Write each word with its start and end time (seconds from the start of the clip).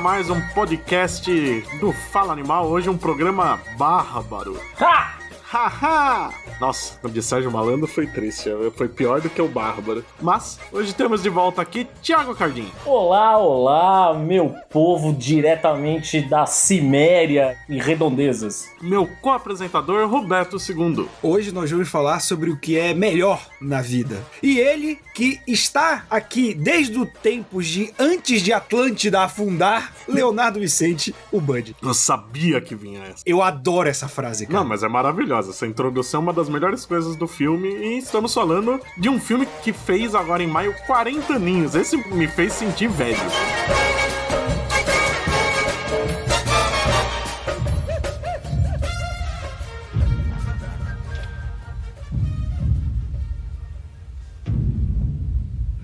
Mais 0.00 0.30
um 0.30 0.40
podcast 0.54 1.30
do 1.78 1.92
Fala 1.92 2.32
Animal. 2.32 2.66
Hoje 2.66 2.88
um 2.88 2.96
programa 2.96 3.60
bárbaro. 3.76 4.58
Ha! 4.78 5.18
Haha! 5.42 6.30
Nossa, 6.60 6.98
o 7.02 7.08
de 7.08 7.22
Sérgio 7.22 7.50
Malandro 7.50 7.86
foi 7.86 8.06
triste, 8.06 8.50
foi 8.76 8.86
pior 8.86 9.22
do 9.22 9.30
que 9.30 9.40
o 9.40 9.48
Bárbaro. 9.48 10.04
Mas, 10.20 10.60
hoje 10.70 10.94
temos 10.94 11.22
de 11.22 11.30
volta 11.30 11.62
aqui 11.62 11.88
Thiago 12.02 12.34
Cardim. 12.34 12.70
Olá, 12.84 13.38
olá, 13.38 14.12
meu 14.12 14.54
povo 14.68 15.10
diretamente 15.10 16.20
da 16.20 16.44
Ciméria 16.44 17.56
e 17.66 17.78
redondezas. 17.78 18.68
Meu 18.82 19.08
co-apresentador 19.22 20.06
Roberto 20.06 20.58
II. 20.58 21.08
Hoje 21.22 21.50
nós 21.50 21.70
vamos 21.70 21.88
falar 21.88 22.20
sobre 22.20 22.50
o 22.50 22.58
que 22.58 22.78
é 22.78 22.92
melhor 22.92 23.40
na 23.58 23.80
vida. 23.80 24.22
E 24.42 24.58
ele, 24.58 24.98
que 25.14 25.40
está 25.46 26.04
aqui 26.10 26.52
desde 26.52 26.98
o 26.98 27.06
tempos 27.06 27.66
de 27.66 27.90
antes 27.98 28.42
de 28.42 28.52
Atlântida 28.52 29.22
afundar, 29.22 29.94
Leonardo 30.06 30.60
Vicente, 30.60 31.14
o 31.32 31.40
Bud. 31.40 31.74
Eu 31.82 31.94
sabia 31.94 32.60
que 32.60 32.74
vinha 32.74 33.02
essa. 33.04 33.22
Eu 33.24 33.42
adoro 33.42 33.88
essa 33.88 34.08
frase, 34.08 34.46
cara. 34.46 34.58
Não, 34.58 34.68
mas 34.68 34.82
é 34.82 34.88
maravilhosa. 34.88 35.52
Essa 35.52 35.66
introdução 35.66 36.20
é 36.20 36.22
uma 36.24 36.32
das 36.34 36.49
melhores 36.50 36.84
coisas 36.84 37.16
do 37.16 37.26
filme. 37.26 37.68
E 37.68 37.98
estamos 37.98 38.34
falando 38.34 38.80
de 38.96 39.08
um 39.08 39.20
filme 39.20 39.46
que 39.62 39.72
fez 39.72 40.14
agora 40.14 40.42
em 40.42 40.46
maio 40.46 40.74
40 40.86 41.34
aninhos. 41.34 41.74
Esse 41.74 41.96
me 41.96 42.26
fez 42.26 42.52
sentir 42.52 42.88
velho. 42.88 43.16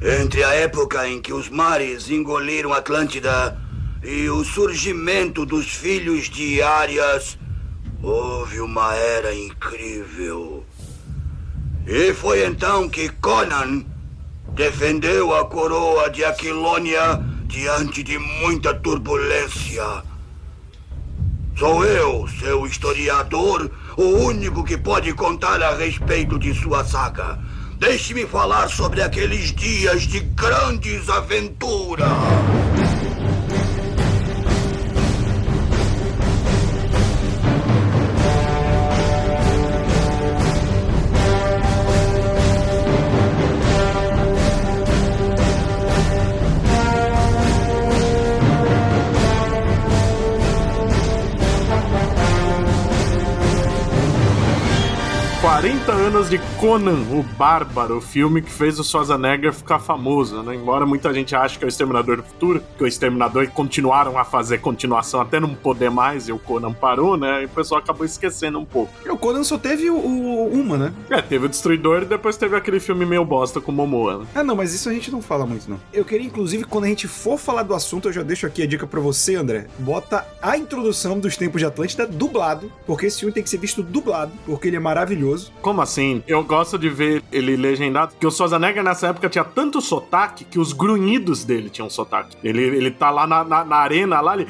Entre 0.02 0.44
a 0.44 0.52
época 0.54 1.08
em 1.08 1.22
que 1.22 1.32
os 1.32 1.48
mares 1.48 2.10
engoliram 2.10 2.72
Atlântida 2.72 3.58
e 4.04 4.28
o 4.28 4.44
surgimento 4.44 5.46
dos 5.46 5.66
filhos 5.66 6.28
de 6.28 6.60
Arias, 6.60 7.38
houve 8.02 8.60
uma 8.60 8.94
era 8.94 9.34
incrível. 9.34 10.65
E 11.86 12.12
foi 12.12 12.44
então 12.44 12.88
que 12.88 13.08
Conan 13.08 13.84
defendeu 14.54 15.32
a 15.36 15.44
coroa 15.44 16.10
de 16.10 16.24
Aquilônia 16.24 17.22
diante 17.44 18.02
de 18.02 18.18
muita 18.18 18.74
turbulência. 18.74 20.02
Sou 21.56 21.84
eu, 21.84 22.26
seu 22.40 22.66
historiador, 22.66 23.70
o 23.96 24.02
único 24.02 24.64
que 24.64 24.76
pode 24.76 25.12
contar 25.14 25.62
a 25.62 25.76
respeito 25.76 26.40
de 26.40 26.52
sua 26.52 26.84
saga. 26.84 27.38
Deixe-me 27.78 28.26
falar 28.26 28.68
sobre 28.68 29.00
aqueles 29.00 29.52
dias 29.54 30.02
de 30.02 30.18
grandes 30.20 31.08
aventuras. 31.08 32.08
40 56.16 56.18
anos 56.18 56.30
de 56.30 56.38
Conan, 56.58 57.02
o 57.18 57.22
Bárbaro, 57.36 57.98
o 57.98 58.00
filme 58.00 58.40
que 58.40 58.50
fez 58.50 58.78
o 58.78 58.84
Schwarzenegger 58.84 59.52
ficar 59.52 59.78
famoso, 59.78 60.42
né? 60.42 60.54
Embora 60.54 60.86
muita 60.86 61.12
gente 61.12 61.34
ache 61.36 61.58
que 61.58 61.64
é 61.64 61.66
o 61.66 61.68
Exterminador 61.68 62.16
do 62.16 62.22
Futuro, 62.22 62.62
que 62.78 62.84
o 62.84 62.86
Exterminador 62.86 63.46
continuaram 63.50 64.18
a 64.18 64.24
fazer 64.24 64.58
continuação 64.58 65.20
até 65.20 65.38
não 65.38 65.54
poder 65.54 65.90
mais 65.90 66.26
e 66.28 66.32
o 66.32 66.38
Conan 66.38 66.72
parou, 66.72 67.16
né? 67.18 67.42
E 67.42 67.44
o 67.44 67.48
pessoal 67.50 67.80
acabou 67.80 68.06
esquecendo 68.06 68.58
um 68.58 68.64
pouco. 68.64 68.92
E 69.04 69.10
o 69.10 69.16
Conan 69.18 69.44
só 69.44 69.58
teve 69.58 69.90
o, 69.90 69.96
o- 69.96 70.48
uma, 70.54 70.78
né? 70.78 70.92
É, 71.10 71.20
teve 71.20 71.46
o 71.46 71.48
Destruidor 71.48 72.02
e 72.02 72.06
depois 72.06 72.36
teve 72.38 72.56
aquele 72.56 72.80
filme 72.80 73.04
meio 73.04 73.24
bosta 73.24 73.60
com 73.60 73.70
o 73.70 73.74
Momoa, 73.74 74.18
né? 74.20 74.26
Ah, 74.34 74.42
não, 74.42 74.56
mas 74.56 74.72
isso 74.72 74.88
a 74.88 74.92
gente 74.92 75.10
não 75.10 75.20
fala 75.20 75.44
muito, 75.44 75.68
não. 75.68 75.78
Eu 75.92 76.04
queria, 76.04 76.26
inclusive, 76.26 76.64
quando 76.64 76.84
a 76.84 76.88
gente 76.88 77.06
for 77.06 77.36
falar 77.38 77.62
do 77.62 77.74
assunto, 77.74 78.08
eu 78.08 78.12
já 78.12 78.22
deixo 78.22 78.46
aqui 78.46 78.62
a 78.62 78.66
dica 78.66 78.86
pra 78.86 79.00
você, 79.00 79.34
André. 79.34 79.66
Bota 79.80 80.26
a 80.40 80.56
introdução 80.56 81.18
dos 81.18 81.36
Tempos 81.36 81.60
de 81.60 81.66
Atlântida 81.66 82.06
dublado, 82.06 82.72
porque 82.86 83.04
esse 83.06 83.18
filme 83.20 83.34
tem 83.34 83.42
que 83.42 83.50
ser 83.50 83.58
visto 83.58 83.82
dublado, 83.82 84.32
porque 84.46 84.68
ele 84.68 84.76
é 84.76 84.80
maravilhoso. 84.80 85.52
Como 85.60 85.82
assim? 85.82 86.05
Eu 86.26 86.42
gosto 86.44 86.78
de 86.78 86.88
ver 86.88 87.22
ele 87.32 87.56
legendado, 87.56 88.14
que 88.18 88.26
o 88.26 88.30
Schwarzenegger 88.30 88.82
nessa 88.82 89.08
época 89.08 89.28
tinha 89.28 89.44
tanto 89.44 89.80
sotaque 89.80 90.44
que 90.44 90.58
os 90.58 90.72
grunhidos 90.72 91.44
dele 91.44 91.70
tinham 91.70 91.88
sotaque. 91.90 92.36
Ele, 92.42 92.62
ele 92.62 92.90
tá 92.90 93.10
lá 93.10 93.26
na, 93.26 93.44
na, 93.44 93.64
na 93.64 93.76
arena, 93.76 94.20
lá, 94.20 94.34
ele... 94.34 94.48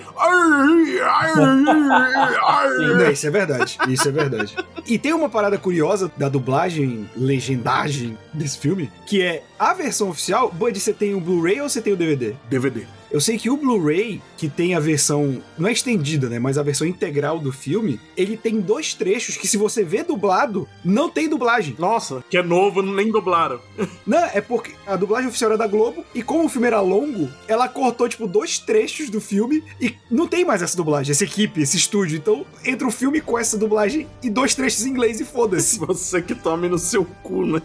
Isso 3.12 3.26
é 3.26 3.30
verdade. 3.30 3.78
Isso 3.88 4.08
é 4.08 4.12
verdade. 4.12 4.56
E 4.86 4.98
tem 4.98 5.12
uma 5.12 5.28
parada 5.28 5.58
curiosa 5.58 6.10
da 6.16 6.28
dublagem, 6.28 7.08
legendagem 7.16 8.16
desse 8.32 8.58
filme, 8.58 8.90
que 9.06 9.22
é 9.22 9.42
a 9.58 9.72
versão 9.74 10.10
oficial. 10.10 10.50
Bud, 10.52 10.78
você 10.78 10.92
tem 10.92 11.14
o 11.14 11.20
Blu-ray 11.20 11.60
ou 11.60 11.68
você 11.68 11.80
tem 11.80 11.92
o 11.92 11.96
DVD? 11.96 12.34
DVD. 12.48 12.86
Eu 13.10 13.20
sei 13.20 13.38
que 13.38 13.50
o 13.50 13.56
Blu-ray, 13.56 14.20
que 14.36 14.48
tem 14.48 14.74
a 14.74 14.80
versão, 14.80 15.42
não 15.58 15.68
é 15.68 15.72
estendida, 15.72 16.28
né, 16.28 16.38
mas 16.38 16.58
a 16.58 16.62
versão 16.62 16.86
integral 16.86 17.38
do 17.38 17.52
filme, 17.52 18.00
ele 18.16 18.36
tem 18.36 18.60
dois 18.60 18.94
trechos 18.94 19.36
que 19.36 19.46
se 19.46 19.56
você 19.56 19.84
vê 19.84 20.02
dublado, 20.02 20.68
não 20.84 21.08
tem 21.08 21.28
dublagem. 21.28 21.76
Nossa, 21.78 22.24
que 22.28 22.36
é 22.36 22.42
novo, 22.42 22.82
nem 22.82 23.10
dublaram. 23.10 23.60
Não, 24.06 24.18
é 24.18 24.40
porque 24.40 24.72
a 24.86 24.94
dublagem 24.94 25.28
oficial 25.28 25.50
era 25.50 25.58
da 25.58 25.66
Globo 25.66 26.04
e 26.14 26.22
como 26.22 26.44
o 26.44 26.48
filme 26.48 26.66
era 26.66 26.80
longo, 26.80 27.28
ela 27.48 27.68
cortou 27.68 28.08
tipo 28.08 28.26
dois 28.26 28.58
trechos 28.58 29.10
do 29.10 29.20
filme 29.20 29.64
e 29.80 29.94
não 30.10 30.26
tem 30.28 30.44
mais 30.44 30.62
essa 30.62 30.76
dublagem, 30.76 31.12
essa 31.12 31.24
equipe, 31.24 31.60
esse 31.60 31.76
estúdio. 31.76 32.16
Então, 32.16 32.46
entra 32.64 32.86
o 32.86 32.90
filme 32.90 33.20
com 33.20 33.38
essa 33.38 33.58
dublagem 33.58 34.06
e 34.22 34.30
dois 34.30 34.54
trechos 34.54 34.86
em 34.86 34.90
inglês 34.90 35.20
e 35.20 35.24
foda-se. 35.24 35.78
Você 35.86 36.22
que 36.22 36.34
tome 36.34 36.68
no 36.68 36.78
seu 36.78 37.04
cu, 37.22 37.44
né? 37.46 37.62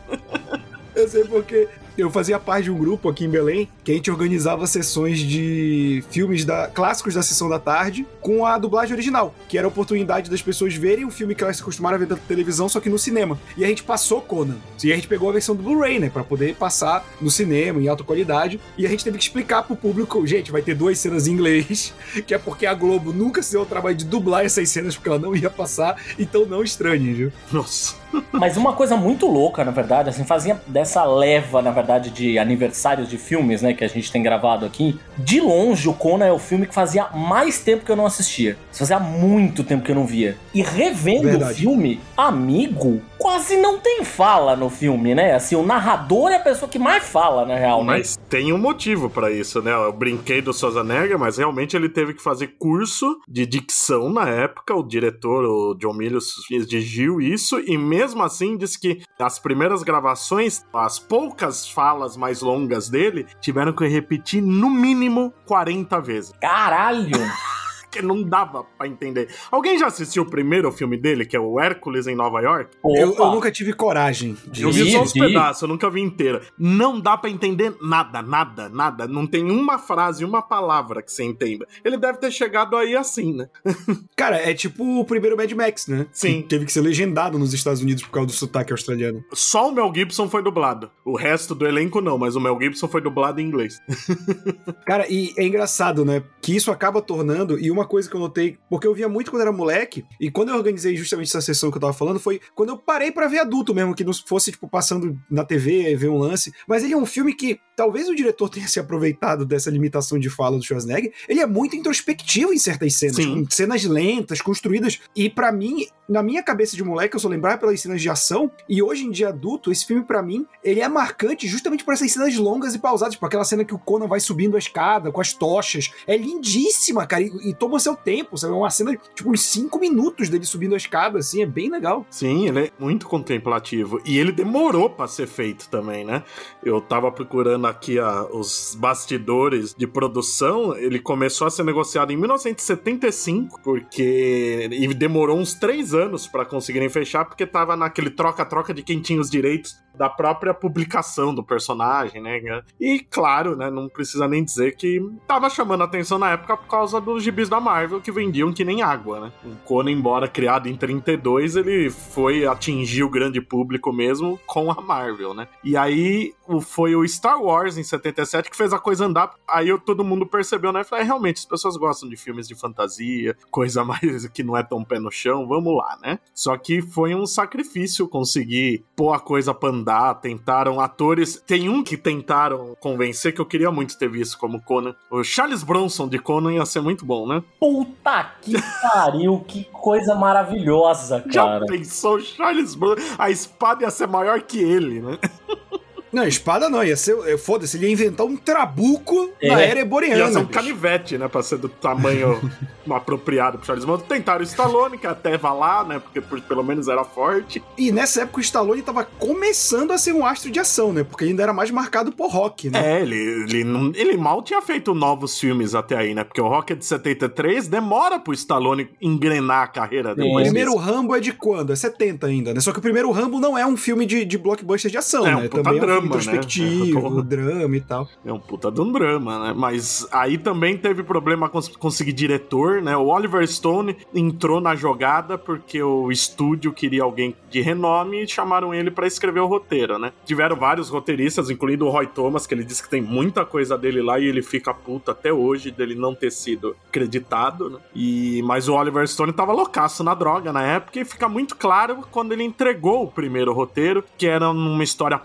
Eu 0.95 1.07
sei 1.07 1.23
porque 1.23 1.67
eu 1.97 2.09
fazia 2.09 2.39
parte 2.39 2.65
de 2.65 2.71
um 2.71 2.77
grupo 2.77 3.09
aqui 3.09 3.25
em 3.25 3.29
Belém 3.29 3.69
que 3.83 3.91
a 3.91 3.95
gente 3.95 4.11
organizava 4.11 4.65
sessões 4.67 5.19
de 5.19 6.03
filmes 6.09 6.45
da, 6.45 6.67
clássicos 6.67 7.13
da 7.13 7.23
sessão 7.23 7.49
da 7.49 7.59
tarde 7.59 8.05
com 8.19 8.45
a 8.45 8.57
dublagem 8.57 8.93
original, 8.93 9.33
que 9.47 9.57
era 9.57 9.67
a 9.67 9.69
oportunidade 9.69 10.29
das 10.29 10.41
pessoas 10.41 10.75
verem 10.75 11.05
um 11.05 11.11
filme 11.11 11.35
que 11.35 11.43
elas 11.43 11.57
se 11.57 11.61
acostumaram 11.61 11.95
a 11.95 11.99
ver 11.99 12.07
da 12.07 12.15
televisão, 12.15 12.69
só 12.69 12.79
que 12.79 12.89
no 12.89 12.97
cinema. 12.97 13.39
E 13.57 13.63
a 13.63 13.67
gente 13.67 13.83
passou 13.83 14.21
Conan. 14.21 14.57
E 14.83 14.91
a 14.91 14.95
gente 14.95 15.07
pegou 15.07 15.29
a 15.29 15.33
versão 15.33 15.55
do 15.55 15.63
Blu-ray, 15.63 15.99
né, 15.99 16.09
pra 16.09 16.23
poder 16.23 16.55
passar 16.55 17.05
no 17.19 17.29
cinema 17.29 17.81
em 17.81 17.87
alta 17.87 18.03
qualidade. 18.03 18.59
E 18.77 18.85
a 18.85 18.89
gente 18.89 19.03
teve 19.03 19.17
que 19.17 19.23
explicar 19.23 19.63
pro 19.63 19.75
público, 19.75 20.25
gente, 20.25 20.51
vai 20.51 20.61
ter 20.61 20.75
duas 20.75 20.97
cenas 20.99 21.27
em 21.27 21.31
inglês, 21.31 21.93
que 22.25 22.33
é 22.33 22.37
porque 22.37 22.65
a 22.65 22.73
Globo 22.73 23.11
nunca 23.13 23.41
se 23.41 23.51
deu 23.51 23.61
o 23.61 23.65
trabalho 23.65 23.95
de 23.95 24.05
dublar 24.05 24.45
essas 24.45 24.69
cenas 24.69 24.95
porque 24.95 25.09
ela 25.09 25.19
não 25.19 25.35
ia 25.35 25.49
passar, 25.49 25.95
então 26.17 26.45
não 26.45 26.63
estranhem, 26.63 27.13
viu? 27.13 27.31
Nossa. 27.51 27.95
Mas 28.31 28.57
uma 28.57 28.73
coisa 28.73 28.95
muito 28.95 29.25
louca, 29.25 29.63
na 29.63 29.71
verdade, 29.71 30.09
assim, 30.09 30.23
fazia 30.23 30.61
dessa 30.67 31.03
leva, 31.05 31.61
na 31.61 31.71
verdade, 31.71 31.80
de 32.11 32.37
aniversários 32.39 33.09
de 33.09 33.17
filmes, 33.17 33.61
né, 33.61 33.73
que 33.73 33.83
a 33.83 33.87
gente 33.87 34.11
tem 34.11 34.21
gravado 34.21 34.65
aqui. 34.65 34.99
De 35.17 35.39
longe, 35.39 35.87
o 35.87 35.93
Conan 35.93 36.25
é 36.25 36.31
o 36.31 36.39
filme 36.39 36.65
que 36.65 36.73
fazia 36.73 37.07
mais 37.13 37.59
tempo 37.59 37.85
que 37.85 37.91
eu 37.91 37.95
não 37.95 38.05
assistia. 38.05 38.57
Fazia 38.71 38.99
muito 38.99 39.63
tempo 39.63 39.83
que 39.83 39.91
eu 39.91 39.95
não 39.95 40.05
via. 40.05 40.37
E 40.53 40.61
revendo 40.61 41.27
o 41.27 41.31
Verdade. 41.31 41.59
filme, 41.59 41.99
amigo, 42.15 43.01
quase 43.17 43.55
não 43.55 43.79
tem 43.79 44.03
fala 44.03 44.55
no 44.55 44.69
filme, 44.69 45.15
né? 45.15 45.33
Assim, 45.33 45.55
o 45.55 45.63
narrador 45.63 46.29
é 46.31 46.35
a 46.35 46.39
pessoa 46.39 46.67
que 46.67 46.77
mais 46.77 47.03
fala, 47.03 47.45
na 47.45 47.55
real, 47.55 47.79
né? 47.79 47.93
Mas 47.93 48.17
tem 48.27 48.51
um 48.51 48.57
motivo 48.57 49.09
pra 49.09 49.31
isso, 49.31 49.61
né? 49.61 49.71
Eu 49.71 49.93
brinquei 49.93 50.41
do 50.41 50.53
Schwarzenegger, 50.53 51.17
mas 51.17 51.37
realmente 51.37 51.75
ele 51.75 51.87
teve 51.87 52.13
que 52.13 52.21
fazer 52.21 52.55
curso 52.59 53.17
de 53.27 53.45
dicção 53.45 54.11
na 54.11 54.27
época. 54.27 54.75
O 54.75 54.83
diretor, 54.83 55.45
o 55.45 55.75
John 55.75 55.93
Milius, 55.93 56.31
exigiu 56.51 57.21
isso 57.21 57.59
e 57.59 57.77
mesmo 57.77 58.23
assim 58.23 58.57
disse 58.57 58.79
que 58.79 59.01
as 59.19 59.39
primeiras 59.39 59.83
gravações, 59.83 60.65
as 60.73 60.99
poucas 60.99 61.67
falas 61.67 62.17
mais 62.17 62.41
longas 62.41 62.89
dele, 62.89 63.25
tiveram 63.39 63.73
que 63.73 63.87
repetir 63.87 64.41
no 64.41 64.69
mínimo 64.69 65.33
40 65.45 66.01
vezes. 66.01 66.33
Caralho! 66.41 67.11
Que 67.91 68.01
não 68.01 68.23
dava 68.23 68.63
pra 68.77 68.87
entender. 68.87 69.27
Alguém 69.51 69.77
já 69.77 69.87
assistiu 69.87 70.23
o 70.23 70.25
primeiro 70.25 70.71
filme 70.71 70.97
dele, 70.97 71.25
que 71.25 71.35
é 71.35 71.39
o 71.39 71.59
Hércules 71.59 72.07
em 72.07 72.15
Nova 72.15 72.39
York? 72.41 72.77
Eu, 72.83 73.13
eu 73.15 73.31
nunca 73.31 73.51
tive 73.51 73.73
coragem 73.73 74.37
de. 74.47 74.63
Eu 74.63 74.71
vi 74.71 74.91
só 74.91 75.03
os 75.03 75.13
vi. 75.13 75.19
pedaços, 75.19 75.61
eu 75.61 75.67
nunca 75.67 75.89
vi 75.89 76.01
inteira. 76.01 76.41
Não 76.57 76.99
dá 76.99 77.17
pra 77.17 77.29
entender 77.29 77.75
nada, 77.81 78.21
nada, 78.21 78.69
nada. 78.69 79.07
Não 79.07 79.27
tem 79.27 79.49
uma 79.51 79.77
frase, 79.77 80.23
uma 80.23 80.41
palavra 80.41 81.01
que 81.01 81.11
você 81.11 81.23
entenda. 81.23 81.67
Ele 81.83 81.97
deve 81.97 82.17
ter 82.17 82.31
chegado 82.31 82.77
aí 82.77 82.95
assim, 82.95 83.33
né? 83.33 83.49
Cara, 84.15 84.37
é 84.37 84.53
tipo 84.53 84.99
o 84.99 85.05
primeiro 85.05 85.35
Mad 85.35 85.51
Max, 85.51 85.87
né? 85.87 86.07
Sim. 86.11 86.41
Que 86.41 86.47
teve 86.47 86.65
que 86.65 86.71
ser 86.71 86.81
legendado 86.81 87.37
nos 87.37 87.53
Estados 87.53 87.81
Unidos 87.81 88.03
por 88.03 88.11
causa 88.11 88.27
do 88.27 88.33
sotaque 88.33 88.71
australiano. 88.71 89.23
Só 89.33 89.69
o 89.69 89.71
Mel 89.71 89.91
Gibson 89.93 90.29
foi 90.29 90.41
dublado. 90.41 90.89
O 91.03 91.17
resto 91.17 91.53
do 91.53 91.67
elenco 91.67 91.99
não, 92.01 92.17
mas 92.17 92.35
o 92.35 92.39
Mel 92.39 92.57
Gibson 92.59 92.87
foi 92.87 93.01
dublado 93.01 93.41
em 93.41 93.45
inglês. 93.45 93.81
Cara, 94.85 95.05
e 95.09 95.33
é 95.37 95.45
engraçado, 95.45 96.05
né? 96.05 96.23
Que 96.41 96.55
isso 96.55 96.71
acaba 96.71 97.01
tornando, 97.01 97.59
e 97.59 97.71
uma 97.71 97.80
coisa 97.85 98.09
que 98.09 98.15
eu 98.15 98.19
notei, 98.19 98.57
porque 98.69 98.87
eu 98.87 98.93
via 98.93 99.09
muito 99.09 99.31
quando 99.31 99.41
era 99.41 99.51
moleque, 99.51 100.05
e 100.19 100.29
quando 100.29 100.49
eu 100.49 100.55
organizei 100.55 100.95
justamente 100.95 101.27
essa 101.27 101.41
sessão 101.41 101.71
que 101.71 101.77
eu 101.77 101.81
tava 101.81 101.93
falando, 101.93 102.19
foi 102.19 102.39
quando 102.55 102.69
eu 102.69 102.77
parei 102.77 103.11
pra 103.11 103.27
ver 103.27 103.39
adulto 103.39 103.73
mesmo, 103.73 103.95
que 103.95 104.03
não 104.03 104.13
fosse, 104.13 104.51
tipo, 104.51 104.67
passando 104.67 105.17
na 105.29 105.43
TV, 105.43 105.95
ver 105.95 106.09
um 106.09 106.17
lance. 106.17 106.51
Mas 106.67 106.83
ele 106.83 106.93
é 106.93 106.97
um 106.97 107.05
filme 107.05 107.33
que 107.33 107.59
talvez 107.81 108.07
o 108.07 108.15
diretor 108.15 108.47
tenha 108.47 108.67
se 108.67 108.79
aproveitado 108.79 109.43
dessa 109.43 109.71
limitação 109.71 110.19
de 110.19 110.29
fala 110.29 110.55
do 110.55 110.63
Schwarzenegger. 110.63 111.11
Ele 111.27 111.39
é 111.39 111.47
muito 111.47 111.75
introspectivo 111.75 112.53
em 112.53 112.59
certas 112.59 112.93
cenas, 112.93 113.15
Sim. 113.15 113.43
com 113.43 113.49
cenas 113.49 113.83
lentas, 113.85 114.39
construídas. 114.39 114.99
E 115.15 115.31
pra 115.31 115.51
mim, 115.51 115.87
na 116.07 116.21
minha 116.21 116.43
cabeça 116.43 116.75
de 116.75 116.83
moleque, 116.83 117.15
eu 117.15 117.19
só 117.19 117.27
lembrava 117.27 117.57
pelas 117.57 117.81
cenas 117.81 117.99
de 117.99 118.07
ação. 118.07 118.51
E 118.69 118.83
hoje 118.83 119.05
em 119.05 119.09
dia 119.09 119.29
adulto, 119.29 119.71
esse 119.71 119.83
filme 119.83 120.03
pra 120.03 120.21
mim, 120.21 120.45
ele 120.63 120.79
é 120.79 120.87
marcante 120.87 121.47
justamente 121.47 121.83
por 121.83 121.95
essas 121.95 122.11
cenas 122.11 122.35
longas 122.37 122.75
e 122.75 122.79
pausadas, 122.79 123.15
tipo 123.15 123.25
aquela 123.25 123.43
cena 123.43 123.65
que 123.65 123.73
o 123.73 123.79
Conan 123.79 124.05
vai 124.05 124.19
subindo 124.19 124.55
a 124.55 124.59
escada 124.59 125.11
com 125.11 125.19
as 125.19 125.33
tochas. 125.33 125.89
É 126.05 126.15
lindíssima, 126.15 127.07
cara, 127.07 127.23
e, 127.23 127.31
e 127.49 127.53
toma 127.55 127.79
seu 127.79 127.95
tempo, 127.95 128.37
sabe? 128.37 128.53
É 128.53 128.57
uma 128.57 128.69
cena, 128.69 128.95
tipo, 129.15 129.31
uns 129.31 129.41
5 129.41 129.79
minutos 129.79 130.29
dele 130.29 130.45
subindo 130.45 130.75
a 130.75 130.77
escada, 130.77 131.17
assim, 131.17 131.41
é 131.41 131.47
bem 131.47 131.71
legal. 131.71 132.05
Sim, 132.11 132.47
ele 132.47 132.59
é 132.59 132.71
muito 132.77 133.07
contemplativo. 133.07 133.99
E 134.05 134.19
ele 134.19 134.31
demorou 134.31 134.87
pra 134.87 135.07
ser 135.07 135.25
feito 135.25 135.67
também, 135.67 136.05
né? 136.05 136.23
Eu 136.63 136.79
tava 136.79 137.11
procurando 137.11 137.65
aqui 137.71 137.97
a- 137.99 138.23
os 138.31 138.75
bastidores 138.79 139.73
de 139.73 139.87
produção. 139.87 140.75
Ele 140.77 140.99
começou 140.99 141.47
a 141.47 141.49
ser 141.49 141.63
negociado 141.63 142.11
em 142.11 142.17
1975, 142.17 143.59
porque. 143.63 144.67
E 144.71 144.87
demorou 144.93 145.37
uns 145.37 145.53
três 145.53 145.93
anos 145.93 146.27
pra 146.27 146.45
conseguirem 146.45 146.89
fechar, 146.89 147.25
porque 147.25 147.45
tava 147.45 147.75
naquele 147.75 148.09
troca-troca 148.09 148.73
de 148.73 148.83
quem 148.83 148.99
tinha 148.99 149.19
os 149.19 149.29
direitos 149.29 149.75
da 149.95 150.09
própria 150.09 150.53
publicação 150.53 151.33
do 151.35 151.43
personagem, 151.43 152.21
né? 152.21 152.39
E 152.79 152.99
claro, 152.99 153.55
né? 153.55 153.69
Não 153.69 153.89
precisa 153.89 154.27
nem 154.27 154.43
dizer 154.43 154.75
que 154.75 155.01
tava 155.27 155.49
chamando 155.49 155.83
atenção 155.83 156.17
na 156.17 156.31
época 156.31 156.55
por 156.55 156.67
causa 156.67 156.99
dos 157.01 157.21
gibis 157.23 157.49
da 157.49 157.59
Marvel 157.59 157.99
que 158.01 158.11
vendiam 158.11 158.53
que 158.53 158.63
nem 158.63 158.81
água, 158.81 159.19
né? 159.19 159.31
O 159.43 159.55
Conan, 159.65 159.91
embora 159.91 160.27
criado 160.27 160.67
em 160.69 160.75
32, 160.75 161.55
ele 161.57 161.89
foi 161.89 162.45
atingir 162.45 163.03
o 163.03 163.09
grande 163.09 163.41
público 163.41 163.91
mesmo 163.91 164.39
com 164.45 164.71
a 164.71 164.81
Marvel, 164.81 165.33
né? 165.33 165.47
E 165.63 165.75
aí 165.75 166.33
foi 166.61 166.95
o 166.95 167.07
Star 167.07 167.41
Wars 167.41 167.50
em 167.77 167.83
77 167.83 168.49
que 168.49 168.55
fez 168.57 168.73
a 168.73 168.79
coisa 168.79 169.05
andar. 169.05 169.31
Aí 169.49 169.69
eu- 169.69 169.79
todo 169.79 170.03
mundo 170.03 170.25
percebeu, 170.25 170.71
né? 170.71 170.83
Falei, 170.83 171.03
"É, 171.03 171.07
realmente, 171.07 171.37
as 171.39 171.45
pessoas 171.45 171.75
gostam 171.77 172.07
de 172.09 172.15
filmes 172.15 172.47
de 172.47 172.55
fantasia, 172.55 173.35
coisa 173.51 173.83
mais 173.83 174.27
que 174.27 174.43
não 174.43 174.55
é 174.57 174.63
tão 174.63 174.83
pé 174.83 174.99
no 174.99 175.11
chão, 175.11 175.47
vamos 175.47 175.75
lá, 175.75 175.97
né? 176.01 176.19
Só 176.33 176.55
que 176.57 176.81
foi 176.81 177.13
um 177.15 177.25
sacrifício 177.25 178.07
conseguir 178.07 178.83
pôr 178.95 179.13
a 179.13 179.19
coisa 179.19 179.53
pra 179.53 179.69
andar. 179.69 180.15
Tentaram 180.15 180.79
atores. 180.79 181.41
Tem 181.45 181.69
um 181.69 181.83
que 181.83 181.97
tentaram 181.97 182.75
convencer 182.79 183.33
que 183.33 183.41
eu 183.41 183.45
queria 183.45 183.71
muito 183.71 183.97
ter 183.97 184.09
visto 184.09 184.37
como 184.37 184.61
Conan. 184.61 184.95
O 185.09 185.23
Charles 185.23 185.63
Bronson 185.63 186.07
de 186.07 186.19
Conan 186.19 186.53
ia 186.53 186.65
ser 186.65 186.81
muito 186.81 187.05
bom, 187.05 187.27
né? 187.27 187.43
Puta 187.59 188.31
que 188.41 188.53
pariu, 188.81 189.39
que 189.47 189.63
coisa 189.65 190.15
maravilhosa, 190.15 191.23
Já 191.27 191.43
cara. 191.43 191.65
pensou 191.65 192.15
o 192.15 192.21
Charles 192.21 192.75
Bronson? 192.75 193.01
A 193.17 193.29
espada 193.29 193.83
ia 193.83 193.91
ser 193.91 194.07
maior 194.07 194.41
que 194.41 194.59
ele, 194.59 195.01
né? 195.01 195.17
Não, 196.11 196.25
espada 196.27 196.69
não, 196.69 196.83
ia 196.83 196.95
ser. 196.97 197.37
Foda-se, 197.37 197.77
ele 197.77 197.85
ia 197.87 197.91
inventar 197.93 198.25
um 198.25 198.35
trabuco 198.35 199.31
É. 199.41 199.47
na 199.49 199.61
era 199.61 199.79
Ia 199.79 199.81
eboriana. 199.83 200.31
ser 200.31 200.37
um 200.39 200.43
bicho. 200.43 200.59
canivete, 200.59 201.17
né? 201.17 201.27
Pra 201.27 201.41
ser 201.41 201.57
do 201.57 201.69
tamanho 201.69 202.39
apropriado 202.89 203.57
pro 203.57 203.65
Charles 203.67 203.85
Bronson. 203.85 204.03
Tentaram 204.07 204.41
o 204.41 204.43
Stallone, 204.43 204.97
que 204.97 205.07
até 205.07 205.37
vai 205.37 205.53
lá, 205.57 205.83
né? 205.83 205.99
Porque 205.99 206.19
por- 206.21 206.41
pelo 206.41 206.63
menos 206.63 206.87
era 206.87 207.03
forte. 207.03 207.63
E 207.77 207.91
nessa 207.91 208.21
época 208.23 208.39
o 208.39 208.41
Stallone 208.41 208.81
tava 208.81 209.03
começando 209.03 209.91
a 209.91 209.97
ser 209.97 210.13
um 210.13 210.25
astro 210.25 210.51
de 210.51 210.59
ação, 210.59 210.91
né? 210.91 211.03
Porque 211.03 211.25
ainda 211.25 211.43
era 211.43 211.53
mais 211.53 211.71
marcado 211.71 212.11
por 212.11 212.29
rock, 212.29 212.69
né? 212.69 212.97
É, 212.97 213.01
ele, 213.01 213.15
ele, 213.15 213.63
não- 213.63 213.91
ele 213.95 214.17
mal 214.17 214.41
tinha 214.41 214.61
feito 214.61 214.93
novos 214.93 215.39
filmes 215.39 215.73
até 215.75 215.95
aí, 215.97 216.13
né? 216.13 216.23
Porque 216.23 216.41
o 216.41 216.47
Rock 216.47 216.73
é 216.73 216.75
de 216.75 216.85
73, 216.85 217.67
demora 217.67 218.19
pro 218.19 218.33
Stallone 218.33 218.89
engrenar 219.01 219.63
a 219.63 219.67
carreira 219.67 220.11
O 220.11 220.15
depois 220.15 220.45
primeiro. 220.45 220.75
Rambo 220.75 221.15
é 221.15 221.19
de 221.19 221.31
quando? 221.31 221.71
É 221.71 221.75
70 221.75 222.27
ainda, 222.27 222.53
né? 222.53 222.59
Só 222.59 222.71
que 222.71 222.79
o 222.79 222.81
primeiro 222.81 223.09
Rambo 223.11 223.39
não 223.39 223.57
é 223.57 223.65
um 223.65 223.77
filme 223.77 224.05
de, 224.05 224.25
de 224.25 224.37
blockbuster 224.37 224.89
de 224.91 224.97
ação, 224.97 225.25
É 225.25 225.35
um 225.35 225.39
né? 225.41 225.47
puta 225.47 225.63
Também 225.63 225.79
é 225.79 225.83
um 225.99 226.00
drama, 226.01 226.15
né? 226.15 226.21
introspectivo, 226.21 227.01
Porra. 227.01 227.23
drama 227.23 227.77
e 227.77 227.81
tal. 227.81 228.07
É 228.25 228.33
um 228.33 228.39
puta 228.39 228.71
de 228.71 228.81
um 228.81 228.91
drama, 228.91 229.47
né? 229.47 229.53
Mas 229.55 230.07
aí 230.11 230.37
também 230.37 230.77
teve 230.77 231.03
problema 231.03 231.49
com 231.49 231.61
conseguir 231.79 232.13
diretor, 232.13 232.81
né? 232.81 232.95
O 232.97 233.07
Oliver 233.07 233.47
Stone 233.47 233.95
entrou 234.13 234.59
na 234.59 234.75
jogada 234.75 235.37
porque 235.37 235.81
o 235.81 236.11
estúdio 236.11 236.73
queria 236.73 237.03
alguém 237.03 237.35
de 237.49 237.61
renome 237.61 238.23
e 238.23 238.27
chamaram 238.27 238.73
ele 238.73 238.89
pra 238.91 239.07
escrever 239.07 239.39
o 239.39 239.47
roteiro, 239.47 239.97
né? 239.99 240.11
Tiveram 240.25 240.55
vários 240.55 240.89
roteiristas, 240.89 241.49
incluindo 241.49 241.85
o 241.85 241.89
Roy 241.89 242.07
Thomas, 242.07 242.47
que 242.47 242.53
ele 242.53 242.63
disse 242.63 242.81
que 242.81 242.89
tem 242.89 243.01
muita 243.01 243.45
coisa 243.45 243.77
dele 243.77 244.01
lá 244.01 244.19
e 244.19 244.25
ele 244.25 244.41
fica 244.41 244.73
puto 244.73 245.11
até 245.11 245.31
hoje 245.31 245.71
dele 245.71 245.95
não 245.95 246.15
ter 246.15 246.31
sido 246.31 246.75
acreditado, 246.89 247.69
né? 247.69 247.77
E 247.95 248.41
mas 248.43 248.67
o 248.67 248.73
Oliver 248.73 249.07
Stone 249.07 249.33
tava 249.33 249.51
loucaço 249.51 250.03
na 250.03 250.13
droga 250.13 250.51
na 250.51 250.63
época 250.63 250.99
e 250.99 251.05
fica 251.05 251.27
muito 251.29 251.55
claro 251.55 251.99
quando 252.11 252.31
ele 252.31 252.43
entregou 252.43 253.03
o 253.03 253.11
primeiro 253.11 253.53
roteiro, 253.53 254.03
que 254.17 254.27
era 254.27 254.49
uma 254.49 254.83
história 254.83 255.17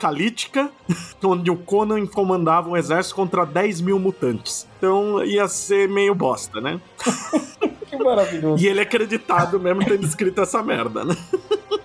pós-apocalíptica, 0.00 0.70
onde 1.22 1.50
o 1.50 1.56
Conan 1.56 2.06
comandava 2.06 2.70
um 2.70 2.76
exército 2.76 3.14
contra 3.14 3.44
10 3.44 3.82
mil 3.82 3.98
mutantes. 3.98 4.66
Então 4.78 5.22
ia 5.22 5.46
ser 5.46 5.88
meio 5.88 6.14
bosta, 6.14 6.60
né? 6.60 6.80
Que 7.90 7.96
maravilhoso. 7.96 8.62
E 8.62 8.68
ele 8.68 8.78
é 8.78 8.82
acreditado 8.84 9.58
mesmo 9.58 9.84
tendo 9.84 10.06
escrito 10.06 10.40
essa 10.40 10.62
merda, 10.62 11.04
né? 11.04 11.16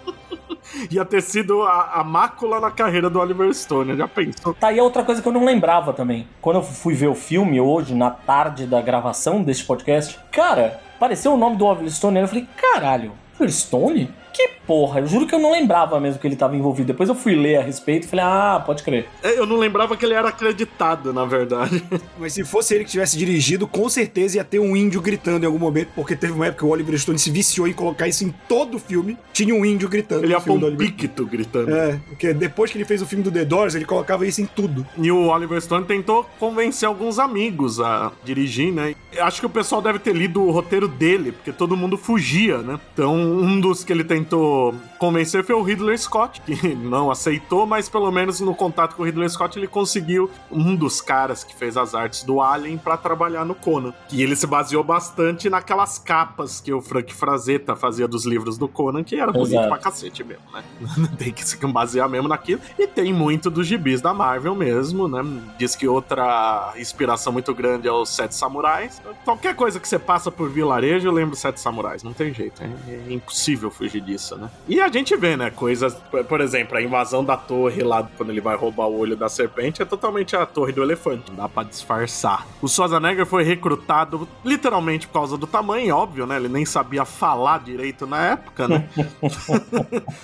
Ia 0.92 1.04
ter 1.04 1.24
sido 1.24 1.64
a, 1.64 1.94
a 1.94 2.04
mácula 2.04 2.60
na 2.60 2.70
carreira 2.70 3.10
do 3.10 3.20
Oliver 3.20 3.52
Stone, 3.52 3.98
já 3.98 4.08
pensou? 4.08 4.54
Tá 4.54 4.68
aí 4.68 4.80
outra 4.80 5.04
coisa 5.04 5.20
que 5.20 5.28
eu 5.28 5.32
não 5.32 5.44
lembrava 5.44 5.94
também. 5.94 6.28
Quando 6.40 6.58
eu 6.58 6.62
fui 6.62 6.94
ver 6.94 7.08
o 7.08 7.16
filme 7.16 7.60
hoje, 7.60 7.96
na 7.96 8.12
tarde 8.12 8.68
da 8.68 8.80
gravação 8.84 9.42
desse 9.42 9.64
podcast, 9.64 10.20
cara, 10.32 10.80
apareceu 10.96 11.34
o 11.34 11.38
nome 11.38 11.56
do 11.56 11.66
Oliver 11.66 11.90
Stone 11.90 12.20
e 12.20 12.22
eu 12.22 12.28
falei, 12.28 12.48
caralho, 12.56 13.14
Oliver 13.40 13.52
Stone? 13.52 14.14
Que 14.36 14.50
porra, 14.68 15.00
eu 15.00 15.08
juro 15.08 15.26
que 15.26 15.34
eu 15.34 15.40
não 15.40 15.54
lembrava 15.54 15.98
mesmo 15.98 16.20
que 16.20 16.28
ele 16.28 16.36
tava 16.36 16.58
envolvido. 16.58 16.88
Depois 16.88 17.08
eu 17.08 17.16
fui 17.16 17.36
ler 17.36 17.56
a 17.56 17.62
respeito 17.62 18.04
e 18.04 18.08
falei, 18.10 18.26
ah, 18.26 18.62
pode 18.66 18.84
crer. 18.84 19.08
É, 19.24 19.40
Eu 19.40 19.46
não 19.46 19.56
lembrava 19.56 19.96
que 19.96 20.04
ele 20.04 20.14
era 20.14 20.28
acreditado, 20.28 21.14
na 21.14 21.24
verdade. 21.24 21.82
Mas 22.20 22.34
se 22.34 22.44
fosse 22.44 22.76
ele 22.76 22.84
que 22.84 22.92
tivesse 22.92 23.18
dirigido, 23.18 23.66
com 23.66 23.88
certeza 23.88 24.36
ia 24.36 24.44
ter 24.44 24.60
um 24.60 24.76
índio 24.76 25.00
gritando 25.00 25.44
em 25.44 25.46
algum 25.46 25.58
momento, 25.58 25.92
porque 25.96 26.18
teve 26.18 26.34
uma 26.34 26.48
época 26.48 26.60
que 26.60 26.66
o 26.66 26.70
Oliver 26.70 27.00
Stone 27.00 27.18
se 27.18 27.32
viciou 27.32 27.66
em 27.66 27.72
colocar 27.72 28.10
isso 28.10 28.26
em 28.26 28.34
todo 28.50 28.76
o 28.76 28.80
filme. 28.80 29.18
Tinha 29.32 29.56
um 29.56 29.64
índio 29.64 29.88
gritando. 29.88 30.26
Ele 30.26 30.36
do 30.36 30.68
um 30.68 30.76
picto 30.76 31.26
gritando. 31.26 31.74
É, 31.74 31.98
porque 32.10 32.34
depois 32.34 32.70
que 32.70 32.78
ele 32.78 32.84
fez 32.84 33.02
o 33.02 33.06
filme 33.06 33.24
do 33.24 33.32
The 33.32 33.46
Doors, 33.46 33.74
ele 33.74 33.86
colocava 33.86 34.28
isso 34.28 34.42
em 34.42 34.46
tudo. 34.46 34.86
E 34.98 35.10
o 35.12 35.28
Oliver 35.28 35.62
Stone 35.62 35.86
tentou 35.86 36.30
convencer 36.38 36.90
alguns 36.90 37.20
amigos 37.20 37.80
a 37.80 38.12
dirigir, 38.26 38.74
né? 38.74 38.96
Eu 39.14 39.24
Acho 39.24 39.40
que 39.40 39.46
o 39.46 39.50
pessoal 39.50 39.82
deve 39.82 40.00
ter 40.00 40.14
lido 40.14 40.44
o 40.44 40.52
roteiro 40.52 40.88
dele, 40.88 41.32
porque 41.32 41.54
todo 41.54 41.78
mundo 41.78 41.98
fugia, 41.98 42.58
né? 42.58 42.80
Então, 42.94 43.16
um 43.16 43.60
dos 43.60 43.84
que 43.84 43.94
ele 43.94 44.04
tentou 44.04 44.25
muito 44.26 44.74
convencer 45.06 45.44
foi 45.44 45.54
o 45.54 45.62
Ridley 45.62 45.96
Scott, 46.00 46.42
que 46.42 46.56
não 46.74 47.12
aceitou, 47.12 47.68
mas 47.68 47.88
pelo 47.88 48.12
menos 48.12 48.40
no 48.40 48.56
contato 48.56 48.96
com 48.96 49.04
o 49.04 49.06
Ridley 49.06 49.30
Scott 49.30 49.60
ele 49.60 49.68
conseguiu 49.68 50.32
um 50.52 50.76
dos 50.76 51.00
caras 51.00 51.44
que 51.44 51.56
fez 51.56 51.78
as 51.78 51.94
artes 51.94 52.24
do 52.24 52.42
Alien 52.42 52.76
pra 52.76 52.98
trabalhar 52.98 53.46
no 53.46 53.54
Conan. 53.54 53.94
E 54.12 54.24
ele 54.24 54.36
se 54.36 54.48
baseou 54.48 54.84
bastante 54.84 55.48
naquelas 55.48 56.00
capas 56.00 56.60
que 56.60 56.74
o 56.74 56.82
Frank 56.82 57.14
Frazetta 57.14 57.76
fazia 57.76 58.08
dos 58.08 58.26
livros 58.26 58.58
do 58.58 58.68
Conan, 58.68 59.04
que 59.04 59.16
era 59.16 59.32
bonito 59.32 59.52
Exato. 59.52 59.68
pra 59.68 59.78
cacete 59.78 60.24
mesmo, 60.24 60.44
né? 60.52 60.64
tem 61.20 61.32
que 61.32 61.48
se 61.48 61.56
basear 61.68 62.10
mesmo 62.10 62.28
naquilo. 62.28 62.62
E 62.80 62.88
tem 62.88 63.14
muito 63.14 63.52
dos 63.52 63.68
gibis 63.68 64.02
da 64.02 64.12
Marvel 64.12 64.56
mesmo, 64.56 65.08
né? 65.08 65.22
Diz 65.60 65.76
que 65.76 65.88
outra 65.88 66.74
inspiração 66.78 67.32
muito 67.32 67.54
grande 67.54 67.88
é 67.88 67.92
os 67.92 68.10
Sete 68.10 68.34
Samurais. 68.34 69.00
Qualquer 69.24 69.56
coisa 69.56 69.80
que 69.80 69.88
você 69.88 70.00
passa 70.00 70.32
por 70.32 70.50
vilarejo, 70.50 71.08
eu 71.08 71.12
lembro 71.12 71.36
Sete 71.36 71.60
Samurais. 71.60 72.02
Não 72.02 72.14
tem 72.14 72.34
jeito. 72.34 72.64
É, 72.64 72.92
é 73.08 73.14
impossível 73.14 73.70
fugir 73.70 74.02
disso, 74.02 74.36
né? 74.36 74.50
E 74.68 74.82
a 74.82 74.88
gente 74.98 75.16
vê, 75.16 75.36
né? 75.38 75.50
Coisas, 75.50 75.96
por- 76.28 76.42
exemplo, 76.42 76.78
a 76.78 76.82
invasão 76.82 77.24
da 77.24 77.36
torre 77.38 77.84
lá, 77.84 78.08
quando 78.18 78.30
ele 78.30 78.42
vai 78.42 78.56
roubar 78.56 78.88
o 78.88 78.98
olho 78.98 79.16
da 79.16 79.28
serpente, 79.30 79.82
é 79.82 79.86
totalmente 79.86 80.36
a 80.36 80.46
torre 80.46 80.72
do 80.72 80.84
elefante. 80.84 81.24
Não 81.30 81.38
dá 81.38 81.50
pra 81.50 81.64
disfarçar. 81.64 82.46
O 82.62 82.68
Schwarzenegger 82.68 83.26
foi 83.26 83.44
recrutado 83.44 84.28
literalmente 84.44 85.08
por 85.08 85.14
causa 85.14 85.38
do 85.38 85.48
tamanho, 85.48 85.96
óbvio, 85.96 86.26
né? 86.28 86.36
Ele 86.36 86.48
nem 86.50 86.66
sabia 86.66 87.06
falar 87.06 87.60
direito 87.64 88.06
na 88.06 88.26
época, 88.34 88.68
né? 88.68 88.88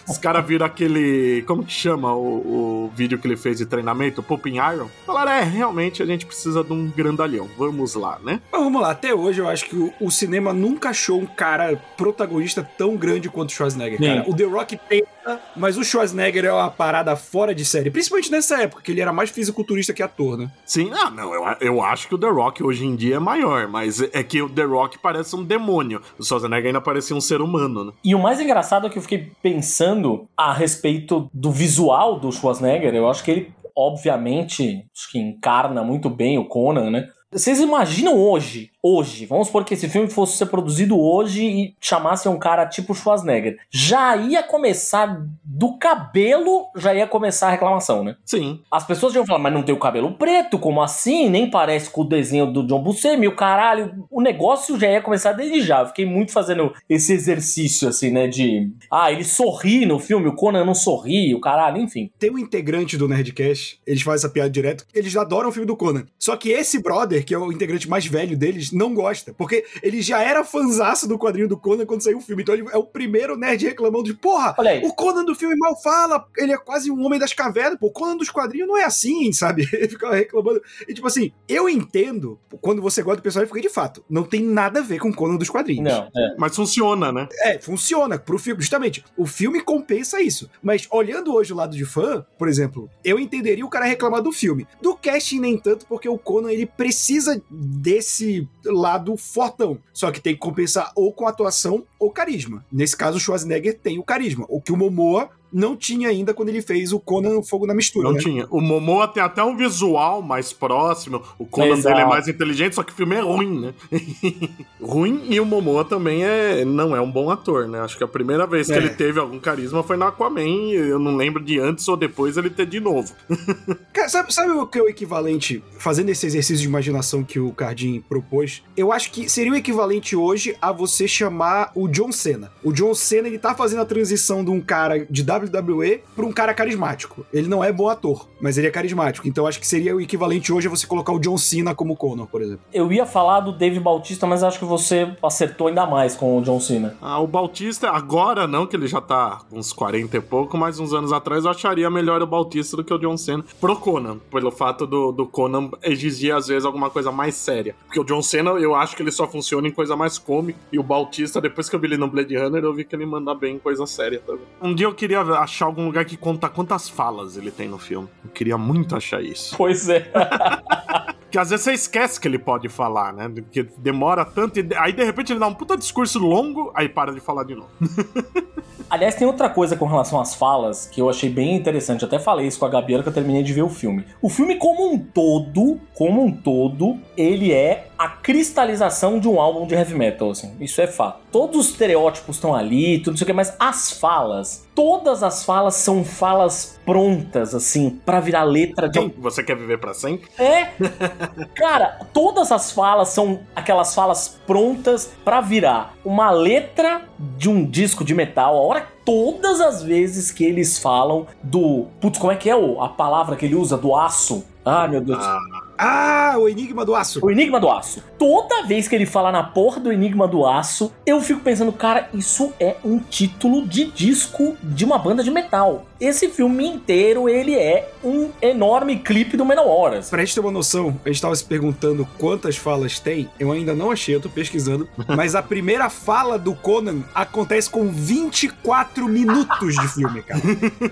Os 0.07 0.17
caras 0.17 0.45
viram 0.45 0.65
aquele. 0.65 1.43
Como 1.47 1.63
que 1.63 1.71
chama 1.71 2.13
o, 2.13 2.85
o 2.85 2.91
vídeo 2.95 3.17
que 3.17 3.27
ele 3.27 3.37
fez 3.37 3.57
de 3.57 3.65
treinamento? 3.65 4.21
Popping 4.23 4.55
Iron? 4.57 4.87
Falaram, 5.05 5.31
é, 5.31 5.41
realmente 5.43 6.01
a 6.03 6.05
gente 6.05 6.25
precisa 6.25 6.63
de 6.63 6.73
um 6.73 6.87
grandalhão. 6.89 7.47
Vamos 7.57 7.95
lá, 7.95 8.19
né? 8.23 8.41
Mas 8.51 8.61
vamos 8.63 8.81
lá, 8.81 8.91
até 8.91 9.13
hoje 9.13 9.39
eu 9.41 9.47
acho 9.47 9.65
que 9.65 9.75
o, 9.75 9.93
o 9.99 10.11
cinema 10.11 10.53
nunca 10.53 10.89
achou 10.89 11.19
um 11.19 11.25
cara 11.25 11.81
protagonista 11.97 12.67
tão 12.77 12.95
grande 12.95 13.29
quanto 13.29 13.49
o 13.49 13.53
Schwarzenegger, 13.53 13.97
Sim. 13.99 14.05
cara. 14.05 14.29
O 14.29 14.35
The 14.35 14.45
Rock 14.51 14.77
tenta, 14.89 15.39
mas 15.55 15.77
o 15.77 15.83
Schwarzenegger 15.83 16.45
é 16.45 16.53
uma 16.53 16.69
parada 16.69 17.15
fora 17.15 17.53
de 17.55 17.65
série. 17.65 17.89
Principalmente 17.89 18.31
nessa 18.31 18.61
época, 18.61 18.81
que 18.81 18.91
ele 18.91 19.01
era 19.01 19.13
mais 19.13 19.29
fisiculturista 19.29 19.93
que 19.93 20.03
ator, 20.03 20.37
né? 20.37 20.51
Sim, 20.65 20.91
ah, 20.93 21.09
não, 21.09 21.33
eu, 21.33 21.43
eu 21.59 21.81
acho 21.81 22.07
que 22.07 22.15
o 22.15 22.17
The 22.17 22.29
Rock 22.29 22.63
hoje 22.63 22.85
em 22.85 22.95
dia 22.95 23.15
é 23.15 23.19
maior, 23.19 23.67
mas 23.67 24.01
é 24.01 24.23
que 24.23 24.41
o 24.41 24.49
The 24.49 24.63
Rock 24.63 24.99
parece 24.99 25.35
um 25.35 25.43
demônio. 25.43 26.01
O 26.17 26.23
Schwarzenegger 26.23 26.67
ainda 26.67 26.81
parecia 26.81 27.15
um 27.15 27.21
ser 27.21 27.41
humano, 27.41 27.85
né? 27.85 27.91
E 28.03 28.13
o 28.15 28.19
mais 28.19 28.39
engraçado 28.39 28.87
é 28.87 28.89
que 28.89 28.97
eu 28.97 29.01
fiquei 29.01 29.31
pensando 29.41 30.27
a 30.35 30.53
respeito 30.53 31.29
do 31.33 31.51
visual 31.51 32.19
do 32.19 32.31
Schwarzenegger. 32.31 32.93
Eu 32.93 33.09
acho 33.09 33.23
que 33.23 33.31
ele, 33.31 33.53
obviamente, 33.75 34.85
acho 34.95 35.11
que 35.11 35.19
encarna 35.19 35.83
muito 35.83 36.09
bem 36.09 36.37
o 36.37 36.45
Conan, 36.45 36.89
né? 36.89 37.09
Vocês 37.31 37.61
imaginam 37.61 38.17
hoje 38.17 38.70
hoje, 38.83 39.25
vamos 39.25 39.47
supor 39.47 39.63
que 39.63 39.73
esse 39.73 39.87
filme 39.87 40.09
fosse 40.09 40.37
ser 40.37 40.47
produzido 40.47 40.99
hoje 40.99 41.45
e 41.45 41.75
chamasse 41.79 42.27
um 42.27 42.39
cara 42.39 42.65
tipo 42.65 42.95
Schwarzenegger, 42.95 43.59
já 43.69 44.15
ia 44.15 44.41
começar 44.41 45.25
do 45.43 45.77
cabelo, 45.77 46.67
já 46.75 46.93
ia 46.93 47.05
começar 47.05 47.47
a 47.47 47.51
reclamação, 47.51 48.03
né? 48.03 48.15
Sim. 48.25 48.61
As 48.71 48.85
pessoas 48.85 49.13
iam 49.13 49.25
falar, 49.25 49.39
mas 49.39 49.53
não 49.53 49.63
tem 49.63 49.75
o 49.75 49.79
cabelo 49.79 50.13
preto, 50.13 50.57
como 50.57 50.81
assim? 50.81 51.29
Nem 51.29 51.49
parece 51.49 51.89
com 51.89 52.01
o 52.01 52.07
desenho 52.07 52.51
do 52.51 52.65
John 52.65 52.81
Buscemi, 52.81 53.27
o 53.27 53.35
caralho. 53.35 54.05
O 54.09 54.21
negócio 54.21 54.79
já 54.79 54.89
ia 54.89 55.01
começar 55.01 55.33
desde 55.33 55.61
já. 55.61 55.81
Eu 55.81 55.87
fiquei 55.87 56.05
muito 56.05 56.31
fazendo 56.31 56.73
esse 56.89 57.13
exercício, 57.13 57.87
assim, 57.87 58.09
né, 58.09 58.27
de... 58.27 58.71
Ah, 58.89 59.11
ele 59.11 59.23
sorri 59.23 59.85
no 59.85 59.99
filme, 59.99 60.27
o 60.27 60.35
Conan 60.35 60.65
não 60.65 60.73
sorri, 60.75 61.35
o 61.35 61.39
caralho, 61.39 61.77
enfim. 61.77 62.09
Tem 62.17 62.31
um 62.31 62.37
integrante 62.37 62.97
do 62.97 63.07
Nerdcast, 63.07 63.79
eles 63.85 64.01
fazem 64.01 64.25
essa 64.25 64.29
piada 64.29 64.49
direto, 64.49 64.85
eles 64.93 65.15
adoram 65.15 65.49
o 65.49 65.51
filme 65.51 65.67
do 65.67 65.77
Conan. 65.77 66.05
Só 66.17 66.35
que 66.35 66.49
esse 66.49 66.81
brother, 66.81 67.23
que 67.23 67.33
é 67.33 67.37
o 67.37 67.51
integrante 67.51 67.89
mais 67.89 68.05
velho 68.05 68.37
deles, 68.37 68.70
não 68.71 68.93
gosta. 68.93 69.33
Porque 69.33 69.65
ele 69.81 70.01
já 70.01 70.21
era 70.21 70.43
fanzaço 70.43 71.07
do 71.07 71.17
quadrinho 71.17 71.47
do 71.47 71.57
Conan 71.57 71.85
quando 71.85 72.03
saiu 72.03 72.17
o 72.17 72.21
filme. 72.21 72.43
Então 72.43 72.55
ele 72.55 72.65
é 72.71 72.77
o 72.77 72.83
primeiro 72.83 73.37
nerd 73.37 73.65
reclamando 73.65 74.03
de, 74.03 74.13
porra, 74.13 74.55
o 74.83 74.93
Conan 74.93 75.25
do 75.25 75.35
filme 75.35 75.55
mal 75.57 75.79
fala, 75.81 76.25
ele 76.37 76.51
é 76.51 76.57
quase 76.57 76.91
um 76.91 77.03
homem 77.05 77.19
das 77.19 77.33
cavernas, 77.33 77.79
pô, 77.79 77.87
o 77.87 77.91
Conan 77.91 78.17
dos 78.17 78.29
quadrinhos 78.29 78.67
não 78.67 78.77
é 78.77 78.83
assim, 78.83 79.31
sabe? 79.31 79.67
Ele 79.73 79.87
ficava 79.87 80.15
reclamando. 80.15 80.61
E 80.87 80.93
tipo 80.93 81.07
assim, 81.07 81.31
eu 81.47 81.67
entendo, 81.67 82.39
quando 82.61 82.81
você 82.81 83.01
gosta 83.01 83.17
do 83.17 83.23
personagem, 83.23 83.49
porque 83.49 83.67
de 83.67 83.73
fato, 83.73 84.03
não 84.09 84.23
tem 84.23 84.41
nada 84.41 84.79
a 84.79 84.83
ver 84.83 84.99
com 84.99 85.09
o 85.09 85.15
Conan 85.15 85.35
dos 85.35 85.49
quadrinhos. 85.49 85.91
Não, 85.91 86.03
é. 86.15 86.35
Mas 86.37 86.55
funciona, 86.55 87.11
né? 87.11 87.27
É, 87.41 87.59
funciona 87.59 88.17
pro 88.17 88.37
filme. 88.37 88.61
Justamente, 88.61 89.03
o 89.17 89.25
filme 89.25 89.61
compensa 89.61 90.21
isso. 90.21 90.49
Mas 90.61 90.87
olhando 90.91 91.33
hoje 91.33 91.53
o 91.53 91.55
lado 91.55 91.75
de 91.75 91.85
fã, 91.85 92.25
por 92.37 92.47
exemplo, 92.47 92.89
eu 93.03 93.19
entenderia 93.19 93.65
o 93.65 93.69
cara 93.69 93.85
reclamar 93.85 94.21
do 94.21 94.31
filme. 94.31 94.67
Do 94.81 94.95
casting, 94.95 95.39
nem 95.39 95.57
tanto, 95.57 95.85
porque 95.85 96.07
o 96.07 96.17
Conan 96.17 96.51
ele 96.51 96.65
precisa 96.65 97.41
desse 97.49 98.47
lado 98.65 99.15
fortão. 99.17 99.77
Só 99.93 100.11
que 100.11 100.21
tem 100.21 100.33
que 100.33 100.39
compensar 100.39 100.91
ou 100.95 101.11
com 101.13 101.27
atuação 101.27 101.83
ou 101.99 102.11
carisma. 102.11 102.63
Nesse 102.71 102.95
caso, 102.95 103.17
o 103.17 103.19
Schwarzenegger 103.19 103.77
tem 103.77 103.99
o 103.99 104.03
carisma. 104.03 104.45
O 104.49 104.61
que 104.61 104.71
o 104.71 104.77
Momoa 104.77 105.29
não 105.51 105.75
tinha 105.75 106.09
ainda 106.09 106.33
quando 106.33 106.49
ele 106.49 106.61
fez 106.61 106.91
o 106.93 106.99
Conan 106.99 107.41
Fogo 107.41 107.65
na 107.65 107.73
Mistura. 107.73 108.07
Não 108.07 108.13
né? 108.15 108.19
tinha. 108.21 108.47
O 108.49 108.61
Momoa 108.61 109.07
tem 109.07 109.21
até 109.21 109.43
um 109.43 109.55
visual 109.55 110.21
mais 110.21 110.53
próximo. 110.53 111.21
O 111.37 111.45
Conan 111.45 111.73
Exato. 111.73 111.95
dele 111.95 112.05
é 112.05 112.09
mais 112.09 112.27
inteligente, 112.27 112.75
só 112.75 112.83
que 112.83 112.91
o 112.91 112.95
filme 112.95 113.15
é 113.15 113.21
ruim, 113.21 113.59
né? 113.61 113.73
ruim 114.81 115.23
e 115.29 115.39
o 115.39 115.45
Momoa 115.45 115.85
também 115.85 116.23
é 116.23 116.63
não 116.65 116.95
é 116.95 117.01
um 117.01 117.11
bom 117.11 117.29
ator, 117.29 117.67
né? 117.67 117.79
Acho 117.81 117.97
que 117.97 118.03
a 118.03 118.07
primeira 118.07 118.45
vez 118.47 118.67
que 118.67 118.73
É. 118.73 118.77
ele 118.77 118.89
teve 118.89 119.19
algum 119.19 119.39
carisma 119.39 119.83
foi 119.83 119.97
no 119.97 120.05
Aquaman. 120.05 120.41
e 120.41 120.73
Eu 120.75 120.99
não 120.99 121.15
lembro 121.15 121.43
de 121.43 121.59
antes 121.59 121.87
ou 121.87 121.97
depois 121.97 122.37
ele 122.37 122.49
ter 122.49 122.65
de 122.65 122.79
novo. 122.79 123.13
Cara, 123.93 124.09
sabe, 124.09 124.33
sabe 124.33 124.51
o 124.51 124.65
que 124.67 124.79
é 124.79 124.81
o 124.81 124.87
equivalente, 124.89 125.63
fazendo 125.77 126.09
esse 126.09 126.25
exercício 126.25 126.61
de 126.61 126.67
imaginação 126.67 127.23
que 127.23 127.39
o 127.39 127.51
Cardim 127.51 128.01
propôs? 128.07 128.63
Eu 128.75 128.91
acho 128.91 129.11
que 129.11 129.29
seria 129.29 129.51
o 129.51 129.55
equivalente 129.55 130.15
hoje 130.15 130.55
a 130.61 130.71
você 130.71 131.07
chamar 131.07 131.71
o 131.75 131.87
John 131.87 132.11
Cena. 132.11 132.51
O 132.63 132.71
John 132.71 132.93
Cena, 132.93 133.27
ele 133.27 133.39
tá 133.39 133.53
fazendo 133.53 133.81
a 133.81 133.85
transição 133.85 134.43
de 134.43 134.51
um 134.51 134.61
cara 134.61 135.05
de 135.09 135.23
WWE 135.47 136.03
pra 136.15 136.25
um 136.25 136.31
cara 136.31 136.53
carismático. 136.53 137.25
Ele 137.33 137.47
não 137.47 137.63
é 137.63 137.71
bom 137.71 137.89
ator, 137.89 138.27
mas 138.39 138.57
ele 138.57 138.67
é 138.67 138.71
carismático. 138.71 139.27
Então 139.27 139.47
acho 139.47 139.59
que 139.59 139.67
seria 139.67 139.95
o 139.95 140.01
equivalente 140.01 140.51
hoje 140.51 140.67
a 140.67 140.69
você 140.69 140.85
colocar 140.85 141.13
o 141.13 141.19
John 141.19 141.37
Cena 141.37 141.75
como 141.75 141.95
Connor, 141.95 142.27
por 142.27 142.41
exemplo. 142.41 142.61
Eu 142.73 142.91
ia 142.91 143.05
falar 143.05 143.41
do 143.41 143.51
Dave 143.51 143.79
Bautista, 143.79 144.25
mas 144.27 144.43
acho 144.43 144.59
que 144.59 144.65
você 144.65 145.15
acertou 145.21 145.67
ainda 145.67 145.85
mais 145.85 146.15
com 146.15 146.37
o 146.37 146.41
John 146.41 146.59
Cena. 146.59 146.95
Ah, 147.01 147.19
o 147.19 147.27
Bautista, 147.27 147.89
agora 147.89 148.47
não, 148.47 148.65
que 148.65 148.75
ele 148.75 148.87
já 148.87 149.01
tá 149.01 149.41
uns 149.51 149.73
40 149.73 150.17
e 150.17 150.21
pouco, 150.21 150.57
mas 150.57 150.79
uns 150.79 150.93
anos 150.93 151.11
atrás 151.11 151.45
eu 151.45 151.51
acharia 151.51 151.89
melhor 151.89 152.21
o 152.21 152.27
Bautista 152.27 152.77
do 152.77 152.83
que 152.83 152.93
o 152.93 152.97
John 152.97 153.17
Cena 153.17 153.43
pro 153.59 153.75
Conan, 153.75 154.17
pelo 154.31 154.51
fato 154.51 154.85
do, 154.85 155.11
do 155.11 155.25
Conan 155.25 155.69
exigir 155.83 156.35
às 156.35 156.47
vezes 156.47 156.65
alguma 156.65 156.89
coisa 156.89 157.11
mais 157.11 157.35
séria. 157.35 157.75
Porque 157.85 157.99
o 157.99 158.03
John 158.03 158.21
Cena 158.21 158.51
eu 158.51 158.75
acho 158.75 158.95
que 158.95 159.01
ele 159.01 159.11
só 159.11 159.27
funciona 159.27 159.67
em 159.67 159.71
coisa 159.71 159.95
mais 159.95 160.17
cômica, 160.17 160.59
e 160.71 160.79
o 160.79 160.83
Bautista, 160.83 161.41
depois 161.41 161.69
que 161.69 161.75
eu 161.75 161.79
vi 161.79 161.87
ele 161.87 161.97
no 161.97 162.07
Blade 162.07 162.35
Runner, 162.37 162.63
eu 162.63 162.73
vi 162.73 162.83
que 162.83 162.95
ele 162.95 163.05
manda 163.05 163.33
bem 163.33 163.55
em 163.55 163.59
coisa 163.59 163.85
séria 163.85 164.21
também. 164.25 164.43
Um 164.61 164.73
dia 164.73 164.87
eu 164.87 164.93
queria 164.93 165.21
achar 165.35 165.65
algum 165.65 165.85
lugar 165.85 166.05
que 166.05 166.17
conta 166.17 166.49
quantas 166.49 166.89
falas 166.89 167.37
ele 167.37 167.51
tem 167.51 167.67
no 167.67 167.77
filme. 167.77 168.07
Eu 168.23 168.31
queria 168.31 168.57
muito 168.57 168.95
achar 168.95 169.21
isso. 169.21 169.55
Pois 169.57 169.89
é. 169.89 170.11
Porque 171.31 171.39
às 171.39 171.49
vezes 171.49 171.63
você 171.63 171.71
esquece 171.71 172.19
que 172.19 172.27
ele 172.27 172.37
pode 172.37 172.67
falar, 172.67 173.13
né? 173.13 173.29
Porque 173.29 173.65
demora 173.77 174.25
tanto, 174.25 174.59
e 174.59 174.67
aí 174.75 174.91
de 174.91 175.01
repente 175.01 175.31
ele 175.31 175.39
dá 175.39 175.47
um 175.47 175.53
puta 175.53 175.77
discurso 175.77 176.19
longo, 176.19 176.73
aí 176.75 176.89
para 176.89 177.13
de 177.13 177.21
falar 177.21 177.45
de 177.45 177.55
novo. 177.55 177.69
Aliás, 178.91 179.15
tem 179.15 179.25
outra 179.25 179.49
coisa 179.49 179.77
com 179.77 179.85
relação 179.85 180.19
às 180.19 180.35
falas 180.35 180.85
que 180.85 180.99
eu 180.99 181.09
achei 181.09 181.29
bem 181.29 181.55
interessante. 181.55 182.03
Até 182.03 182.19
falei 182.19 182.47
isso 182.47 182.59
com 182.59 182.65
a 182.65 182.69
Gabi 182.69 182.95
hora 182.95 183.03
que 183.03 183.07
eu 183.07 183.13
terminei 183.13 183.41
de 183.41 183.53
ver 183.53 183.61
o 183.61 183.69
filme. 183.69 184.03
O 184.21 184.27
filme, 184.27 184.57
como 184.57 184.91
um 184.91 184.99
todo, 184.99 185.79
como 185.93 186.21
um 186.21 186.33
todo, 186.33 186.99
ele 187.15 187.53
é 187.53 187.87
a 188.01 188.07
cristalização 188.07 189.19
de 189.19 189.27
um 189.27 189.39
álbum 189.39 189.67
de 189.67 189.75
heavy 189.75 189.93
metal, 189.93 190.31
assim. 190.31 190.55
Isso 190.59 190.81
é 190.81 190.87
fato. 190.87 191.19
Todos 191.31 191.55
os 191.59 191.69
estereótipos 191.69 192.37
estão 192.37 192.55
ali, 192.55 192.97
tudo 192.97 193.13
isso 193.13 193.23
aqui, 193.23 193.31
mas 193.31 193.55
as 193.59 193.91
falas, 193.91 194.67
todas 194.73 195.21
as 195.21 195.45
falas 195.45 195.75
são 195.75 196.03
falas 196.03 196.79
prontas, 196.83 197.53
assim, 197.53 197.91
pra 198.03 198.19
virar 198.19 198.43
letra 198.43 198.89
de 198.89 198.97
Quem? 198.97 199.13
Você 199.19 199.43
quer 199.43 199.55
viver 199.55 199.77
pra 199.77 199.93
sempre? 199.93 200.27
é. 200.39 200.71
Cara, 201.53 201.99
todas 202.11 202.51
as 202.51 202.71
falas 202.71 203.09
são 203.09 203.41
aquelas 203.55 203.93
falas 203.93 204.39
prontas 204.47 205.11
pra 205.23 205.39
virar 205.39 205.93
uma 206.03 206.31
letra 206.31 207.03
de 207.37 207.47
um 207.49 207.63
disco 207.63 208.03
de 208.03 208.15
metal. 208.15 208.55
A 208.57 208.61
hora 208.61 208.87
todas 209.05 209.61
as 209.61 209.83
vezes 209.83 210.31
que 210.31 210.43
eles 210.43 210.79
falam 210.79 211.27
do, 211.43 211.85
putz, 211.99 212.17
como 212.17 212.31
é 212.31 212.35
que 212.35 212.49
é 212.49 212.53
a 212.53 212.89
palavra 212.89 213.35
que 213.35 213.45
ele 213.45 213.55
usa 213.55 213.77
do 213.77 213.95
aço? 213.95 214.43
Ah, 214.65 214.87
meu 214.87 215.01
Deus. 215.01 215.23
Ah, 215.23 215.39
Ah, 215.83 216.35
o 216.37 216.47
Enigma 216.47 216.85
do 216.85 216.93
Aço. 216.93 217.25
O 217.25 217.31
Enigma 217.31 217.59
do 217.59 217.67
Aço. 217.67 218.03
Toda 218.19 218.67
vez 218.67 218.87
que 218.87 218.93
ele 218.93 219.07
fala 219.07 219.31
na 219.31 219.41
porra 219.41 219.79
do 219.79 219.91
Enigma 219.91 220.27
do 220.27 220.45
Aço, 220.45 220.93
eu 221.07 221.19
fico 221.19 221.39
pensando, 221.41 221.71
cara, 221.71 222.07
isso 222.13 222.53
é 222.59 222.75
um 222.85 222.99
título 222.99 223.67
de 223.67 223.85
disco 223.85 224.55
de 224.61 224.85
uma 224.85 224.99
banda 224.99 225.23
de 225.23 225.31
metal. 225.31 225.87
Esse 226.01 226.29
filme 226.29 226.65
inteiro, 226.65 227.29
ele 227.29 227.53
é 227.53 227.87
um 228.03 228.31
enorme 228.41 228.97
clipe 228.97 229.37
do 229.37 229.45
Menor 229.45 229.93
assim. 229.93 230.09
Pra 230.09 230.25
gente 230.25 230.33
ter 230.33 230.39
uma 230.39 230.49
noção, 230.49 230.99
a 231.05 231.09
gente 231.09 231.21
tava 231.21 231.35
se 231.35 231.45
perguntando 231.45 232.07
quantas 232.17 232.57
falas 232.57 232.97
tem. 232.97 233.29
Eu 233.39 233.51
ainda 233.51 233.75
não 233.75 233.91
achei, 233.91 234.15
eu 234.15 234.19
tô 234.19 234.27
pesquisando. 234.27 234.89
mas 235.15 235.35
a 235.35 235.43
primeira 235.43 235.91
fala 235.91 236.39
do 236.39 236.55
Conan 236.55 237.03
acontece 237.13 237.69
com 237.69 237.91
24 237.91 239.07
minutos 239.07 239.75
de 239.75 239.87
filme, 239.89 240.23
cara. 240.23 240.41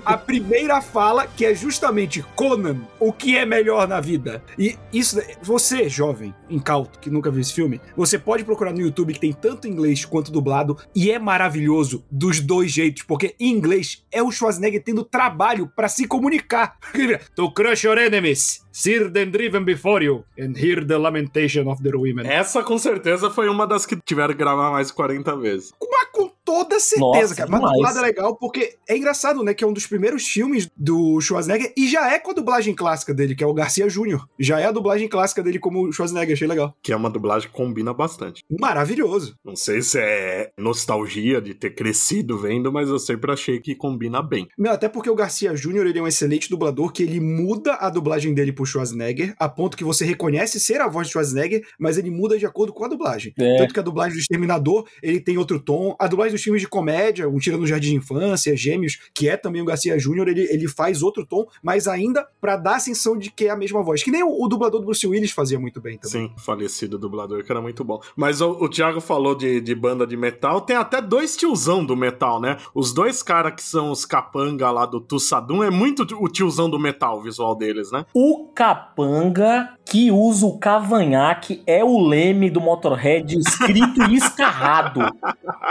A 0.05 0.15
primeira 0.15 0.79
fala, 0.79 1.25
que 1.25 1.43
é 1.43 1.55
justamente 1.55 2.23
Conan, 2.35 2.77
o 2.99 3.11
que 3.11 3.35
é 3.35 3.47
melhor 3.47 3.87
na 3.87 3.99
vida. 3.99 4.43
E 4.59 4.77
isso, 4.93 5.19
você, 5.41 5.89
jovem, 5.89 6.35
incauto, 6.47 6.99
que 6.99 7.09
nunca 7.09 7.31
viu 7.31 7.41
esse 7.41 7.53
filme, 7.53 7.81
você 7.97 8.19
pode 8.19 8.43
procurar 8.43 8.73
no 8.73 8.81
YouTube 8.81 9.13
que 9.13 9.19
tem 9.19 9.33
tanto 9.33 9.67
inglês 9.67 10.05
quanto 10.05 10.31
dublado, 10.31 10.77
e 10.93 11.09
é 11.09 11.17
maravilhoso 11.17 12.05
dos 12.11 12.39
dois 12.39 12.71
jeitos, 12.71 13.01
porque 13.01 13.33
em 13.39 13.51
inglês 13.51 14.03
é 14.11 14.21
o 14.21 14.31
Schwarzenegger 14.31 14.83
tendo 14.83 14.98
trabalho 15.03 15.71
pra 15.75 15.87
se 15.87 16.07
comunicar. 16.07 16.77
To 17.35 17.51
crush 17.51 17.85
your 17.85 17.97
enemies, 17.97 18.65
see 18.71 18.99
them 19.09 19.31
driven 19.31 19.63
before 19.63 20.03
you, 20.03 20.23
and 20.39 20.53
hear 20.57 20.85
the 20.85 20.97
lamentation 20.97 21.67
of 21.67 21.81
their 21.81 21.95
women. 21.95 22.25
essa 22.27 22.63
com 22.63 22.77
certeza 22.77 23.29
foi 23.29 23.47
uma 23.49 23.65
das 23.65 23.85
que 23.85 23.95
tiveram 23.95 24.33
que 24.33 24.39
gravar 24.39 24.71
mais 24.71 24.87
de 24.87 24.93
40 24.93 25.35
vezes. 25.37 25.73
Mas 25.81 26.09
com 26.11 26.28
toda 26.49 26.79
certeza, 26.79 27.21
Nossa, 27.21 27.35
cara. 27.35 27.49
Mas 27.51 27.59
demais. 27.59 27.75
dublado 27.75 27.99
é 27.99 28.01
legal 28.01 28.35
porque 28.35 28.75
é 28.87 28.97
engraçado, 28.97 29.43
né? 29.43 29.53
Que 29.53 29.63
é 29.63 29.67
um 29.67 29.73
dos 29.73 29.85
primeiros 29.85 30.27
filmes 30.27 30.67
do 30.75 31.21
Schwarzenegger 31.21 31.71
e 31.77 31.87
já 31.87 32.11
é 32.11 32.17
com 32.17 32.31
a 32.31 32.33
dublagem 32.33 32.73
clássica 32.73 33.13
dele, 33.13 33.35
que 33.35 33.43
é 33.43 33.47
o 33.47 33.53
Garcia 33.53 33.87
Júnior. 33.87 34.27
Já 34.39 34.59
é 34.59 34.65
a 34.65 34.71
dublagem 34.71 35.07
clássica 35.07 35.43
dele 35.43 35.59
como 35.59 35.91
Schwarzenegger, 35.93 36.33
achei 36.33 36.47
legal. 36.47 36.75
Que 36.81 36.91
é 36.91 36.95
uma 36.95 37.09
dublagem 37.09 37.49
que 37.49 37.55
combina 37.55 37.93
bastante. 37.93 38.43
Maravilhoso. 38.49 39.35
Não 39.45 39.55
sei 39.55 39.83
se 39.83 39.99
é 39.99 40.51
nostalgia 40.57 41.39
de 41.39 41.53
ter 41.53 41.75
crescido 41.75 42.39
vendo, 42.39 42.71
mas 42.71 42.89
eu 42.89 42.97
sempre 42.97 43.31
achei 43.31 43.59
que 43.59 43.75
combina 43.75 44.23
bem. 44.23 44.47
Meu, 44.57 44.71
até 44.71 44.89
porque 44.89 45.09
o 45.09 45.15
Garcia 45.15 45.55
Júnior, 45.55 45.85
ele 45.85 45.99
é 45.99 46.01
um 46.01 46.07
excelente 46.07 46.49
dublador, 46.49 46.91
que 46.91 47.03
ele 47.03 47.19
muda 47.19 47.75
a 47.75 47.91
dublagem 47.91 48.33
dele 48.33 48.51
pro 48.51 48.65
Schwarzenegger, 48.65 49.35
a 49.37 49.47
ponto 49.47 49.77
que 49.77 49.83
você 49.83 50.03
reconhece 50.03 50.59
ser 50.59 50.81
a 50.81 50.87
voz 50.87 51.05
de 51.05 51.13
Schwarzenegger, 51.13 51.63
mas 51.79 51.99
ele 51.99 52.09
muda 52.09 52.39
de 52.39 52.45
acordo 52.47 52.73
com 52.73 52.85
a 52.85 52.87
dublagem. 52.87 53.33
É. 53.39 53.57
Tanto 53.57 53.73
que 53.73 53.79
a 53.79 53.83
dublagem 53.83 54.17
do 54.17 54.21
Exterminador, 54.21 54.87
ele 55.03 55.19
tem 55.19 55.37
outro 55.37 55.59
tom. 55.59 55.95
A 55.99 56.07
dublagem 56.07 56.38
dos 56.39 56.43
filmes 56.43 56.61
de 56.61 56.67
comédia, 56.67 57.27
Um 57.27 57.37
Tira 57.37 57.57
no 57.57 57.67
Jardim 57.67 57.89
de 57.89 57.95
Infância, 57.95 58.55
Gêmeos, 58.55 58.99
que 59.13 59.27
é 59.27 59.35
também 59.35 59.61
o 59.61 59.65
Garcia 59.65 59.99
Júnior, 59.99 60.27
ele, 60.27 60.41
ele 60.49 60.67
faz 60.67 61.03
outro 61.03 61.25
tom, 61.25 61.45
mas 61.61 61.87
ainda 61.87 62.27
pra 62.39 62.55
dar 62.55 62.77
a 62.77 62.79
sensação 62.79 63.17
de 63.17 63.29
que 63.29 63.45
é 63.45 63.49
a 63.49 63.55
mesma 63.55 63.83
voz. 63.83 64.01
Que 64.01 64.11
nem 64.11 64.23
o, 64.23 64.43
o 64.43 64.47
dublador 64.47 64.79
do 64.79 64.85
Bruce 64.85 65.05
Willis 65.05 65.31
fazia 65.31 65.59
muito 65.59 65.81
bem 65.81 65.97
também. 65.97 66.27
Sim, 66.27 66.33
falecido 66.37 66.97
dublador, 66.97 67.43
que 67.43 67.51
era 67.51 67.61
muito 67.61 67.83
bom. 67.83 67.99
Mas 68.15 68.41
o, 68.41 68.51
o 68.51 68.69
Thiago 68.69 69.01
falou 69.01 69.35
de, 69.35 69.59
de 69.59 69.75
banda 69.75 70.07
de 70.07 70.15
metal, 70.15 70.61
tem 70.61 70.75
até 70.75 71.01
dois 71.01 71.35
tiozão 71.35 71.83
do 71.83 71.95
metal, 71.95 72.39
né? 72.39 72.57
Os 72.73 72.93
dois 72.93 73.21
caras 73.21 73.53
que 73.53 73.63
são 73.63 73.91
os 73.91 74.05
capanga 74.05 74.71
lá 74.71 74.85
do 74.85 75.01
Tussadum, 75.01 75.63
é 75.63 75.69
muito 75.69 76.03
o 76.19 76.27
tiozão 76.27 76.69
do 76.69 76.79
metal 76.79 77.19
o 77.19 77.21
visual 77.21 77.55
deles, 77.55 77.91
né? 77.91 78.05
O 78.13 78.47
capanga 78.53 79.73
que 79.85 80.11
usa 80.11 80.45
o 80.45 80.57
cavanhaque 80.57 81.63
é 81.65 81.83
o 81.83 81.99
leme 81.99 82.49
do 82.49 82.61
Motorhead 82.61 83.37
escrito 83.37 84.03
e 84.03 84.15
escarrado. 84.15 85.01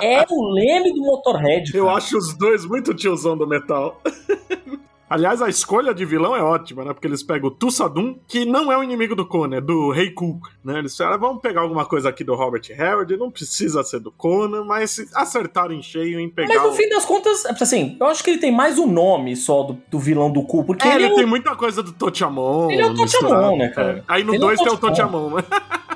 É 0.02 0.24
o 0.28 0.52
leme 0.58 0.92
do 0.94 1.00
Motorhead. 1.02 1.76
Eu 1.76 1.86
cara. 1.86 1.98
acho 1.98 2.16
os 2.18 2.36
dois 2.36 2.64
muito 2.64 2.94
tiozão 2.94 3.36
do 3.36 3.46
metal. 3.46 4.00
Aliás, 5.10 5.40
a 5.40 5.48
escolha 5.48 5.94
de 5.94 6.04
vilão 6.04 6.36
é 6.36 6.42
ótima, 6.42 6.84
né? 6.84 6.92
Porque 6.92 7.06
eles 7.06 7.22
pegam 7.22 7.48
o 7.48 7.50
Tussadum, 7.50 8.18
que 8.28 8.44
não 8.44 8.70
é 8.70 8.76
o 8.76 8.82
inimigo 8.82 9.16
do 9.16 9.24
Conan, 9.24 9.56
é 9.56 9.60
do 9.60 9.90
Rei 9.90 10.10
Ku, 10.10 10.38
né? 10.62 10.80
Eles 10.80 10.94
falaram, 10.94 11.18
vamos 11.18 11.40
pegar 11.40 11.62
alguma 11.62 11.86
coisa 11.86 12.10
aqui 12.10 12.22
do 12.22 12.34
Robert 12.34 12.60
Harrod, 12.76 13.16
não 13.16 13.30
precisa 13.30 13.82
ser 13.82 14.00
do 14.00 14.12
Conan, 14.12 14.64
mas 14.64 15.06
acertaram 15.14 15.72
em 15.72 15.80
cheio 15.80 16.20
em 16.20 16.28
pegar 16.28 16.52
Mas 16.54 16.62
no 16.62 16.68
o... 16.68 16.72
fim 16.74 16.90
das 16.90 17.06
contas, 17.06 17.46
assim, 17.46 17.96
eu 17.98 18.06
acho 18.06 18.22
que 18.22 18.28
ele 18.28 18.38
tem 18.38 18.52
mais 18.52 18.78
o 18.78 18.86
nome 18.86 19.34
só 19.34 19.62
do, 19.62 19.78
do 19.90 19.98
vilão 19.98 20.30
do 20.30 20.42
cu, 20.42 20.62
porque 20.62 20.86
É, 20.86 20.96
ele, 20.96 21.04
ele 21.04 21.12
é 21.12 21.16
tem 21.16 21.24
o... 21.24 21.28
muita 21.28 21.56
coisa 21.56 21.82
do 21.82 21.92
Totiamon. 21.92 22.70
Ele 22.70 22.82
é 22.82 22.86
o 22.86 22.92
misturado. 22.92 23.56
né, 23.56 23.68
cara? 23.70 23.98
É. 23.98 24.02
Aí 24.06 24.22
no 24.22 24.34
Ele 24.34 24.42
é 24.42 24.46
o 24.46 24.48
2 24.48 24.60
tem 24.60 24.72
o. 24.72 24.76
Totiamon, 24.76 25.36
né? 25.36 25.44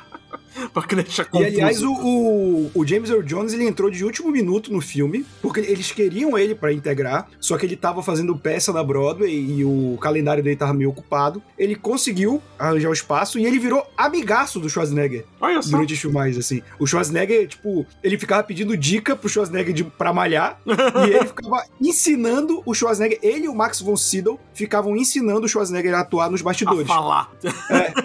pra 0.73 0.83
que 0.83 0.95
deixar 0.97 1.23
E 1.23 1.27
confuso. 1.27 1.47
aliás, 1.49 1.83
o, 1.83 1.93
o, 1.93 2.71
o 2.75 2.87
James 2.87 3.11
Earl 3.11 3.23
Jones 3.23 3.53
ele 3.53 3.67
entrou 3.67 3.91
de 3.91 4.05
último 4.05 4.31
minuto 4.31 4.73
no 4.73 4.81
filme, 4.81 5.25
porque 5.41 5.61
eles 5.61 5.91
queriam 5.93 6.37
ele 6.39 6.55
pra 6.55 6.73
integrar, 6.73 7.29
só 7.41 7.57
que 7.57 7.67
ele 7.67 7.77
tava 7.77 8.03
fazendo 8.03 8.37
peça 8.37 8.73
na 8.73 8.83
Broadway 8.83 9.31
e 9.33 9.65
o 9.65 9.99
calendário 10.01 10.43
dele 10.43 10.57
tava 10.57 10.73
meio 10.75 10.91
ocupado. 10.91 11.43
Ele 11.59 11.75
conseguiu 11.75 12.43
arranjar 12.59 12.89
o 12.91 12.93
espaço 12.93 13.39
e 13.39 13.45
ele 13.47 13.59
virou 13.59 13.85
amigaço 13.97 14.59
do 14.61 14.69
Schwarzenegger 14.69 15.25
Olha 15.41 15.61
só. 15.63 15.71
durante 15.71 15.97
filmagens, 15.97 16.39
assim. 16.39 16.63
O 16.79 16.87
Schwarzenegger, 16.87 17.47
tipo, 17.49 17.87
ele 18.03 18.19
ficava 18.19 18.43
pedindo 18.43 18.77
dica 18.77 19.15
pro 19.17 19.29
Schwarzenegger 19.29 19.73
de, 19.75 19.85
pra 19.85 20.13
malhar 20.13 20.61
e 20.67 21.11
ele 21.11 21.27
ficava 21.29 21.65
ensinando 21.81 22.63
o 22.65 22.75
Schwarzenegger, 22.75 23.19
ele 23.23 23.45
e 23.47 23.49
o 23.49 23.55
Max 23.55 23.81
von 23.81 23.97
Sydow 23.97 24.39
ficavam 24.55 24.97
ensinando 24.97 25.47
o 25.47 25.49
Schwarzenegger 25.49 25.95
a 25.95 26.01
atuar 26.01 26.31
nos 26.31 26.41
A 26.41 26.45
bastidores. 26.45 26.87
falar. 26.87 27.31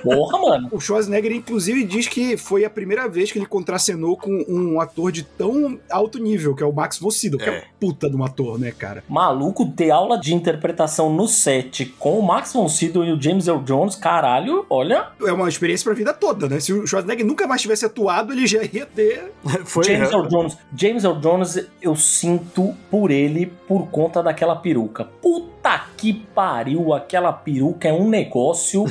Porra, 0.04 0.40
mano. 0.40 0.70
O 0.72 0.80
Schwarzenegger, 0.80 1.32
inclusive, 1.32 1.84
diz 1.84 2.08
que 2.08 2.38
foi 2.48 2.64
a 2.64 2.70
primeira 2.70 3.08
vez 3.10 3.32
que 3.32 3.38
ele 3.38 3.46
contracenou 3.46 4.16
com 4.18 4.46
um 4.48 4.80
ator 4.80 5.12
de 5.12 5.24
tão 5.24 5.78
alto 5.92 6.18
nível, 6.18 6.56
que 6.56 6.64
é 6.64 6.66
o 6.66 6.72
Max 6.72 6.98
von 6.98 7.12
Sydow, 7.12 7.40
que 7.40 7.50
é 7.50 7.54
É. 7.58 7.64
puta 7.80 8.10
de 8.10 8.16
um 8.16 8.24
ator, 8.24 8.58
né, 8.60 8.72
cara? 8.72 9.04
Maluco, 9.10 9.66
ter 9.66 9.92
aula 9.92 10.18
de 10.20 10.34
interpretação 10.34 11.12
no 11.14 11.28
set 11.28 11.86
com 12.00 12.18
o 12.20 12.24
Max 12.26 12.54
von 12.54 12.70
Sydow 12.70 13.04
e 13.04 13.12
o 13.12 13.22
James 13.22 13.48
Earl 13.48 13.62
Jones, 13.64 13.96
caralho, 13.96 14.66
olha, 14.70 15.08
É 15.26 15.32
uma 15.34 15.50
experiência 15.50 15.84
pra 15.84 15.94
vida 15.94 16.14
toda, 16.14 16.48
né? 16.48 16.60
Se 16.60 16.72
o 16.72 16.88
Schwarzenegger 16.88 17.26
nunca 17.26 17.46
mais 17.48 17.62
tivesse 17.62 17.86
atuado, 17.86 18.32
ele 18.32 18.48
já 18.48 18.64
ia 18.64 18.86
ter... 18.86 19.32
Foi. 19.66 19.84
James 19.84 20.10
é. 20.10 20.14
Earl 20.14 20.28
Jones. 20.28 20.58
James 20.76 21.04
Earl 21.04 21.20
Jones, 21.20 21.68
eu 21.82 21.96
sinto 21.96 22.74
por 22.90 23.12
ele 23.12 23.48
por 23.68 23.88
conta 23.90 24.24
daquela 24.24 24.56
peruca. 24.56 25.06
Puta 25.22 25.57
que 25.98 26.14
pariu, 26.14 26.94
aquela 26.94 27.32
peruca 27.34 27.88
é 27.88 27.94
um 27.94 28.08
negócio 28.08 28.86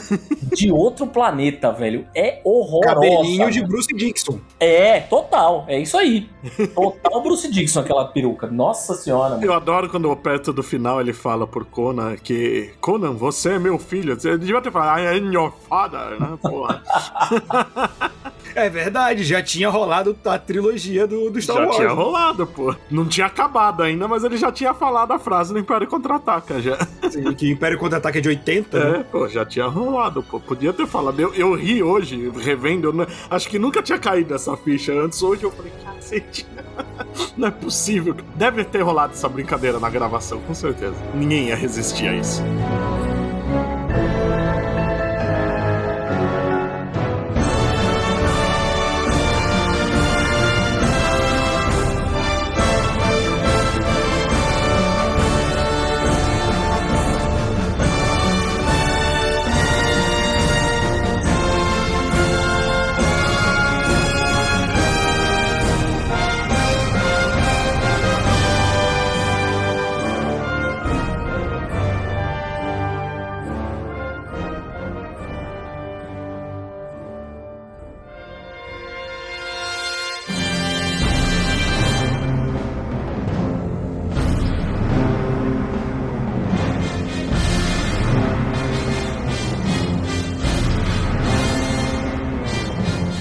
de 0.54 0.70
outro 0.72 1.06
planeta, 1.06 1.72
velho. 1.72 2.06
É 2.14 2.40
horrorosa. 2.44 2.94
Cabelinho 2.94 3.50
de. 3.50 3.66
Bruce 3.66 3.94
Dixon. 3.94 4.38
É, 4.60 5.00
total. 5.00 5.64
É 5.68 5.78
isso 5.78 5.96
aí. 5.96 6.28
Total 6.74 7.22
Bruce 7.22 7.50
Dixon, 7.50 7.80
aquela 7.80 8.06
peruca. 8.06 8.46
Nossa 8.46 8.94
senhora, 8.94 9.34
mano. 9.34 9.44
Eu 9.44 9.52
adoro 9.52 9.88
quando 9.88 10.14
perto 10.16 10.52
do 10.52 10.62
final 10.62 11.00
ele 11.00 11.12
fala 11.12 11.46
por 11.46 11.64
Conan 11.64 12.16
que 12.16 12.70
Conan, 12.80 13.12
você 13.12 13.54
é 13.54 13.58
meu 13.58 13.78
filho. 13.78 14.18
Você 14.18 14.36
devia 14.38 14.60
ter 14.60 14.70
falado, 14.70 15.00
I 15.00 15.18
am 15.18 15.32
your 15.32 15.52
father, 15.68 16.20
né? 16.20 16.38
Porra. 16.40 16.82
É 18.56 18.70
verdade, 18.70 19.22
já 19.22 19.42
tinha 19.42 19.68
rolado 19.68 20.16
a 20.24 20.38
trilogia 20.38 21.06
do, 21.06 21.28
do 21.30 21.40
Star 21.42 21.56
já 21.58 21.62
Wars. 21.64 21.76
tinha 21.76 21.90
rolado, 21.90 22.46
pô. 22.46 22.74
Não 22.90 23.06
tinha 23.06 23.26
acabado 23.26 23.82
ainda, 23.82 24.08
mas 24.08 24.24
ele 24.24 24.36
já 24.36 24.50
tinha 24.50 24.72
falado 24.72 25.12
a 25.12 25.18
frase 25.18 25.52
no 25.52 25.58
Império 25.58 25.86
Contra-Ataca 25.86 26.60
já. 26.60 26.78
Sim, 27.10 27.32
que 27.34 27.50
Império 27.50 27.78
Contra-Ataque 27.78 28.18
é 28.18 28.20
de 28.22 28.28
80, 28.30 28.78
né? 28.90 28.98
É, 29.00 29.02
pô, 29.02 29.28
já 29.28 29.44
tinha 29.44 29.66
rolado, 29.66 30.22
pô. 30.22 30.40
Podia 30.40 30.72
ter 30.72 30.86
falado. 30.86 31.20
Eu, 31.20 31.34
eu 31.34 31.54
ri 31.54 31.82
hoje, 31.82 32.30
revendo. 32.34 32.92
não- 32.92 33.06
acho 33.30 33.48
que 33.48 33.58
nunca 33.58 33.82
tinha 33.82 33.98
caído 33.98 34.34
essa 34.34 34.56
ficha 34.56 34.92
antes. 34.92 35.22
Hoje 35.22 35.44
eu 35.44 35.50
falei, 35.50 35.72
cacete. 35.84 36.46
Não 37.36 37.48
é 37.48 37.50
possível. 37.50 38.16
Deve 38.34 38.64
ter 38.64 38.80
rolado 38.80 39.12
essa 39.12 39.28
brincadeira 39.28 39.78
na 39.78 39.90
gravação, 39.90 40.40
com 40.40 40.54
certeza. 40.54 40.94
Ninguém 41.14 41.48
ia 41.48 41.56
resistir 41.56 42.08
a 42.08 42.14
isso. 42.14 42.42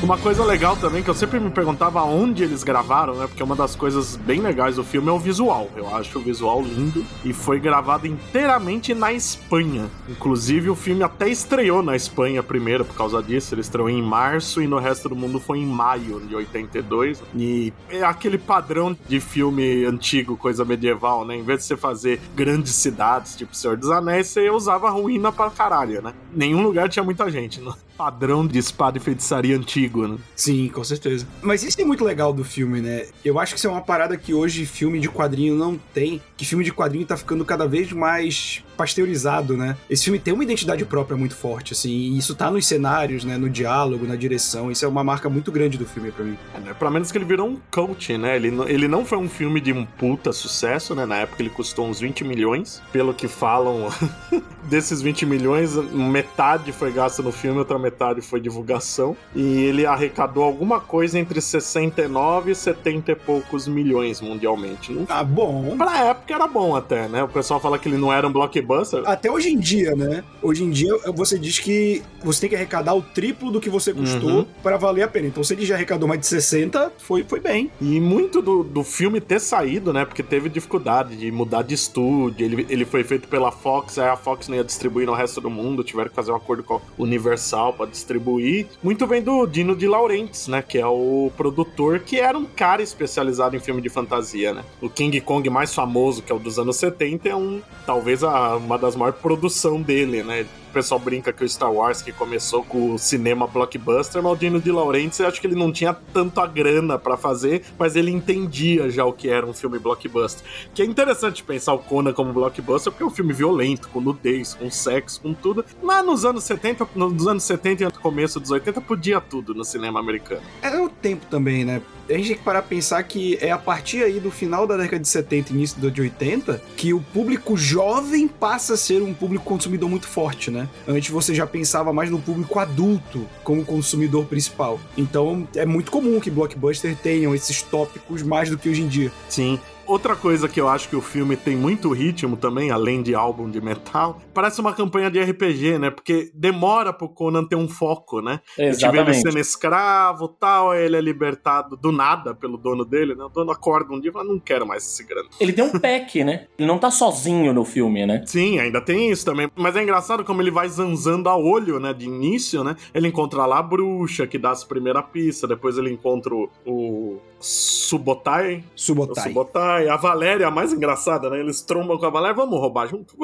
Uma 0.05 0.19
coisa 0.19 0.45
legal 0.45 0.77
também, 0.77 1.01
que 1.01 1.09
eu 1.09 1.15
sempre 1.15 1.39
me 1.39 1.49
perguntava 1.49 2.03
onde 2.03 2.43
eles 2.43 2.63
gravaram, 2.63 3.15
né? 3.15 3.25
Porque 3.25 3.41
uma 3.41 3.55
das 3.55 3.75
coisas 3.75 4.15
bem 4.15 4.39
legais 4.39 4.75
do 4.75 4.83
filme 4.83 5.09
é 5.09 5.11
o 5.11 5.17
visual. 5.17 5.67
Eu 5.75 5.95
acho 5.95 6.19
o 6.19 6.21
visual 6.21 6.61
lindo. 6.61 7.03
E 7.23 7.33
foi 7.33 7.59
gravado 7.59 8.05
inteiramente 8.05 8.93
na 8.93 9.11
Espanha. 9.11 9.89
Inclusive, 10.07 10.69
o 10.69 10.75
filme 10.75 11.01
até 11.01 11.27
estreou 11.27 11.81
na 11.81 11.95
Espanha 11.95 12.43
primeiro 12.43 12.85
por 12.85 12.95
causa 12.95 13.23
disso. 13.23 13.55
Ele 13.55 13.61
estreou 13.61 13.89
em 13.89 13.99
março 13.99 14.61
e 14.61 14.67
no 14.67 14.77
resto 14.77 15.09
do 15.09 15.15
mundo 15.15 15.39
foi 15.39 15.57
em 15.57 15.65
maio 15.65 16.19
de 16.19 16.35
82. 16.35 17.23
E 17.35 17.73
é 17.89 18.03
aquele 18.03 18.37
padrão 18.37 18.95
de 19.09 19.19
filme 19.19 19.85
antigo, 19.85 20.37
coisa 20.37 20.63
medieval, 20.63 21.25
né? 21.25 21.35
Em 21.35 21.41
vez 21.41 21.61
de 21.61 21.65
você 21.65 21.75
fazer 21.75 22.21
grandes 22.35 22.75
cidades, 22.75 23.35
tipo 23.35 23.55
Senhor 23.55 23.75
dos 23.75 23.89
Anéis, 23.89 24.27
você 24.27 24.51
usava 24.51 24.87
ruína 24.91 25.31
pra 25.31 25.49
caralho, 25.49 25.99
né? 26.03 26.13
Nenhum 26.31 26.61
lugar 26.61 26.89
tinha 26.89 27.03
muita 27.03 27.27
gente. 27.31 27.59
Né? 27.59 27.73
Padrão 27.97 28.45
de 28.45 28.59
espada 28.59 28.97
e 28.97 29.01
feitiçaria 29.01 29.57
antigo, 29.57 29.94
né? 29.95 30.17
Sim, 30.35 30.67
com 30.69 30.83
certeza. 30.83 31.27
Mas 31.41 31.63
isso 31.63 31.79
é 31.79 31.85
muito 31.85 32.03
legal 32.03 32.33
do 32.33 32.43
filme, 32.43 32.81
né? 32.81 33.05
Eu 33.23 33.39
acho 33.39 33.53
que 33.53 33.57
isso 33.59 33.67
é 33.67 33.69
uma 33.69 33.81
parada 33.81 34.17
que 34.17 34.33
hoje 34.33 34.65
filme 34.65 34.99
de 34.99 35.09
quadrinho 35.09 35.55
não 35.55 35.79
tem. 35.93 36.21
Que 36.37 36.45
filme 36.45 36.63
de 36.63 36.71
quadrinho 36.71 37.05
tá 37.05 37.15
ficando 37.17 37.43
cada 37.45 37.67
vez 37.67 37.91
mais 37.91 38.63
pasteurizado, 38.77 39.55
né? 39.57 39.77
Esse 39.89 40.03
filme 40.05 40.19
tem 40.19 40.33
uma 40.33 40.43
identidade 40.43 40.83
própria 40.85 41.15
muito 41.17 41.35
forte, 41.35 41.73
assim. 41.73 41.89
E 41.91 42.17
isso 42.17 42.35
tá 42.35 42.51
nos 42.51 42.65
cenários, 42.67 43.23
né? 43.23 43.37
No 43.37 43.49
diálogo, 43.49 44.05
na 44.05 44.15
direção. 44.15 44.69
Isso 44.71 44.83
é 44.85 44.87
uma 44.87 45.03
marca 45.03 45.29
muito 45.29 45.51
grande 45.51 45.77
do 45.77 45.85
filme 45.85 46.11
pra 46.11 46.23
mim. 46.25 46.37
É, 46.53 46.59
né? 46.59 46.73
Pelo 46.73 46.91
menos 46.91 47.11
que 47.11 47.17
ele 47.17 47.25
virou 47.25 47.47
um 47.47 47.57
cult, 47.71 48.17
né? 48.17 48.35
Ele, 48.35 48.51
não- 48.51 48.67
ele 48.67 48.87
não 48.87 49.05
foi 49.05 49.17
um 49.17 49.29
filme 49.29 49.59
de 49.61 49.71
um 49.73 49.85
puta 49.85 50.31
sucesso, 50.33 50.93
né? 50.93 51.05
Na 51.05 51.17
época 51.17 51.41
ele 51.41 51.49
custou 51.49 51.87
uns 51.87 51.99
20 51.99 52.23
milhões. 52.23 52.81
Pelo 52.91 53.13
que 53.13 53.27
falam, 53.27 53.89
desses 54.69 55.01
20 55.01 55.25
milhões, 55.25 55.75
metade 55.75 56.71
foi 56.71 56.91
gasto 56.91 57.23
no 57.23 57.31
filme, 57.31 57.59
outra 57.59 57.79
metade 57.79 58.21
foi 58.21 58.39
divulgação. 58.39 59.15
E 59.35 59.41
ele 59.63 59.84
arrecadou 59.85 60.43
alguma 60.43 60.79
coisa 60.79 61.17
entre 61.19 61.39
69 61.41 62.51
e 62.51 62.55
70 62.55 63.11
e 63.11 63.15
poucos 63.15 63.67
milhões 63.67 64.21
mundialmente. 64.21 64.91
Não... 64.91 65.05
Ah, 65.09 65.23
bom. 65.23 65.75
Pra 65.77 66.05
época 66.05 66.33
era 66.33 66.47
bom 66.47 66.75
até, 66.75 67.07
né? 67.07 67.23
O 67.23 67.27
pessoal 67.27 67.59
fala 67.59 67.77
que 67.79 67.87
ele 67.87 67.97
não 67.97 68.11
era 68.11 68.27
um 68.27 68.31
blockbuster. 68.31 69.03
Até 69.05 69.29
hoje 69.31 69.49
em 69.49 69.59
dia, 69.59 69.95
né? 69.95 70.23
Hoje 70.41 70.63
em 70.63 70.69
dia 70.69 70.91
você 71.13 71.37
diz 71.39 71.59
que 71.59 72.01
você 72.23 72.41
tem 72.41 72.49
que 72.49 72.55
arrecadar 72.55 72.93
o 72.93 73.01
triplo 73.01 73.51
do 73.51 73.59
que 73.61 73.69
você 73.69 73.93
custou 73.93 74.15
Uhum. 74.25 74.45
pra 74.63 74.77
valer 74.77 75.03
a 75.03 75.07
pena. 75.07 75.27
Então 75.27 75.43
se 75.43 75.53
ele 75.53 75.65
já 75.65 75.75
arrecadou 75.75 76.07
mais 76.07 76.19
de 76.19 76.27
60, 76.27 76.91
foi, 76.97 77.23
foi 77.23 77.39
bem. 77.39 77.69
E 77.81 77.99
muito 77.99 78.41
do, 78.41 78.63
do 78.63 78.83
filme 78.83 79.19
ter 79.21 79.39
saído, 79.39 79.91
né? 79.93 80.05
Porque 80.05 80.23
teve 80.23 80.49
dificuldade 80.49 81.15
de 81.15 81.31
mudar 81.31 81.61
de 81.61 81.73
estúdio. 81.75 82.45
Ele, 82.45 82.65
ele 82.69 82.85
foi 82.85 83.03
feito 83.03 83.27
pela 83.27 83.51
Fox, 83.51 83.97
aí 83.99 84.07
a 84.09 84.15
Fox 84.15 84.47
não 84.47 84.55
ia 84.55 84.63
distribuir 84.63 85.05
no 85.05 85.13
resto 85.13 85.39
do 85.41 85.49
mundo. 85.49 85.83
Tiveram 85.83 86.09
que 86.09 86.15
fazer 86.15 86.31
um 86.31 86.35
acordo 86.35 86.63
com 86.63 86.75
a 86.75 86.79
Universal 86.97 87.73
pra 87.73 87.85
distribuir. 87.85 88.67
Muito 88.81 89.05
vem 89.07 89.21
do 89.21 89.45
Dino 89.45 89.74
de 89.75 89.87
Laurentiis, 89.87 90.47
né? 90.47 90.61
Que 90.61 90.77
é 90.77 90.87
o 90.87 91.31
produtor 91.37 91.99
que 91.99 92.19
era 92.19 92.37
um 92.37 92.45
cara 92.45 92.81
especializado 92.81 93.55
em 93.55 93.59
filme 93.59 93.81
de 93.81 93.89
fantasia, 93.89 94.53
né? 94.53 94.63
O 94.81 94.89
King 94.89 95.19
Kong 95.21 95.49
mais 95.49 95.73
famoso, 95.73 96.21
que 96.21 96.31
é 96.31 96.35
o 96.35 96.39
dos 96.39 96.57
anos 96.59 96.75
70, 96.77 97.29
é 97.29 97.35
um 97.35 97.61
talvez 97.85 98.23
a- 98.23 98.57
uma 98.57 98.77
das 98.77 98.95
maiores 98.95 99.19
produção 99.19 99.81
dele, 99.81 100.23
né? 100.23 100.45
Pessoal 100.75 100.99
brinca 100.99 101.31
que 101.31 101.41
o 101.41 101.47
Star 101.47 101.71
Wars 101.71 102.01
que 102.01 102.11
começou 102.11 102.61
com 102.61 102.95
o 102.95 102.99
cinema 102.99 103.47
blockbuster, 103.47 104.21
mas 104.21 104.33
o 104.33 104.35
Dino 104.35 104.59
de 104.59 104.69
Laurentiis, 104.73 105.21
eu 105.21 105.27
acho 105.27 105.39
que 105.39 105.47
ele 105.47 105.55
não 105.55 105.71
tinha 105.71 105.93
tanto 105.93 106.41
a 106.41 106.45
grana 106.45 106.99
pra 106.99 107.15
fazer, 107.15 107.63
mas 107.79 107.95
ele 107.95 108.11
entendia 108.11 108.89
já 108.89 109.05
o 109.05 109.13
que 109.13 109.29
era 109.29 109.45
um 109.45 109.53
filme 109.53 109.79
blockbuster. 109.79 110.45
Que 110.73 110.81
é 110.81 110.85
interessante 110.85 111.45
pensar 111.45 111.71
o 111.71 111.79
Conan 111.79 112.11
como 112.11 112.33
blockbuster, 112.33 112.91
porque 112.91 113.03
é 113.03 113.07
um 113.07 113.09
filme 113.09 113.31
violento, 113.31 113.87
com 113.87 114.01
nudez, 114.01 114.53
com 114.53 114.69
sexo, 114.69 115.21
com 115.21 115.33
tudo. 115.33 115.63
Mas 115.81 116.05
nos 116.05 116.25
anos 116.25 116.43
70, 116.43 116.85
nos 116.93 117.25
anos 117.25 117.43
70 117.45 117.83
e 117.83 117.85
no 117.85 117.91
começo 117.93 118.37
dos 118.37 118.51
80, 118.51 118.81
podia 118.81 119.21
tudo 119.21 119.53
no 119.53 119.63
cinema 119.63 120.01
americano. 120.01 120.41
É 120.61 120.77
o 120.77 120.89
tempo 120.89 121.25
também, 121.27 121.63
né? 121.63 121.81
A 122.09 122.13
gente 122.13 122.27
tem 122.27 122.37
que 122.37 122.43
parar 122.43 122.59
a 122.59 122.63
pensar 122.63 123.01
que 123.03 123.37
é 123.41 123.51
a 123.51 123.57
partir 123.57 124.03
aí 124.03 124.19
do 124.19 124.31
final 124.31 124.67
da 124.67 124.77
década 124.77 124.99
de 124.99 125.07
70 125.07 125.53
início 125.53 125.81
da 125.81 125.89
de 125.89 126.01
80 126.01 126.61
que 126.75 126.93
o 126.93 127.01
público 127.01 127.57
jovem 127.57 128.27
passa 128.27 128.73
a 128.73 128.77
ser 128.77 129.01
um 129.01 129.13
público 129.13 129.45
consumidor 129.45 129.89
muito 129.89 130.07
forte, 130.07 130.51
né? 130.51 130.67
Antes 130.87 131.09
você 131.09 131.33
já 131.33 131.47
pensava 131.47 131.93
mais 131.93 132.09
no 132.09 132.19
público 132.19 132.59
adulto 132.59 133.25
como 133.43 133.63
consumidor 133.65 134.25
principal. 134.25 134.79
Então 134.97 135.47
é 135.55 135.65
muito 135.65 135.91
comum 135.91 136.19
que 136.19 136.29
blockbuster 136.29 136.95
tenham 136.95 137.33
esses 137.33 137.61
tópicos 137.61 138.21
mais 138.21 138.49
do 138.49 138.57
que 138.57 138.69
hoje 138.69 138.81
em 138.81 138.87
dia. 138.87 139.11
Sim. 139.29 139.59
Outra 139.87 140.15
coisa 140.15 140.49
que 140.49 140.59
eu 140.59 140.67
acho 140.67 140.89
que 140.89 140.95
o 140.95 141.01
filme 141.01 141.37
tem 141.37 141.55
muito 141.55 141.91
ritmo 141.91 142.35
também, 142.35 142.71
além 142.71 143.03
de 143.03 143.13
álbum 143.13 143.49
de 143.49 143.61
metal, 143.61 144.19
parece 144.33 144.59
uma 144.59 144.73
campanha 144.73 145.11
de 145.11 145.21
RPG, 145.21 145.77
né? 145.77 145.89
Porque 145.91 146.31
demora 146.33 146.91
pro 146.91 147.07
Conan 147.07 147.45
ter 147.45 147.55
um 147.55 147.67
foco, 147.67 148.19
né? 148.19 148.39
A 148.57 148.63
gente 148.63 148.79
vê 148.79 148.87
ele 148.87 149.11
Exatamente. 149.11 149.21
sendo 149.21 149.39
escravo 149.39 150.27
tal, 150.27 150.71
aí 150.71 150.85
ele 150.85 150.97
é 150.97 151.01
libertado 151.01 151.77
do 151.77 151.91
nada 151.91 152.33
pelo 152.33 152.57
dono 152.57 152.83
dele, 152.83 153.13
né? 153.13 153.23
O 153.25 153.29
dono 153.29 153.51
acorda 153.51 153.93
um 153.93 153.99
dia 153.99 154.09
e 154.09 154.13
fala, 154.13 154.25
não 154.25 154.39
quero 154.39 154.65
mais 154.65 154.83
esse 154.83 155.03
grana. 155.03 155.29
Ele 155.39 155.53
tem 155.53 155.63
um 155.63 155.71
pack, 155.79 156.23
né? 156.23 156.47
Ele 156.57 156.67
não 156.67 156.79
tá 156.79 156.89
sozinho 156.89 157.53
no 157.53 157.63
filme, 157.63 158.05
né? 158.05 158.23
Sim, 158.25 158.59
ainda 158.59 158.81
tem 158.81 159.11
isso 159.11 159.23
também. 159.23 159.49
Mas 159.55 159.75
é 159.75 159.83
engraçado 159.83 160.23
como 160.23 160.41
ele 160.41 160.51
vai 160.51 160.67
zanzando 160.67 161.29
a 161.29 161.37
olho, 161.37 161.79
né? 161.79 161.93
De 161.93 162.05
início, 162.05 162.63
né? 162.63 162.75
Ele 162.93 163.07
encontra 163.07 163.45
lá 163.45 163.59
a 163.59 163.63
bruxa, 163.63 164.25
que 164.25 164.39
dá 164.39 164.49
as 164.49 164.63
primeiras 164.63 165.05
pistas. 165.11 165.47
Depois 165.47 165.77
ele 165.77 165.91
encontra 165.91 166.33
o, 166.33 166.49
o 166.65 167.21
Subotai. 167.39 168.63
Subotai. 168.75 169.27
Subotai. 169.27 169.87
A 169.87 169.97
Valéria, 169.97 170.47
a 170.47 170.51
mais 170.51 170.73
engraçada, 170.73 171.29
né? 171.29 171.39
Eles 171.39 171.61
trombam 171.61 171.97
com 171.97 172.05
a 172.05 172.09
Valéria. 172.09 172.35
Vamos 172.35 172.59
roubar 172.59 172.87
junto? 172.87 173.15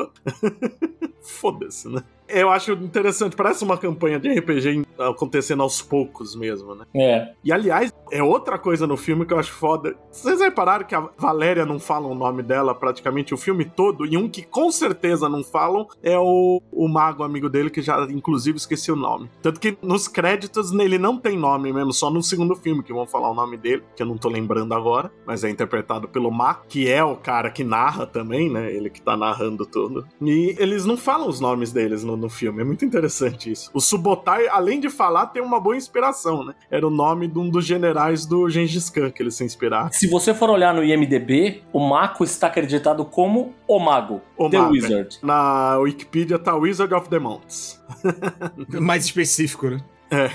Foda-se, 1.22 1.90
né? 1.90 2.04
Eu 2.34 2.50
acho 2.50 2.74
interessante. 2.74 3.36
Parece 3.36 3.64
uma 3.64 3.78
campanha 3.78 4.20
de 4.20 4.30
RPG 4.30 4.86
acontecendo 4.98 5.64
aos 5.64 5.82
poucos 5.82 6.36
mesmo, 6.36 6.76
né? 6.76 6.86
É. 6.94 7.34
E 7.44 7.52
aliás, 7.52 7.94
é 8.12 8.22
outra 8.22 8.58
coisa 8.58 8.86
no 8.86 8.98
filme 8.98 9.26
que 9.26 9.34
eu 9.34 9.40
acho 9.40 9.52
foda. 9.52 9.96
Vocês 10.12 10.40
repararam 10.40 10.86
que 10.86 10.96
a 10.96 11.10
Valéria 11.18 11.66
não 11.66 11.80
fala 11.80 12.08
o 12.08 12.16
nome 12.16 12.44
dela 12.44 12.76
praticamente 12.76 13.34
o 13.34 13.38
filme 13.38 13.66
todo? 13.66 14.06
E 14.06 14.18
um 14.18 14.30
que 14.30 14.44
com 14.44 14.72
certeza 14.72 15.30
não 15.30 15.44
falam 15.44 15.88
é 16.04 16.18
o, 16.18 16.62
o 16.72 16.88
mago 16.88 17.24
amigo 17.24 17.50
dele, 17.50 17.70
que 17.70 17.82
já 17.82 18.04
inclusive 18.10 18.58
esqueci 18.58 18.92
o 18.92 18.96
nome. 18.96 19.30
Tanto 19.42 19.60
que 19.60 19.78
nos 19.82 20.08
créditos 20.08 20.72
ele 20.74 20.98
não 20.98 21.18
tem 21.18 21.38
nome 21.38 21.72
mesmo, 21.72 21.94
só 21.94 22.10
no 22.10 22.22
segundo 22.22 22.56
filme 22.56 22.84
que 22.84 22.94
vão 22.94 23.08
falar 23.08 23.32
o 23.32 23.34
nome 23.34 23.58
dele, 23.58 23.84
que 23.96 24.04
eu 24.04 24.08
não 24.08 24.18
tô 24.18 24.30
lembrando 24.30 24.74
agora, 24.74 25.12
mas 25.26 25.44
é 25.44 25.50
interpretado 25.50 26.08
pelo 26.08 26.32
Mac, 26.32 26.66
que 26.68 26.90
é 26.90 27.04
o 27.04 27.16
cara 27.16 27.50
que 27.50 27.64
narra 27.64 28.06
também, 28.06 28.50
né? 28.50 28.72
Ele 28.72 28.90
que 28.90 29.02
tá 29.02 29.16
narrando 29.16 29.66
tudo. 29.66 30.06
E 30.22 30.56
eles 30.60 30.86
não 30.86 30.98
falam 30.98 31.28
os 31.28 31.40
nomes 31.40 31.72
deles 31.72 32.04
no, 32.04 32.18
no 32.22 32.30
filme, 32.30 32.62
é 32.62 32.64
muito 32.64 32.86
interessante 32.86 33.52
isso. 33.52 33.70
O 33.74 33.82
Subotai, 33.82 34.48
além 34.48 34.80
de 34.80 34.90
falar, 34.90 35.28
tem 35.28 35.42
uma 35.42 35.60
boa 35.60 35.76
inspiração, 35.76 36.46
né? 36.46 36.54
Era 36.70 36.88
o 36.88 36.90
nome 36.90 37.28
de 37.28 37.38
um 37.38 37.50
dos 37.50 37.66
generais 37.66 38.26
do 38.26 38.50
Gengis 38.50 38.90
Khan 38.90 39.12
que 39.12 39.22
eles 39.22 39.36
se 39.36 39.44
inspiraram. 39.44 39.92
Se 39.92 40.08
você 40.08 40.34
for 40.34 40.50
olhar 40.50 40.74
no 40.74 40.84
IMDB, 40.84 41.64
o 41.74 41.80
Mako 41.80 42.24
está 42.24 42.48
acreditado 42.48 43.04
como 43.04 43.54
o 43.68 43.80
Mago, 43.80 44.22
O 44.38 44.50
The 44.50 44.58
Mago, 44.58 44.72
Wizard. 44.72 45.20
Na 45.24 45.78
Wikipedia 45.78 46.38
tá 46.38 46.56
Wizard 46.56 46.94
of 46.94 47.10
the 47.10 47.20
Mountains. 47.20 47.82
Mais 48.80 49.06
específico, 49.06 49.70
né? 49.70 49.82
É. 50.12 50.30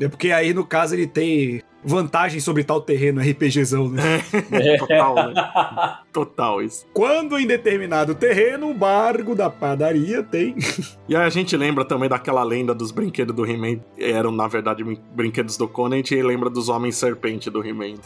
É 0.00 0.08
porque 0.08 0.32
aí, 0.32 0.52
no 0.54 0.64
caso, 0.64 0.94
ele 0.94 1.06
tem 1.06 1.62
vantagem 1.84 2.40
sobre 2.40 2.64
tal 2.64 2.80
terreno 2.80 3.20
RPGzão, 3.20 3.88
né? 3.88 4.22
Total, 4.78 5.14
né? 5.14 5.34
Total 6.12 6.62
isso. 6.62 6.86
Quando 6.92 7.38
em 7.38 7.46
determinado 7.46 8.14
terreno, 8.14 8.70
o 8.70 8.74
bargo 8.74 9.34
da 9.34 9.48
padaria 9.48 10.22
tem. 10.22 10.54
E 11.08 11.16
aí 11.16 11.24
a 11.24 11.28
gente 11.28 11.54
lembra 11.58 11.84
também 11.84 12.08
daquela 12.08 12.42
lenda 12.42 12.74
dos 12.74 12.90
brinquedos 12.90 13.34
do 13.34 13.44
He-Man. 13.44 13.80
Eram, 13.98 14.30
na 14.32 14.48
verdade, 14.48 14.82
brinquedos 15.14 15.58
do 15.58 15.68
Conan. 15.68 15.96
A 15.96 15.98
gente 15.98 16.22
lembra 16.22 16.48
dos 16.48 16.70
Homens 16.70 16.96
Serpente 16.96 17.50
do 17.50 17.62
He-Man. 17.62 17.96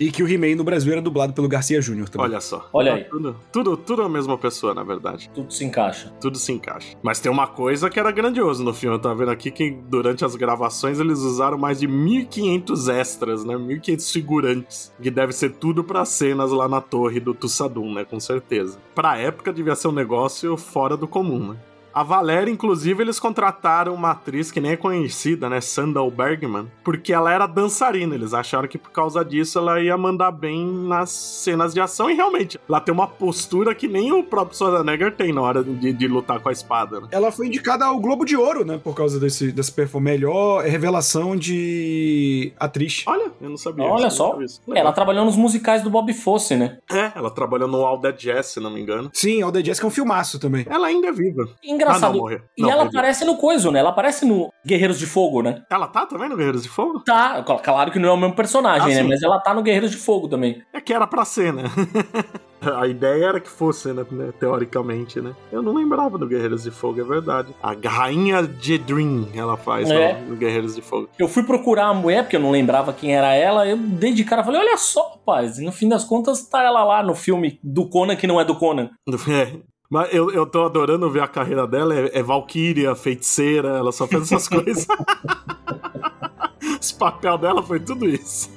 e 0.00 0.10
que 0.10 0.22
o 0.22 0.28
He-Man 0.28 0.54
no 0.56 0.64
Brasil 0.64 0.92
era 0.92 1.02
dublado 1.02 1.34
pelo 1.34 1.46
Garcia 1.46 1.82
Júnior 1.82 2.08
também. 2.08 2.26
Olha 2.26 2.40
só. 2.40 2.66
Olha 2.72 2.94
aí. 2.94 3.04
Tudo, 3.04 3.36
tudo, 3.52 3.76
tudo 3.76 4.02
a 4.02 4.08
mesma 4.08 4.38
pessoa, 4.38 4.72
na 4.72 4.82
verdade. 4.82 5.30
Tudo 5.34 5.52
se 5.52 5.62
encaixa. 5.62 6.10
Tudo 6.20 6.38
se 6.38 6.50
encaixa. 6.52 6.96
Mas 7.02 7.20
tem 7.20 7.30
uma 7.30 7.46
coisa 7.46 7.90
que 7.90 8.00
era 8.00 8.10
grandioso 8.10 8.64
no 8.64 8.72
filme. 8.72 8.96
Eu 8.96 9.00
tava 9.00 9.16
vendo 9.16 9.30
aqui 9.30 9.50
que 9.50 9.70
durante 9.70 10.24
as 10.24 10.34
gravações 10.34 10.98
eles 10.98 11.18
usaram 11.18 11.58
mais 11.58 11.80
de 11.80 11.86
1.500 11.86 12.88
extras, 13.08 13.44
né? 13.44 13.54
1.500 13.54 14.12
figurantes. 14.12 14.92
Que 15.00 15.10
deve 15.10 15.32
ser 15.32 15.52
tudo 15.52 15.82
pra 15.82 16.04
cenas 16.04 16.50
lá 16.50 16.68
na 16.68 16.80
torre 16.80 17.18
do 17.20 17.34
Tussadum, 17.34 17.94
né? 17.94 18.04
Com 18.04 18.20
certeza. 18.20 18.78
Pra 18.94 19.16
época 19.16 19.52
devia 19.52 19.74
ser 19.74 19.88
um 19.88 19.92
negócio 19.92 20.56
fora 20.56 20.96
do 20.96 21.08
comum, 21.08 21.52
né? 21.52 21.56
A 21.98 22.04
Valéria, 22.04 22.48
inclusive, 22.48 23.02
eles 23.02 23.18
contrataram 23.18 23.92
uma 23.92 24.12
atriz 24.12 24.52
que 24.52 24.60
nem 24.60 24.70
é 24.70 24.76
conhecida, 24.76 25.50
né? 25.50 25.60
Sandal 25.60 26.08
Bergman, 26.08 26.70
porque 26.84 27.12
ela 27.12 27.32
era 27.32 27.44
dançarina. 27.44 28.14
Eles 28.14 28.32
acharam 28.32 28.68
que 28.68 28.78
por 28.78 28.92
causa 28.92 29.24
disso 29.24 29.58
ela 29.58 29.82
ia 29.82 29.98
mandar 29.98 30.30
bem 30.30 30.64
nas 30.64 31.10
cenas 31.10 31.74
de 31.74 31.80
ação. 31.80 32.08
E 32.08 32.14
realmente, 32.14 32.56
ela 32.68 32.80
tem 32.80 32.94
uma 32.94 33.08
postura 33.08 33.74
que 33.74 33.88
nem 33.88 34.12
o 34.12 34.22
próprio 34.22 34.56
Schwarzenegger 34.56 35.16
tem 35.16 35.32
na 35.32 35.42
hora 35.42 35.64
de, 35.64 35.92
de 35.92 36.06
lutar 36.06 36.38
com 36.38 36.48
a 36.48 36.52
espada, 36.52 37.00
né? 37.00 37.08
Ela 37.10 37.32
foi 37.32 37.48
indicada 37.48 37.84
ao 37.84 37.98
Globo 37.98 38.24
de 38.24 38.36
Ouro, 38.36 38.64
né? 38.64 38.78
Por 38.78 38.94
causa 38.94 39.18
desse, 39.18 39.50
dessa 39.50 39.72
performance. 39.72 40.08
Melhor 40.08 40.62
revelação 40.62 41.36
de 41.36 42.52
atriz. 42.60 43.02
Olha, 43.08 43.32
eu 43.40 43.50
não 43.50 43.56
sabia. 43.56 43.84
Olha 43.84 44.04
não 44.04 44.10
só. 44.10 44.30
sabia. 44.30 44.46
Ela 44.80 44.92
trabalhou 44.92 45.24
nos 45.24 45.34
musicais 45.34 45.82
do 45.82 45.90
Bob 45.90 46.14
Fosse, 46.14 46.54
né? 46.54 46.78
É, 46.88 47.10
ela 47.16 47.28
trabalhou 47.28 47.66
no 47.66 47.84
All 47.84 48.00
That 48.00 48.24
Jazz, 48.24 48.46
se 48.46 48.60
não 48.60 48.70
me 48.70 48.80
engano. 48.80 49.10
Sim, 49.12 49.42
Alda 49.42 49.64
Jessica 49.64 49.84
é 49.84 49.88
um 49.88 49.90
filmaço 49.90 50.38
também. 50.38 50.64
Ela 50.70 50.86
ainda 50.86 51.08
é 51.08 51.12
viva. 51.12 51.48
Engraçado. 51.88 52.10
Ah, 52.10 52.12
não, 52.14 52.20
morreu. 52.20 52.40
E 52.56 52.62
Não, 52.62 52.70
ela 52.70 52.82
perdeu. 52.84 53.00
aparece 53.00 53.24
no 53.24 53.36
Coiso, 53.36 53.70
né? 53.70 53.80
Ela 53.80 53.90
aparece 53.90 54.24
no 54.26 54.50
Guerreiros 54.66 54.98
de 54.98 55.06
Fogo, 55.06 55.42
né? 55.42 55.62
Ela 55.70 55.86
tá 55.88 56.06
também 56.06 56.28
no 56.28 56.36
Guerreiros 56.36 56.62
de 56.62 56.68
Fogo? 56.68 57.00
Tá, 57.04 57.42
claro 57.62 57.90
que 57.90 57.98
não 57.98 58.08
é 58.08 58.12
o 58.12 58.16
mesmo 58.16 58.34
personagem, 58.34 58.82
Ah, 58.82 58.88
né? 58.96 59.02
sim. 59.02 59.08
Mas 59.08 59.22
ela 59.22 59.38
tá 59.40 59.52
no 59.54 59.62
Guerreiros 59.62 59.90
de 59.90 59.96
Fogo 59.96 60.28
também. 60.28 60.62
É 60.72 60.80
que 60.80 60.92
era 60.92 61.06
pra 61.06 61.24
ser, 61.24 61.52
né? 61.52 61.64
A 62.60 62.88
ideia 62.88 63.24
era 63.26 63.40
que 63.40 63.48
fosse, 63.48 63.92
né? 63.92 64.04
Teoricamente, 64.40 65.20
né? 65.20 65.32
Eu 65.52 65.62
não 65.62 65.72
lembrava 65.74 66.18
do 66.18 66.26
Guerreiros 66.26 66.64
de 66.64 66.72
Fogo, 66.72 67.00
é 67.00 67.04
verdade. 67.04 67.54
A 67.62 67.72
Rainha 67.88 68.42
Jedrin, 68.60 69.28
ela 69.34 69.56
faz 69.56 69.88
É. 69.88 70.14
no, 70.22 70.30
no 70.30 70.36
Guerreiros 70.36 70.74
de 70.74 70.82
Fogo. 70.82 71.08
Eu 71.18 71.28
fui 71.28 71.44
procurar 71.44 71.86
a 71.86 71.94
mulher, 71.94 72.24
porque 72.24 72.34
eu 72.34 72.40
não 72.40 72.50
lembrava 72.50 72.92
quem 72.92 73.14
era 73.14 73.32
ela. 73.32 73.64
Eu 73.64 73.76
dei 73.76 74.12
de 74.12 74.24
cara 74.24 74.42
falei: 74.42 74.60
olha 74.60 74.76
só, 74.76 75.10
rapaz. 75.12 75.58
E 75.60 75.64
no 75.64 75.70
fim 75.70 75.88
das 75.88 76.04
contas, 76.04 76.48
tá 76.48 76.60
ela 76.62 76.82
lá 76.82 77.00
no 77.00 77.14
filme 77.14 77.60
do 77.62 77.88
Conan, 77.88 78.16
que 78.16 78.26
não 78.26 78.40
é 78.40 78.44
do 78.44 78.56
Conan. 78.56 78.90
É. 79.30 79.52
Mas 79.90 80.12
eu, 80.12 80.30
eu 80.30 80.44
tô 80.44 80.64
adorando 80.64 81.10
ver 81.10 81.22
a 81.22 81.28
carreira 81.28 81.66
dela. 81.66 81.94
É, 81.94 82.18
é 82.18 82.22
Valkyria, 82.22 82.94
feiticeira, 82.94 83.70
ela 83.70 83.90
só 83.90 84.06
fez 84.06 84.24
essas 84.24 84.48
coisas. 84.48 84.86
Esse 86.80 86.94
papel 86.94 87.38
dela 87.38 87.62
foi 87.62 87.80
tudo 87.80 88.06
isso. 88.06 88.50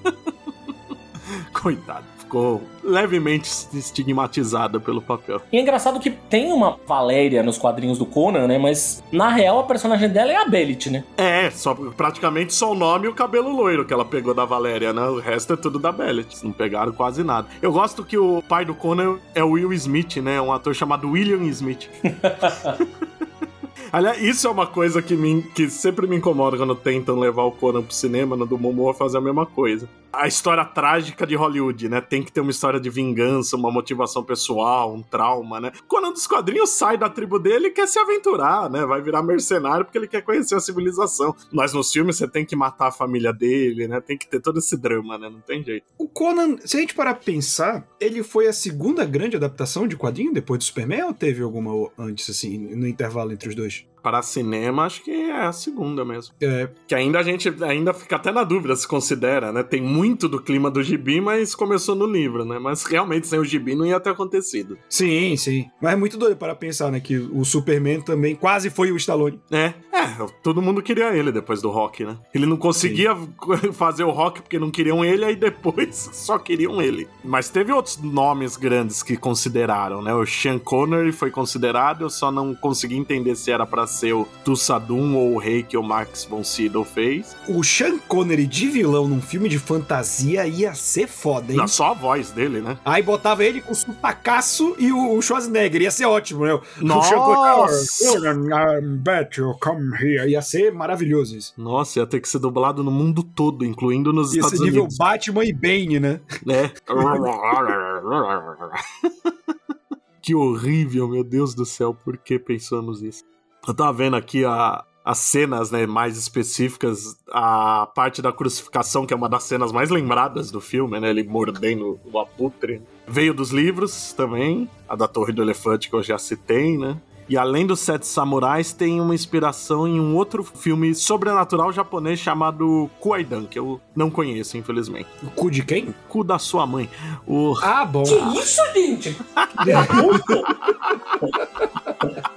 Coitado. 1.54 2.11
Ficou 2.32 2.64
levemente 2.82 3.50
estigmatizada 3.74 4.80
pelo 4.80 5.02
papel. 5.02 5.42
E 5.52 5.58
é 5.58 5.62
engraçado 5.62 6.00
que 6.00 6.10
tem 6.10 6.54
uma 6.54 6.80
Valéria 6.88 7.44
nos 7.44 7.58
quadrinhos 7.58 7.98
do 7.98 8.06
Conan, 8.06 8.48
né? 8.48 8.58
Mas 8.58 9.04
na 9.12 9.28
real 9.28 9.60
a 9.60 9.64
personagem 9.64 10.08
dela 10.08 10.32
é 10.32 10.38
a 10.38 10.46
Belit, 10.46 10.90
né? 10.90 11.04
É, 11.18 11.52
só, 11.52 11.76
praticamente 11.76 12.54
só 12.54 12.72
o 12.72 12.74
nome 12.74 13.06
e 13.06 13.10
o 13.10 13.14
cabelo 13.14 13.54
loiro 13.54 13.84
que 13.84 13.94
ela 13.94 14.06
pegou 14.06 14.34
da 14.34 14.46
Valéria, 14.46 14.94
né? 14.94 15.02
O 15.08 15.20
resto 15.20 15.52
é 15.52 15.58
tudo 15.58 15.78
da 15.78 15.92
Bellet. 15.92 16.42
Não 16.42 16.54
pegaram 16.54 16.94
quase 16.94 17.22
nada. 17.22 17.50
Eu 17.62 17.74
gosto 17.74 18.02
que 18.02 18.18
o 18.18 18.42
pai 18.48 18.64
do 18.64 18.74
Conan 18.74 19.20
é 19.36 19.44
o 19.44 19.52
Will 19.52 19.74
Smith, 19.74 20.16
né? 20.16 20.40
Um 20.40 20.54
ator 20.54 20.74
chamado 20.74 21.12
William 21.12 21.44
Smith. 21.50 21.90
Aliás, 23.92 24.22
isso 24.22 24.48
é 24.48 24.50
uma 24.50 24.68
coisa 24.68 25.02
que, 25.02 25.18
me, 25.18 25.44
que 25.44 25.70
sempre 25.70 26.08
me 26.08 26.16
incomoda 26.16 26.56
quando 26.56 26.76
tentam 26.76 27.20
levar 27.20 27.44
o 27.44 27.52
Conan 27.52 27.82
pro 27.82 27.94
cinema, 27.94 28.38
no 28.38 28.46
do 28.46 28.58
Momoa 28.58 28.94
fazer 28.94 29.18
a 29.18 29.22
mesma 29.22 29.46
coisa. 29.46 29.90
A 30.14 30.28
história 30.28 30.66
trágica 30.66 31.26
de 31.26 31.36
Hollywood, 31.36 31.88
né? 31.88 32.02
Tem 32.02 32.22
que 32.22 32.32
ter 32.32 32.42
uma 32.42 32.52
história 32.52 32.80
de 32.80 32.90
vingança, 32.90 33.56
uma 33.56 33.72
motivação 33.72 34.24
pessoal, 34.24 34.94
um 34.94 35.02
trauma, 35.02 35.60
né? 35.60 35.72
Conan 35.88 36.12
dos 36.12 36.28
quadrinhos 36.28 36.72
sai 36.72 36.98
da 36.98 37.10
tribo 37.10 37.40
dele 37.40 37.68
e 37.68 37.72
quer 37.72 37.88
se 37.88 37.98
aventurar, 37.98 38.70
né? 38.70 38.86
Vai 38.86 39.02
virar 39.02 39.24
mercenário 39.24 39.86
porque 39.86 39.98
ele 39.98 40.08
quer 40.08 40.22
conhecer 40.22 40.56
a 40.56 40.60
civilização. 40.60 41.34
Mas 41.52 41.74
nos 41.74 41.92
filmes 41.92 42.18
você 42.18 42.28
tem 42.28 42.46
que 42.46 42.56
matar 42.56 42.88
a 42.88 42.92
família 42.92 43.32
dele, 43.32 43.88
né? 43.88 44.02
Tem 44.02 44.18
que 44.18 44.28
ter 44.28 44.42
todo 44.42 44.60
esse 44.60 44.76
drama, 44.76 45.18
né? 45.18 45.30
Não 45.30 45.40
tem 45.40 45.64
jeito. 45.64 45.86
O 45.98 46.08
Conan, 46.08 46.58
se 46.66 46.76
a 46.76 46.80
gente 46.82 46.94
parar 46.94 47.14
pra 47.14 47.24
pensar, 47.24 47.88
ele 48.00 48.22
foi 48.22 48.48
a 48.48 48.54
segunda 48.54 49.06
grande 49.06 49.38
adaptação 49.38 49.88
de 49.88 49.96
quadrinho 49.96 50.34
depois 50.34 50.58
do 50.60 50.66
Superman 50.66 51.04
ou 51.04 51.14
teve 51.14 51.42
alguma 51.42 51.90
antes, 51.98 52.30
assim, 52.30 52.58
no 52.58 52.88
intervalo 52.88 53.32
entre 53.32 53.48
os 53.48 53.56
dois? 53.56 53.86
Para 54.02 54.22
cinema, 54.22 54.86
acho 54.86 55.04
que 55.04 55.12
é 55.12 55.46
a 55.46 55.52
segunda 55.52 56.04
mesmo. 56.04 56.34
É, 56.42 56.70
Que 56.88 56.96
ainda 56.96 57.20
a 57.20 57.24
gente 57.24 57.54
ainda 57.64 57.94
fica 57.94 58.16
até 58.16 58.32
na 58.32 58.44
dúvida 58.44 58.76
se 58.76 58.88
considera, 58.88 59.52
né? 59.52 59.64
Tem 59.64 59.82
muito 59.82 60.28
do 60.28 60.42
clima 60.42 60.70
do 60.72 60.82
gibi, 60.82 61.22
mas 61.22 61.54
começou 61.56 61.96
no 61.96 62.06
livro, 62.06 62.44
né? 62.46 62.58
Mas 62.60 62.84
realmente 62.84 63.28
sem 63.28 63.40
o 63.40 63.46
gibi 63.46 63.76
não 63.76 63.86
ia 63.86 64.00
ter 64.00 64.10
acontecido. 64.12 64.78
sim, 64.90 65.36
sim. 65.38 65.70
Mas 65.82 65.94
é 65.94 65.96
muito 65.96 66.18
doido 66.18 66.36
para 66.38 66.56
pensar, 66.56 66.92
né? 66.92 67.00
Que 67.00 67.18
o 67.18 67.44
Superman 67.46 68.02
também 68.02 68.36
quase 68.36 68.70
foi 68.70 68.92
o 68.92 68.98
Stallone. 68.98 69.40
É, 69.52 69.74
é 69.92 70.26
todo 70.42 70.62
mundo 70.62 70.82
queria 70.82 71.16
ele 71.16 71.32
depois 71.32 71.62
do 71.62 71.70
rock, 71.70 72.04
né? 72.04 72.18
Ele 72.34 72.46
não 72.46 72.58
conseguia 72.58 73.16
fazer 73.74 74.04
o 74.04 74.12
rock 74.12 74.42
porque 74.42 74.60
não 74.60 74.72
queriam 74.72 75.04
ele, 75.04 75.26
aí 75.26 75.36
depois 75.36 76.10
só 76.14 76.38
queriam 76.38 76.82
ele. 76.82 77.08
Mas 77.24 77.50
teve 77.50 77.72
outros 77.72 77.98
nomes 77.98 78.58
grandes 78.58 79.04
que 79.04 79.16
consideraram, 79.18 80.02
né? 80.02 80.14
O 80.14 80.26
Sean 80.26 80.60
Connery 80.60 81.12
foi 81.12 81.32
considerado, 81.32 82.02
eu 82.02 82.10
só 82.10 82.32
não 82.32 82.54
consegui 82.56 82.96
entender 82.98 83.36
se 83.36 83.52
era 83.52 83.66
para 83.66 83.88
ser 83.92 84.14
o 84.14 84.28
Tussadum 84.44 85.16
ou 85.16 85.36
o 85.36 85.38
rei 85.38 85.64
que 85.64 85.78
o 85.78 85.84
Max 85.84 86.26
von 86.26 86.44
Sydow 86.44 86.84
fez. 86.84 87.36
O 87.48 87.64
Sean 87.64 88.00
Connery 88.00 88.48
de 88.48 88.68
vilão 88.68 89.08
num 89.08 89.22
filme 89.22 89.50
de 89.50 89.60
fantasia 89.60 90.48
ia 90.48 90.74
ser 90.74 91.08
foda, 91.08 91.52
hein? 91.52 91.58
Não, 91.58 91.68
só 91.68 91.92
a 91.92 91.94
voz 91.94 92.32
dele, 92.32 92.62
né? 92.62 92.78
Aí 92.84 93.04
botava 93.04 93.44
ele 93.44 93.62
com 93.62 93.72
o 93.72 93.76
sotacaço 93.76 94.76
e 94.78 94.92
o 94.92 95.22
Schwarzenegger, 95.22 95.82
ia 95.82 95.92
ser 95.92 96.06
ótimo, 96.06 96.46
né? 96.46 96.60
Nossa! 96.82 97.16
O 97.16 98.14
Connery, 98.14 98.98
bet 98.98 99.40
you 99.40 99.56
come 99.60 99.96
here. 100.00 100.30
Ia 100.30 100.42
ser 100.42 100.72
maravilhoso 100.72 101.38
isso. 101.38 101.54
Nossa, 101.58 102.00
ia 102.00 102.08
ter 102.08 102.20
que 102.20 102.30
ser 102.30 102.40
dublado 102.40 102.84
no 102.84 102.92
mundo 102.92 103.24
todo, 103.24 103.66
incluindo 103.66 104.14
nos 104.14 104.34
Ia 104.34 104.40
Estados 104.40 104.60
ser 104.60 104.66
nível 104.66 104.84
Unidos. 104.84 104.98
Batman 104.98 105.46
e 105.46 105.54
Bane, 105.54 106.00
né? 106.00 106.20
né? 106.46 106.72
que 110.22 110.36
horrível, 110.36 111.08
meu 111.08 111.24
Deus 111.24 111.56
do 111.56 111.66
céu, 111.66 111.94
por 111.94 112.18
que 112.18 112.38
pensamos 112.38 113.02
isso? 113.02 113.24
Eu 113.68 113.74
tava 113.74 113.94
vendo 113.94 114.16
aqui 114.16 114.44
a, 114.44 114.84
as 115.06 115.20
cenas 115.20 115.72
né, 115.72 115.86
mais 115.86 116.18
específicas, 116.18 117.16
a 117.32 117.88
parte 117.94 118.22
da 118.22 118.32
crucificação, 118.32 119.06
que 119.06 119.14
é 119.14 119.18
uma 119.18 119.30
das 119.30 119.44
cenas 119.44 119.72
mais 119.72 119.90
lembradas 119.90 120.52
do 120.52 120.62
filme, 120.62 121.00
né? 121.00 121.10
Ele 121.10 121.24
mordendo 121.24 122.00
o 122.12 122.20
abutre. 122.20 122.82
Veio 123.08 123.34
dos 123.34 123.52
livros 123.52 124.14
também, 124.14 124.70
a 124.88 124.96
da 124.96 125.08
Torre 125.08 125.34
do 125.34 125.42
Elefante 125.42 125.90
que 125.90 125.96
eu 125.96 126.04
já 126.04 126.18
citei, 126.18 126.78
né? 126.78 126.98
E 127.30 127.38
além 127.38 127.66
dos 127.66 127.80
Sete 127.80 128.06
Samurais, 128.06 128.74
tem 128.74 129.00
uma 129.00 129.16
inspiração 129.16 129.88
em 129.88 130.02
um 130.02 130.16
outro 130.18 130.44
filme 130.44 130.94
sobrenatural 130.94 131.72
japonês 131.72 132.20
chamado 132.20 132.90
Kuaidan, 133.00 133.46
que 133.46 133.58
eu 133.58 133.80
não 133.96 134.10
conheço, 134.10 134.58
infelizmente. 134.58 135.08
O 135.24 135.30
cu 135.30 135.50
de 135.50 135.64
quem? 135.64 135.96
Cu 136.10 136.26
da 136.26 136.38
sua 136.38 136.68
mãe. 136.68 136.90
O 137.26 137.56
Ah, 137.62 137.86
bom. 137.86 138.04
Que 138.04 138.16
isso, 138.38 138.62
gente? 138.74 139.16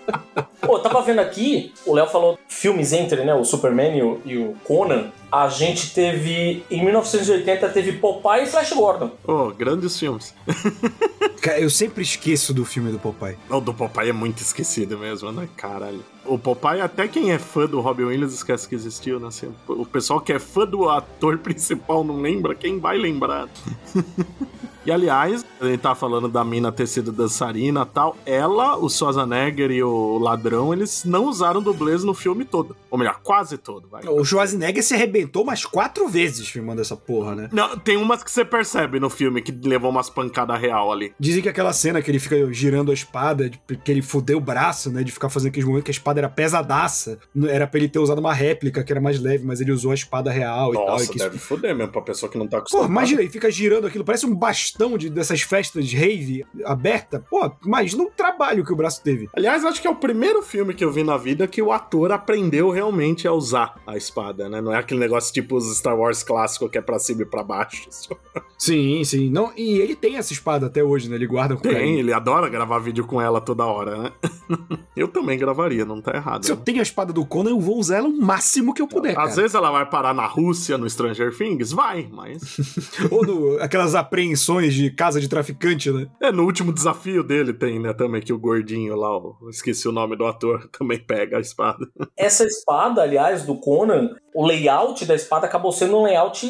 Pô, 0.67 0.77
eu 0.77 0.83
tava 0.83 1.03
vendo 1.03 1.21
aqui, 1.21 1.73
o 1.87 1.95
Léo 1.95 2.07
falou 2.07 2.39
filmes 2.49 2.93
entre, 2.93 3.25
né? 3.25 3.35
O 3.35 3.45
Superman 3.45 3.97
e 3.97 4.03
o, 4.03 4.21
e 4.25 4.37
o 4.37 4.55
Conan. 4.65 5.11
A 5.31 5.49
gente 5.49 5.93
teve. 5.93 6.65
Em 6.71 6.85
1980 6.85 7.69
teve 7.71 7.93
Popeye 7.95 8.45
e 8.45 8.47
Flash 8.47 8.73
Gordon. 8.73 9.11
Oh, 9.27 9.51
grandes 9.51 9.99
filmes. 9.99 10.35
Cara, 11.43 11.61
eu 11.61 11.69
sempre 11.69 12.03
esqueço 12.03 12.55
do 12.55 12.65
filme 12.65 12.91
do 12.91 12.99
Popeye. 12.99 13.37
O 13.51 13.61
do 13.61 13.75
Popeye 13.75 14.11
é 14.11 14.13
muito 14.13 14.39
esquecido 14.39 14.97
mesmo, 14.97 15.33
né? 15.33 15.49
Caralho. 15.57 16.05
O 16.25 16.39
Popeye, 16.39 16.81
até 16.81 17.07
quem 17.07 17.33
é 17.33 17.39
fã 17.39 17.67
do 17.67 17.81
Robin 17.81 18.05
Williams 18.05 18.33
esquece 18.33 18.69
que 18.69 18.75
existiu, 18.75 19.21
né? 19.21 19.29
Assim, 19.29 19.53
o 19.69 19.85
pessoal 19.85 20.21
que 20.21 20.33
é 20.33 20.39
fã 20.39 20.65
do 20.65 20.89
ator 20.89 21.37
principal 21.45 22.05
não 22.05 22.21
lembra, 22.21 22.55
quem 22.55 22.79
vai 22.79 22.97
lembrar? 22.97 23.49
E 24.87 24.93
aliás, 24.93 25.45
a 25.61 25.67
gente 25.67 25.81
tá 25.81 25.95
falando 25.95 26.29
da 26.29 26.45
mina 26.45 26.71
ter 26.71 26.87
sido 26.87 27.11
dançarina 27.11 27.83
e 27.83 27.95
tal. 27.95 28.17
Ela, 28.27 28.77
o 28.77 28.91
Schwarzenegger 28.91 29.71
e 29.71 29.83
o 29.83 30.19
ladrão, 30.19 30.75
eles 30.75 31.05
não 31.05 31.25
usaram 31.25 31.63
dublês 31.63 32.05
no 32.05 32.13
filme 32.13 32.45
todo. 32.45 32.77
Ou 32.91 32.99
melhor, 32.99 33.19
quase 33.23 33.57
todo, 33.57 33.89
vai. 33.89 34.07
O 34.07 34.23
Schwarzenegger 34.25 34.83
se 34.83 34.93
arrebentou 34.93 35.43
umas 35.43 35.65
quatro 35.65 36.07
vezes 36.07 36.47
filmando 36.49 36.83
essa 36.83 36.95
porra, 36.95 37.35
né? 37.35 37.49
Não, 37.51 37.79
tem 37.79 37.97
umas 37.97 38.23
que 38.23 38.31
você 38.31 38.45
percebe 38.45 39.01
no 39.01 39.09
filme 39.09 39.41
que 39.41 39.53
levou 39.67 39.91
umas 39.91 40.11
pancadas 40.11 40.61
real 40.61 40.93
ali. 40.93 41.15
Dizem 41.19 41.43
que 41.43 41.49
aquela 41.49 41.73
cena 41.73 42.03
que 42.03 42.11
ele 42.11 42.19
fica 42.19 42.53
girando 42.53 42.91
a 42.91 42.95
espada, 42.95 43.51
que 43.83 43.91
ele 43.91 44.03
fudeu 44.03 44.37
o 44.37 44.41
braço, 44.41 44.91
né? 44.91 45.03
De 45.03 45.11
ficar 45.11 45.31
fazendo 45.31 45.49
aqueles 45.49 45.67
momentos 45.67 45.85
que 45.85 45.91
a 45.91 45.97
espada 45.97 46.21
era 46.21 46.29
pesadaça. 46.29 47.19
Era 47.49 47.67
pra 47.67 47.81
ele 47.81 47.89
ter 47.89 48.01
usado 48.01 48.19
uma 48.19 48.35
réplica 48.35 48.85
que 48.85 48.93
era 48.93 49.01
mais 49.01 49.19
leve, 49.19 49.47
mas 49.47 49.63
ele 49.63 49.73
usou 49.73 49.93
a 49.93 49.95
espada 49.95 50.31
real 50.31 50.73
e 50.73 50.75
tal. 50.75 50.87
Nossa, 50.87 51.15
deve 51.15 51.37
isso... 51.37 51.47
foder 51.47 51.75
mesmo 51.75 51.91
pra 51.91 52.03
pessoa 52.03 52.31
que 52.31 52.37
não 52.37 52.47
tá 52.47 52.59
Pô, 52.59 52.63
acostumada. 52.63 52.91
imagina, 52.91 53.23
ele 53.23 53.31
fica 53.31 53.51
girando 53.51 53.87
aquilo, 53.87 54.05
parece 54.05 54.27
um 54.27 54.35
bastão 54.35 54.74
de, 54.99 55.11
dessas 55.11 55.43
festas 55.43 55.87
de 55.87 55.97
rave 55.97 56.45
aberta. 56.65 57.25
Pô, 57.31 57.51
imagina 57.65 58.03
o 58.03 58.11
trabalho 58.11 58.65
que 58.65 58.73
o 58.73 58.77
braço 58.77 59.03
teve. 59.03 59.29
Aliás, 59.37 59.65
acho 59.65 59.81
que 59.81 59.87
é 59.87 59.91
o 59.91 59.97
primeiro 59.97 60.43
filme 60.43 60.75
que 60.75 60.85
eu 60.85 60.93
vi 60.93 61.03
na 61.05 61.17
vida 61.17 61.47
que 61.47 61.63
o 61.63 61.73
ator 61.73 62.13
aprendeu 62.13 62.71
realmente 62.71 63.27
a 63.27 63.33
usar 63.33 63.75
a 63.87 63.97
espada, 63.97 64.49
né? 64.49 64.61
Não 64.61 64.73
é 64.73 64.79
aquele 64.79 65.01
negócio 65.01 65.33
tipo 65.33 65.57
os 65.57 65.77
Star 65.77 65.99
Wars 65.99 66.23
clássico 66.23 66.69
que 66.69 66.79
é 66.79 66.81
pra 66.81 66.99
cima 66.99 67.23
e 67.23 67.27
pra 67.27 67.43
baixo. 67.43 67.89
Sim, 68.57 69.05
sim. 69.05 69.29
Não, 69.31 69.53
e 69.57 69.79
ele 69.79 69.95
tem 69.95 70.17
essa 70.17 70.33
espada 70.33 70.67
até 70.67 70.83
hoje, 70.83 71.11
né? 71.11 71.17
Ele 71.17 71.27
guarda 71.27 71.55
com 71.55 71.61
Tem, 71.61 71.73
carinho. 71.73 71.99
ele 71.99 72.13
adora 72.13 72.49
gravar 72.49 72.79
vídeo 72.79 73.05
com 73.05 73.21
ela 73.21 73.39
toda 73.41 73.67
hora, 73.67 73.97
né? 73.99 74.13
eu 74.97 75.09
também 75.09 75.39
gravaria, 75.39 75.85
não 75.85 76.01
tá 76.01 76.13
errado. 76.15 76.47
Se 76.47 76.53
eu 76.53 76.57
né? 76.57 76.63
tenho 76.65 76.79
a 76.79 76.83
espada 76.83 77.13
do 77.13 77.27
Conan, 77.27 77.51
eu 77.51 77.61
vou 77.61 77.79
usar 77.79 77.99
ela 77.99 78.09
o 78.09 78.17
máximo 78.17 78.73
que 78.73 78.81
eu 78.81 78.87
puder, 78.87 79.11
Às 79.11 79.17
cara. 79.17 79.35
vezes 79.35 79.55
ela 79.55 79.71
vai 79.71 79.85
parar 79.85 80.15
na 80.15 80.25
Rússia, 80.25 80.79
no 80.79 80.89
Stranger 80.89 81.37
Things? 81.37 81.73
Vai, 81.73 82.09
mas. 82.11 82.57
Ou 83.11 83.27
no, 83.27 83.63
aquelas 83.63 83.95
apreensões 83.95 84.64
de 84.73 84.91
casa 84.91 85.21
de 85.21 85.29
traficante, 85.29 85.91
né? 85.91 86.07
É, 86.23 86.33
no 86.33 86.45
último 86.45 86.73
desafio 86.73 87.23
dele 87.23 87.53
tem, 87.53 87.79
né? 87.79 87.93
Também 87.93 88.23
que 88.23 88.33
o 88.33 88.39
gordinho 88.39 88.97
lá, 88.97 89.11
esqueci 89.51 89.89
o 89.89 89.93
nome 89.93 90.17
do 90.17 90.25
ator, 90.25 90.69
também 90.77 90.99
pega 90.99 91.39
a 91.39 91.41
espada. 91.41 91.87
Essa 92.17 92.45
espada, 92.45 93.03
aliás, 93.03 93.45
do 93.45 93.59
Conan, 93.59 94.15
o 94.35 94.45
layout 94.45 95.05
da 95.05 95.15
espada 95.15 95.47
acabou 95.47 95.73
sendo 95.73 95.99
um 95.99 96.03
layout. 96.05 96.47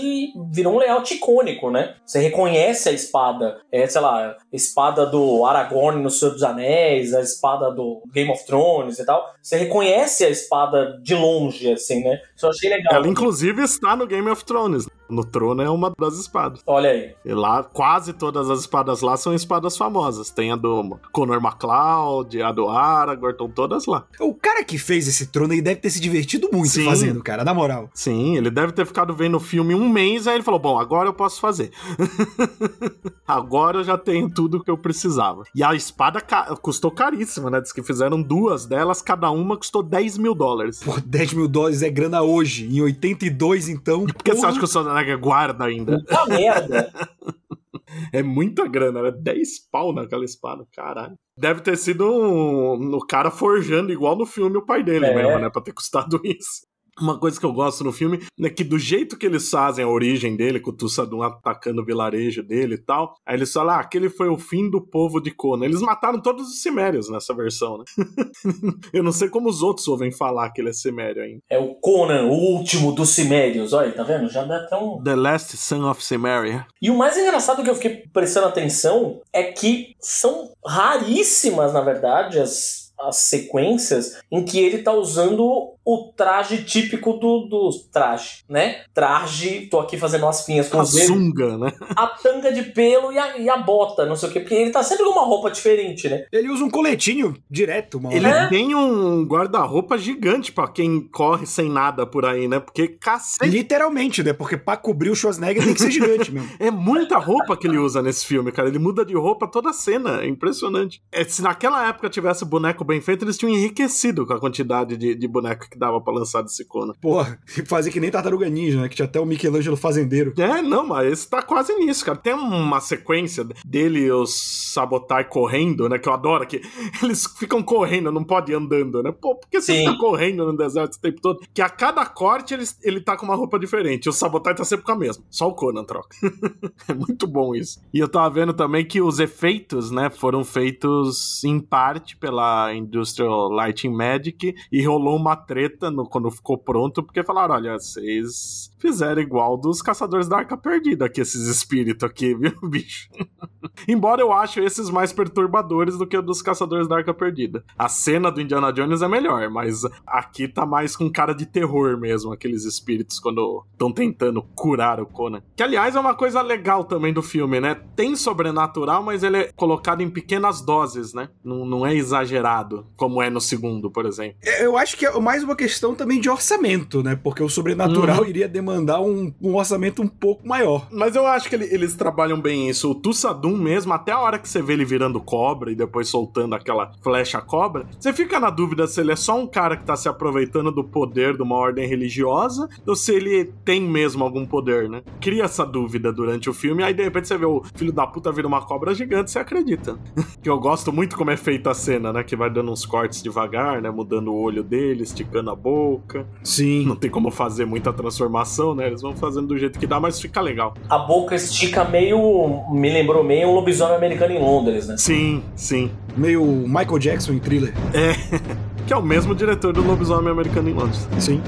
virou 0.50 0.74
um 0.74 0.78
layout 0.78 1.12
icônico, 1.14 1.70
né? 1.70 1.94
Você 2.04 2.18
reconhece 2.18 2.88
a 2.88 2.92
espada. 2.92 3.60
É, 3.70 3.86
sei 3.86 4.00
lá, 4.00 4.36
espada 4.52 5.06
do 5.06 5.44
Aragorn 5.44 6.02
no 6.02 6.10
Senhor 6.10 6.32
dos 6.32 6.42
Anéis, 6.42 7.12
a 7.12 7.20
espada 7.20 7.70
do 7.70 8.02
Game 8.12 8.30
of 8.30 8.44
Thrones 8.46 8.98
e 8.98 9.04
tal. 9.04 9.24
Você 9.42 9.56
reconhece 9.56 10.24
a 10.24 10.30
espada 10.30 10.98
de 11.02 11.14
longe, 11.14 11.72
assim, 11.72 12.02
né? 12.02 12.20
Isso 12.34 12.46
eu 12.46 12.50
achei 12.50 12.70
legal. 12.70 12.94
Ela, 12.94 13.08
inclusive, 13.08 13.62
está 13.62 13.94
no 13.94 14.06
Game 14.06 14.28
of 14.30 14.44
Thrones. 14.44 14.86
No 15.08 15.24
trono 15.24 15.62
é 15.62 15.68
uma 15.68 15.92
das 15.98 16.14
espadas. 16.14 16.62
Olha 16.66 16.90
aí. 16.90 17.14
E 17.24 17.32
lá, 17.34 17.62
quase 17.62 18.03
todas 18.12 18.50
as 18.50 18.60
espadas 18.60 19.00
lá 19.00 19.16
são 19.16 19.34
espadas 19.34 19.76
famosas. 19.76 20.30
Tem 20.30 20.52
a 20.52 20.56
do 20.56 20.98
Conor 21.12 21.40
MacLeod, 21.40 22.42
a 22.42 22.52
do 22.52 22.68
Aragorn, 22.68 23.32
estão 23.32 23.48
todas 23.48 23.86
lá. 23.86 24.04
O 24.20 24.34
cara 24.34 24.62
que 24.64 24.78
fez 24.78 25.08
esse 25.08 25.26
trono 25.28 25.52
aí 25.52 25.60
deve 25.62 25.80
ter 25.80 25.90
se 25.90 26.00
divertido 26.00 26.48
muito 26.52 26.70
Sim. 26.70 26.84
fazendo, 26.84 27.22
cara, 27.22 27.44
na 27.44 27.54
moral. 27.54 27.88
Sim, 27.94 28.36
ele 28.36 28.50
deve 28.50 28.72
ter 28.72 28.86
ficado 28.86 29.14
vendo 29.14 29.36
o 29.36 29.40
filme 29.40 29.74
um 29.74 29.88
mês, 29.88 30.26
aí 30.26 30.34
ele 30.36 30.42
falou: 30.44 30.60
Bom, 30.60 30.78
agora 30.78 31.08
eu 31.08 31.14
posso 31.14 31.40
fazer. 31.40 31.70
agora 33.26 33.78
eu 33.78 33.84
já 33.84 33.96
tenho 33.96 34.28
tudo 34.28 34.62
que 34.62 34.70
eu 34.70 34.76
precisava. 34.78 35.44
E 35.54 35.62
a 35.62 35.74
espada 35.74 36.20
ca- 36.20 36.54
custou 36.56 36.90
caríssima, 36.90 37.50
né? 37.50 37.60
Diz 37.60 37.72
que 37.72 37.82
fizeram 37.82 38.20
duas 38.20 38.66
delas, 38.66 39.00
cada 39.02 39.30
uma 39.30 39.56
custou 39.56 39.82
10 39.82 40.18
mil 40.18 40.34
dólares. 40.34 40.80
Por 40.82 41.00
10 41.00 41.34
mil 41.34 41.48
dólares 41.48 41.82
é 41.82 41.90
grana 41.90 42.22
hoje. 42.22 42.66
Em 42.66 42.80
82, 42.80 43.68
então. 43.68 44.04
Por 44.06 44.22
que 44.22 44.34
você 44.34 44.46
acha 44.46 44.58
que 44.58 44.64
o 44.64 44.68
Schwarzenegger 44.68 45.18
guarda 45.18 45.64
ainda? 45.64 45.98
Puta 45.98 46.26
merda. 46.26 46.92
É 48.12 48.22
muita 48.22 48.66
grana, 48.68 49.02
né? 49.02 49.10
10 49.10 49.68
pau 49.70 49.92
naquela 49.92 50.24
espada, 50.24 50.66
caralho. 50.72 51.14
Deve 51.38 51.60
ter 51.62 51.76
sido 51.76 52.04
um, 52.10 52.94
o 52.94 53.06
cara 53.06 53.30
forjando 53.30 53.92
igual 53.92 54.16
no 54.16 54.24
filme 54.26 54.56
o 54.56 54.64
pai 54.64 54.82
dele 54.84 55.06
É. 55.06 55.14
mesmo, 55.14 55.38
né? 55.38 55.50
Pra 55.50 55.60
ter 55.62 55.72
custado 55.72 56.20
isso. 56.24 56.66
Uma 57.00 57.18
coisa 57.18 57.38
que 57.38 57.46
eu 57.46 57.52
gosto 57.52 57.82
no 57.82 57.92
filme 57.92 58.20
é 58.40 58.48
que 58.48 58.62
do 58.62 58.78
jeito 58.78 59.16
que 59.16 59.26
eles 59.26 59.50
fazem 59.50 59.84
a 59.84 59.88
origem 59.88 60.36
dele, 60.36 60.60
com 60.60 60.70
o 60.70 60.76
Tussadum 60.76 61.22
atacando 61.22 61.82
o 61.82 61.84
vilarejo 61.84 62.42
dele 62.42 62.74
e 62.74 62.78
tal, 62.78 63.14
aí 63.26 63.36
eles 63.36 63.52
falam, 63.52 63.74
ah, 63.74 63.80
aquele 63.80 64.08
foi 64.08 64.28
o 64.28 64.38
fim 64.38 64.70
do 64.70 64.80
povo 64.80 65.20
de 65.20 65.30
Conan. 65.30 65.64
Eles 65.64 65.80
mataram 65.80 66.20
todos 66.20 66.48
os 66.48 66.62
Cimérios 66.62 67.10
nessa 67.10 67.34
versão, 67.34 67.78
né? 67.78 67.84
eu 68.92 69.02
não 69.02 69.12
sei 69.12 69.28
como 69.28 69.48
os 69.48 69.62
outros 69.62 69.88
ouvem 69.88 70.12
falar 70.12 70.50
que 70.50 70.60
ele 70.60 70.70
é 70.70 70.72
Cimério 70.72 71.22
ainda. 71.22 71.40
É 71.48 71.58
o 71.58 71.74
Conan, 71.74 72.24
o 72.24 72.32
último 72.32 72.92
dos 72.92 73.10
Cimérios. 73.10 73.72
Olha, 73.72 73.92
tá 73.92 74.02
vendo? 74.02 74.28
Já 74.28 74.44
dá 74.44 74.58
até 74.58 74.76
um. 74.76 75.02
The 75.02 75.16
Last 75.16 75.56
Son 75.56 75.88
of 75.88 76.04
Cimeria. 76.04 76.66
E 76.80 76.90
o 76.90 76.96
mais 76.96 77.16
engraçado 77.16 77.62
que 77.62 77.70
eu 77.70 77.74
fiquei 77.74 78.04
prestando 78.12 78.46
atenção 78.46 79.20
é 79.32 79.44
que 79.44 79.94
são 80.00 80.52
raríssimas, 80.64 81.72
na 81.72 81.80
verdade, 81.80 82.38
as, 82.38 82.92
as 83.00 83.16
sequências 83.16 84.20
em 84.30 84.44
que 84.44 84.58
ele 84.58 84.78
tá 84.78 84.92
usando 84.92 85.73
o 85.84 86.12
traje 86.16 86.64
típico 86.64 87.12
do, 87.14 87.40
do 87.48 87.70
traje, 87.92 88.42
né? 88.48 88.82
Traje, 88.94 89.66
tô 89.70 89.80
aqui 89.80 89.98
fazendo 89.98 90.22
umas 90.24 90.42
pinhas 90.42 90.68
com 90.68 90.78
A 90.78 90.82
os 90.82 90.90
sunga, 90.90 91.58
né? 91.58 91.72
a 91.96 92.06
tanga 92.06 92.52
de 92.52 92.62
pelo 92.62 93.12
e 93.12 93.18
a, 93.18 93.36
e 93.38 93.48
a 93.50 93.56
bota, 93.58 94.06
não 94.06 94.16
sei 94.16 94.28
o 94.28 94.32
quê, 94.32 94.40
porque 94.40 94.54
ele 94.54 94.70
tá 94.70 94.82
sempre 94.82 95.04
com 95.04 95.10
uma 95.10 95.24
roupa 95.26 95.50
diferente, 95.50 96.08
né? 96.08 96.24
Ele 96.32 96.48
usa 96.50 96.64
um 96.64 96.70
coletinho 96.70 97.36
direto, 97.50 98.00
mano. 98.00 98.16
Ele 98.16 98.26
É? 98.26 98.48
tem 98.48 98.74
um 98.74 99.24
guarda-roupa 99.24 99.98
gigante 99.98 100.52
pra 100.52 100.68
quem 100.68 101.00
corre 101.08 101.44
sem 101.46 101.68
nada 101.68 102.06
por 102.06 102.24
aí, 102.24 102.48
né? 102.48 102.60
Porque 102.60 102.88
cacete. 102.88 103.50
Literalmente, 103.50 104.22
né? 104.22 104.32
Porque 104.32 104.56
pra 104.56 104.76
cobrir 104.76 105.10
o 105.10 105.14
Schwarzenegger 105.14 105.64
tem 105.64 105.74
que 105.74 105.80
ser 105.82 105.90
gigante 105.90 106.32
mesmo. 106.32 106.48
É 106.58 106.70
muita 106.70 107.18
roupa 107.18 107.56
que 107.56 107.66
ele 107.66 107.76
usa 107.78 108.00
nesse 108.00 108.24
filme, 108.24 108.50
cara. 108.50 108.68
Ele 108.68 108.78
muda 108.78 109.04
de 109.04 109.14
roupa 109.14 109.46
toda 109.46 109.70
a 109.70 109.72
cena. 109.72 110.22
É 110.22 110.26
impressionante. 110.28 111.02
É, 111.12 111.24
se 111.24 111.42
naquela 111.42 111.86
época 111.88 112.08
tivesse 112.08 112.44
boneco 112.44 112.84
bem 112.84 113.00
feito, 113.00 113.24
eles 113.24 113.36
tinham 113.36 113.52
enriquecido 113.54 114.26
com 114.26 114.32
a 114.32 114.40
quantidade 114.40 114.96
de, 114.96 115.14
de 115.14 115.28
boneco 115.28 115.66
que 115.74 115.78
dava 115.78 116.00
pra 116.00 116.14
lançar 116.14 116.42
desse 116.42 116.64
Conan. 116.64 116.94
Porra, 117.00 117.38
fazer 117.66 117.90
que 117.90 118.00
nem 118.00 118.10
Tartaruga 118.10 118.48
Ninja, 118.48 118.80
né? 118.80 118.88
Que 118.88 118.96
tinha 118.96 119.06
até 119.06 119.20
o 119.20 119.26
Michelangelo 119.26 119.76
Fazendeiro. 119.76 120.32
É, 120.38 120.62
não, 120.62 120.86
mas 120.86 121.12
esse 121.12 121.28
tá 121.28 121.42
quase 121.42 121.74
nisso, 121.74 122.04
cara. 122.04 122.16
Tem 122.16 122.32
uma 122.32 122.80
sequência 122.80 123.46
dele 123.66 124.00
e 124.00 124.12
os 124.12 124.72
Sabotai 124.72 125.24
correndo, 125.24 125.88
né? 125.88 125.98
Que 125.98 126.08
eu 126.08 126.12
adoro, 126.12 126.46
que 126.46 126.62
eles 127.02 127.26
ficam 127.26 127.62
correndo, 127.62 128.10
não 128.10 128.24
pode 128.24 128.52
ir 128.52 128.54
andando, 128.54 129.02
né? 129.02 129.12
Pô, 129.12 129.34
por 129.34 129.48
que 129.48 129.60
você 129.60 129.72
Sim. 129.72 129.86
fica 129.86 129.98
correndo 129.98 130.46
no 130.46 130.56
deserto 130.56 130.94
o 130.94 131.00
tempo 131.00 131.20
todo? 131.20 131.40
Que 131.52 131.60
a 131.60 131.68
cada 131.68 132.06
corte 132.06 132.54
ele, 132.54 132.64
ele 132.82 133.00
tá 133.00 133.16
com 133.16 133.26
uma 133.26 133.34
roupa 133.34 133.58
diferente. 133.58 134.08
O 134.08 134.12
Sabotai 134.12 134.54
tá 134.54 134.64
sempre 134.64 134.84
com 134.84 134.92
a 134.92 134.96
mesma. 134.96 135.24
Só 135.28 135.48
o 135.48 135.54
Conan 135.54 135.84
troca. 135.84 136.16
é 136.88 136.94
muito 136.94 137.26
bom 137.26 137.54
isso. 137.54 137.80
E 137.92 137.98
eu 137.98 138.08
tava 138.08 138.30
vendo 138.30 138.52
também 138.52 138.84
que 138.84 139.00
os 139.00 139.18
efeitos, 139.18 139.90
né, 139.90 140.10
foram 140.10 140.44
feitos 140.44 141.42
em 141.44 141.60
parte 141.60 142.16
pela 142.16 142.74
Industrial 142.74 143.48
Lighting 143.48 143.90
Magic 143.90 144.54
e 144.70 144.84
rolou 144.84 145.16
uma 145.16 145.36
treta 145.36 145.63
no, 145.90 146.06
quando 146.08 146.30
ficou 146.30 146.58
pronto, 146.58 147.02
porque 147.02 147.22
falaram: 147.22 147.54
olha, 147.54 147.78
vocês 147.78 148.70
fizeram 148.78 149.22
igual 149.22 149.56
dos 149.56 149.80
Caçadores 149.82 150.28
da 150.28 150.38
Arca 150.38 150.56
Perdida 150.56 151.06
aqui, 151.06 151.20
esses 151.20 151.48
espíritos 151.48 152.08
aqui, 152.08 152.34
viu, 152.36 152.52
bicho? 152.62 153.08
Embora 153.88 154.20
eu 154.20 154.32
ache 154.32 154.60
esses 154.60 154.90
mais 154.90 155.12
perturbadores 155.12 155.96
do 155.96 156.06
que 156.06 156.16
o 156.16 156.22
dos 156.22 156.42
Caçadores 156.42 156.86
da 156.86 156.96
Arca 156.96 157.14
Perdida. 157.14 157.64
A 157.78 157.88
cena 157.88 158.30
do 158.30 158.40
Indiana 158.40 158.72
Jones 158.72 159.02
é 159.02 159.08
melhor, 159.08 159.50
mas 159.50 159.82
aqui 160.06 160.46
tá 160.46 160.64
mais 160.66 160.96
com 160.96 161.10
cara 161.10 161.32
de 161.32 161.46
terror 161.46 161.98
mesmo, 161.98 162.32
aqueles 162.32 162.64
espíritos 162.64 163.18
quando 163.18 163.64
estão 163.72 163.92
tentando 163.92 164.42
curar 164.54 165.00
o 165.00 165.06
Conan. 165.06 165.42
Que 165.56 165.62
aliás 165.62 165.96
é 165.96 166.00
uma 166.00 166.14
coisa 166.14 166.40
legal 166.42 166.84
também 166.84 167.12
do 167.12 167.22
filme, 167.22 167.60
né? 167.60 167.74
Tem 167.96 168.16
sobrenatural, 168.16 169.02
mas 169.02 169.22
ele 169.22 169.38
é 169.38 169.52
colocado 169.52 170.02
em 170.02 170.10
pequenas 170.10 170.60
doses, 170.60 171.12
né? 171.14 171.28
Não, 171.42 171.64
não 171.64 171.86
é 171.86 171.94
exagerado, 171.94 172.86
como 172.96 173.22
é 173.22 173.30
no 173.30 173.40
segundo, 173.40 173.90
por 173.90 174.06
exemplo. 174.06 174.36
É, 174.42 174.64
Eu 174.64 174.76
acho 174.76 174.96
que 174.96 175.06
é 175.06 175.20
mais 175.20 175.42
uma 175.42 175.53
questão 175.56 175.94
também 175.94 176.20
de 176.20 176.28
orçamento, 176.30 177.02
né? 177.02 177.18
Porque 177.22 177.42
o 177.42 177.48
sobrenatural 177.48 178.22
Uhum. 178.22 178.28
iria 178.28 178.48
demandar 178.48 179.00
um, 179.00 179.32
um 179.40 179.54
orçamento 179.56 180.02
um 180.02 180.08
pouco 180.08 180.46
maior. 180.46 180.88
Mas 180.92 181.16
eu 181.16 181.26
acho 181.26 181.48
que 181.48 181.54
ele- 181.54 181.68
eles 181.72 181.94
trabalham 181.94 182.40
bem 182.40 182.68
isso. 182.68 182.90
O 182.90 182.94
Tussadum 182.94 183.56
mesmo, 183.56 183.92
até 183.92 184.12
a 184.12 184.18
hora 184.20 184.38
que 184.38 184.48
você 184.48 184.60
vê 184.62 184.72
ele 184.74 184.84
virando 184.84 185.20
cobra 185.20 185.70
e 185.70 185.74
depois 185.74 186.08
soltando 186.08 186.54
aquela 186.54 186.92
flecha 187.02 187.40
cobra, 187.40 187.86
você 187.98 188.12
fica 188.12 188.38
na 188.40 188.50
dúvida 188.50 188.86
se 188.86 189.00
ele 189.00 189.12
é 189.12 189.16
só 189.16 189.38
um 189.38 189.46
cara 189.46 189.76
que 189.76 189.84
tá 189.84 189.96
se 189.96 190.08
aproveitando 190.08 190.70
do 190.72 190.84
poder 190.84 191.36
de 191.36 191.42
uma 191.42 191.56
ordem 191.56 191.86
religiosa 191.86 192.68
ou 192.86 192.94
se 192.96 193.12
ele 193.14 193.52
tem 193.64 193.80
mesmo 193.80 194.24
algum 194.24 194.44
poder, 194.46 194.88
né? 194.88 195.02
Cria 195.20 195.44
essa 195.44 195.64
dúvida 195.64 196.12
durante 196.12 196.48
o 196.50 196.54
filme, 196.54 196.82
aí 196.82 196.92
de 196.94 197.02
repente 197.02 197.28
você 197.28 197.36
vê 197.36 197.46
o 197.46 197.62
filho 197.74 197.92
da 197.92 198.06
puta 198.06 198.30
vira 198.32 198.46
uma 198.48 198.62
cobra 198.62 198.94
gigante, 198.94 199.30
você 199.30 199.38
acredita. 199.38 199.98
que 200.42 200.48
eu 200.50 200.58
gosto 200.58 200.92
muito 200.92 201.16
como 201.16 201.30
é 201.30 201.36
feita 201.36 201.70
a 201.70 201.74
cena, 201.74 202.12
né? 202.12 202.22
Que 202.22 202.36
vai 202.36 202.50
dando 202.50 202.70
uns 202.70 202.84
cortes 202.86 203.22
devagar, 203.22 203.80
né? 203.80 203.90
Mudando 203.90 204.32
o 204.32 204.40
olho 204.40 204.62
dele, 204.62 205.02
esticando 205.02 205.43
a 205.50 205.54
boca. 205.54 206.26
Sim. 206.42 206.84
Não 206.86 206.96
tem 206.96 207.10
como 207.10 207.30
fazer 207.30 207.64
muita 207.64 207.92
transformação, 207.92 208.74
né? 208.74 208.86
Eles 208.86 209.02
vão 209.02 209.14
fazendo 209.14 209.48
do 209.48 209.58
jeito 209.58 209.78
que 209.78 209.86
dá, 209.86 209.98
mas 210.00 210.20
fica 210.20 210.40
legal. 210.40 210.74
A 210.88 210.98
boca 210.98 211.34
estica 211.34 211.84
meio. 211.84 212.62
Me 212.70 212.90
lembrou 212.90 213.22
meio 213.24 213.48
um 213.48 213.54
lobisomem 213.54 213.96
americano 213.96 214.34
em 214.34 214.38
Londres, 214.38 214.88
né? 214.88 214.96
Sim, 214.96 215.42
sim. 215.54 215.90
Meio 216.16 216.44
Michael 216.44 216.98
Jackson 216.98 217.32
em 217.32 217.38
thriller. 217.38 217.72
Que 218.86 218.92
é 218.92 218.96
o 218.96 219.02
mesmo 219.02 219.34
diretor 219.34 219.72
do 219.72 219.82
Lobisomem 219.82 220.30
Americano 220.30 220.68
em 220.68 220.74
Londres. 220.74 221.08
Sim. 221.18 221.40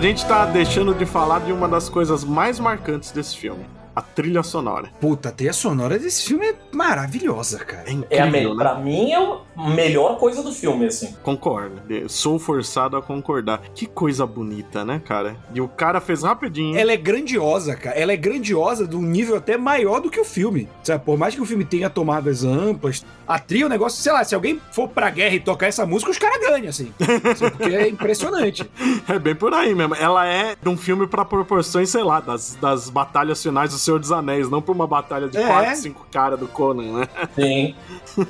A 0.00 0.02
gente 0.02 0.24
tá 0.24 0.46
deixando 0.46 0.94
de 0.94 1.04
falar 1.04 1.40
de 1.40 1.52
uma 1.52 1.68
das 1.68 1.90
coisas 1.90 2.24
mais 2.24 2.58
marcantes 2.58 3.12
desse 3.12 3.36
filme. 3.36 3.66
A 4.00 4.02
trilha 4.02 4.42
sonora. 4.42 4.88
Puta, 4.98 5.28
a 5.28 5.32
trilha 5.32 5.52
sonora 5.52 5.98
desse 5.98 6.26
filme 6.26 6.46
é 6.46 6.54
maravilhosa, 6.72 7.58
cara. 7.58 7.84
É 7.86 7.92
incrível, 7.92 8.16
É 8.18 8.20
a 8.22 8.26
me... 8.30 8.46
né? 8.48 8.54
Pra 8.56 8.74
mim 8.76 9.12
é 9.12 9.16
a 9.16 9.70
melhor 9.74 10.16
coisa 10.18 10.42
do 10.42 10.52
filme, 10.52 10.86
assim. 10.86 11.14
Concordo. 11.22 11.82
Sou 12.08 12.38
forçado 12.38 12.96
a 12.96 13.02
concordar. 13.02 13.60
Que 13.74 13.84
coisa 13.86 14.24
bonita, 14.26 14.86
né, 14.86 15.02
cara? 15.04 15.36
E 15.54 15.60
o 15.60 15.68
cara 15.68 16.00
fez 16.00 16.22
rapidinho. 16.22 16.78
Ela 16.78 16.92
é 16.92 16.96
grandiosa, 16.96 17.76
cara. 17.76 17.94
Ela 17.94 18.12
é 18.12 18.16
grandiosa 18.16 18.86
de 18.88 18.96
um 18.96 19.02
nível 19.02 19.36
até 19.36 19.58
maior 19.58 20.00
do 20.00 20.08
que 20.10 20.18
o 20.18 20.24
filme. 20.24 20.66
Sabe? 20.82 21.04
Por 21.04 21.18
mais 21.18 21.34
que 21.34 21.42
o 21.42 21.44
filme 21.46 21.64
tenha 21.66 21.90
tomadas 21.90 22.42
amplas, 22.42 23.04
a 23.28 23.38
trilha 23.38 23.64
é 23.64 23.66
um 23.66 23.70
negócio, 23.70 24.02
sei 24.02 24.12
lá, 24.12 24.24
se 24.24 24.34
alguém 24.34 24.58
for 24.72 24.88
pra 24.88 25.10
guerra 25.10 25.34
e 25.34 25.40
tocar 25.40 25.66
essa 25.66 25.84
música, 25.84 26.10
os 26.10 26.16
caras 26.18 26.40
ganham, 26.40 26.68
assim. 26.70 26.92
Porque 27.38 27.74
é 27.74 27.86
impressionante. 27.88 28.68
É 29.08 29.18
bem 29.18 29.34
por 29.34 29.52
aí 29.52 29.74
mesmo. 29.74 29.94
Ela 29.96 30.24
é 30.26 30.54
de 30.60 30.68
um 30.68 30.76
filme 30.76 31.06
pra 31.06 31.24
proporções, 31.24 31.90
sei 31.90 32.02
lá, 32.02 32.20
das, 32.20 32.54
das 32.60 32.88
batalhas 32.88 33.42
finais 33.42 33.70
do 33.70 33.78
Senhor 33.90 33.98
dos 33.98 34.12
Anéis, 34.12 34.48
não 34.48 34.62
pra 34.62 34.72
uma 34.72 34.86
batalha 34.86 35.28
de 35.28 35.36
É. 35.36 35.46
4, 35.46 35.76
5 35.76 36.06
caras 36.12 36.38
do 36.38 36.46
Conan, 36.46 37.00
né? 37.00 37.08
Sim. 37.34 37.74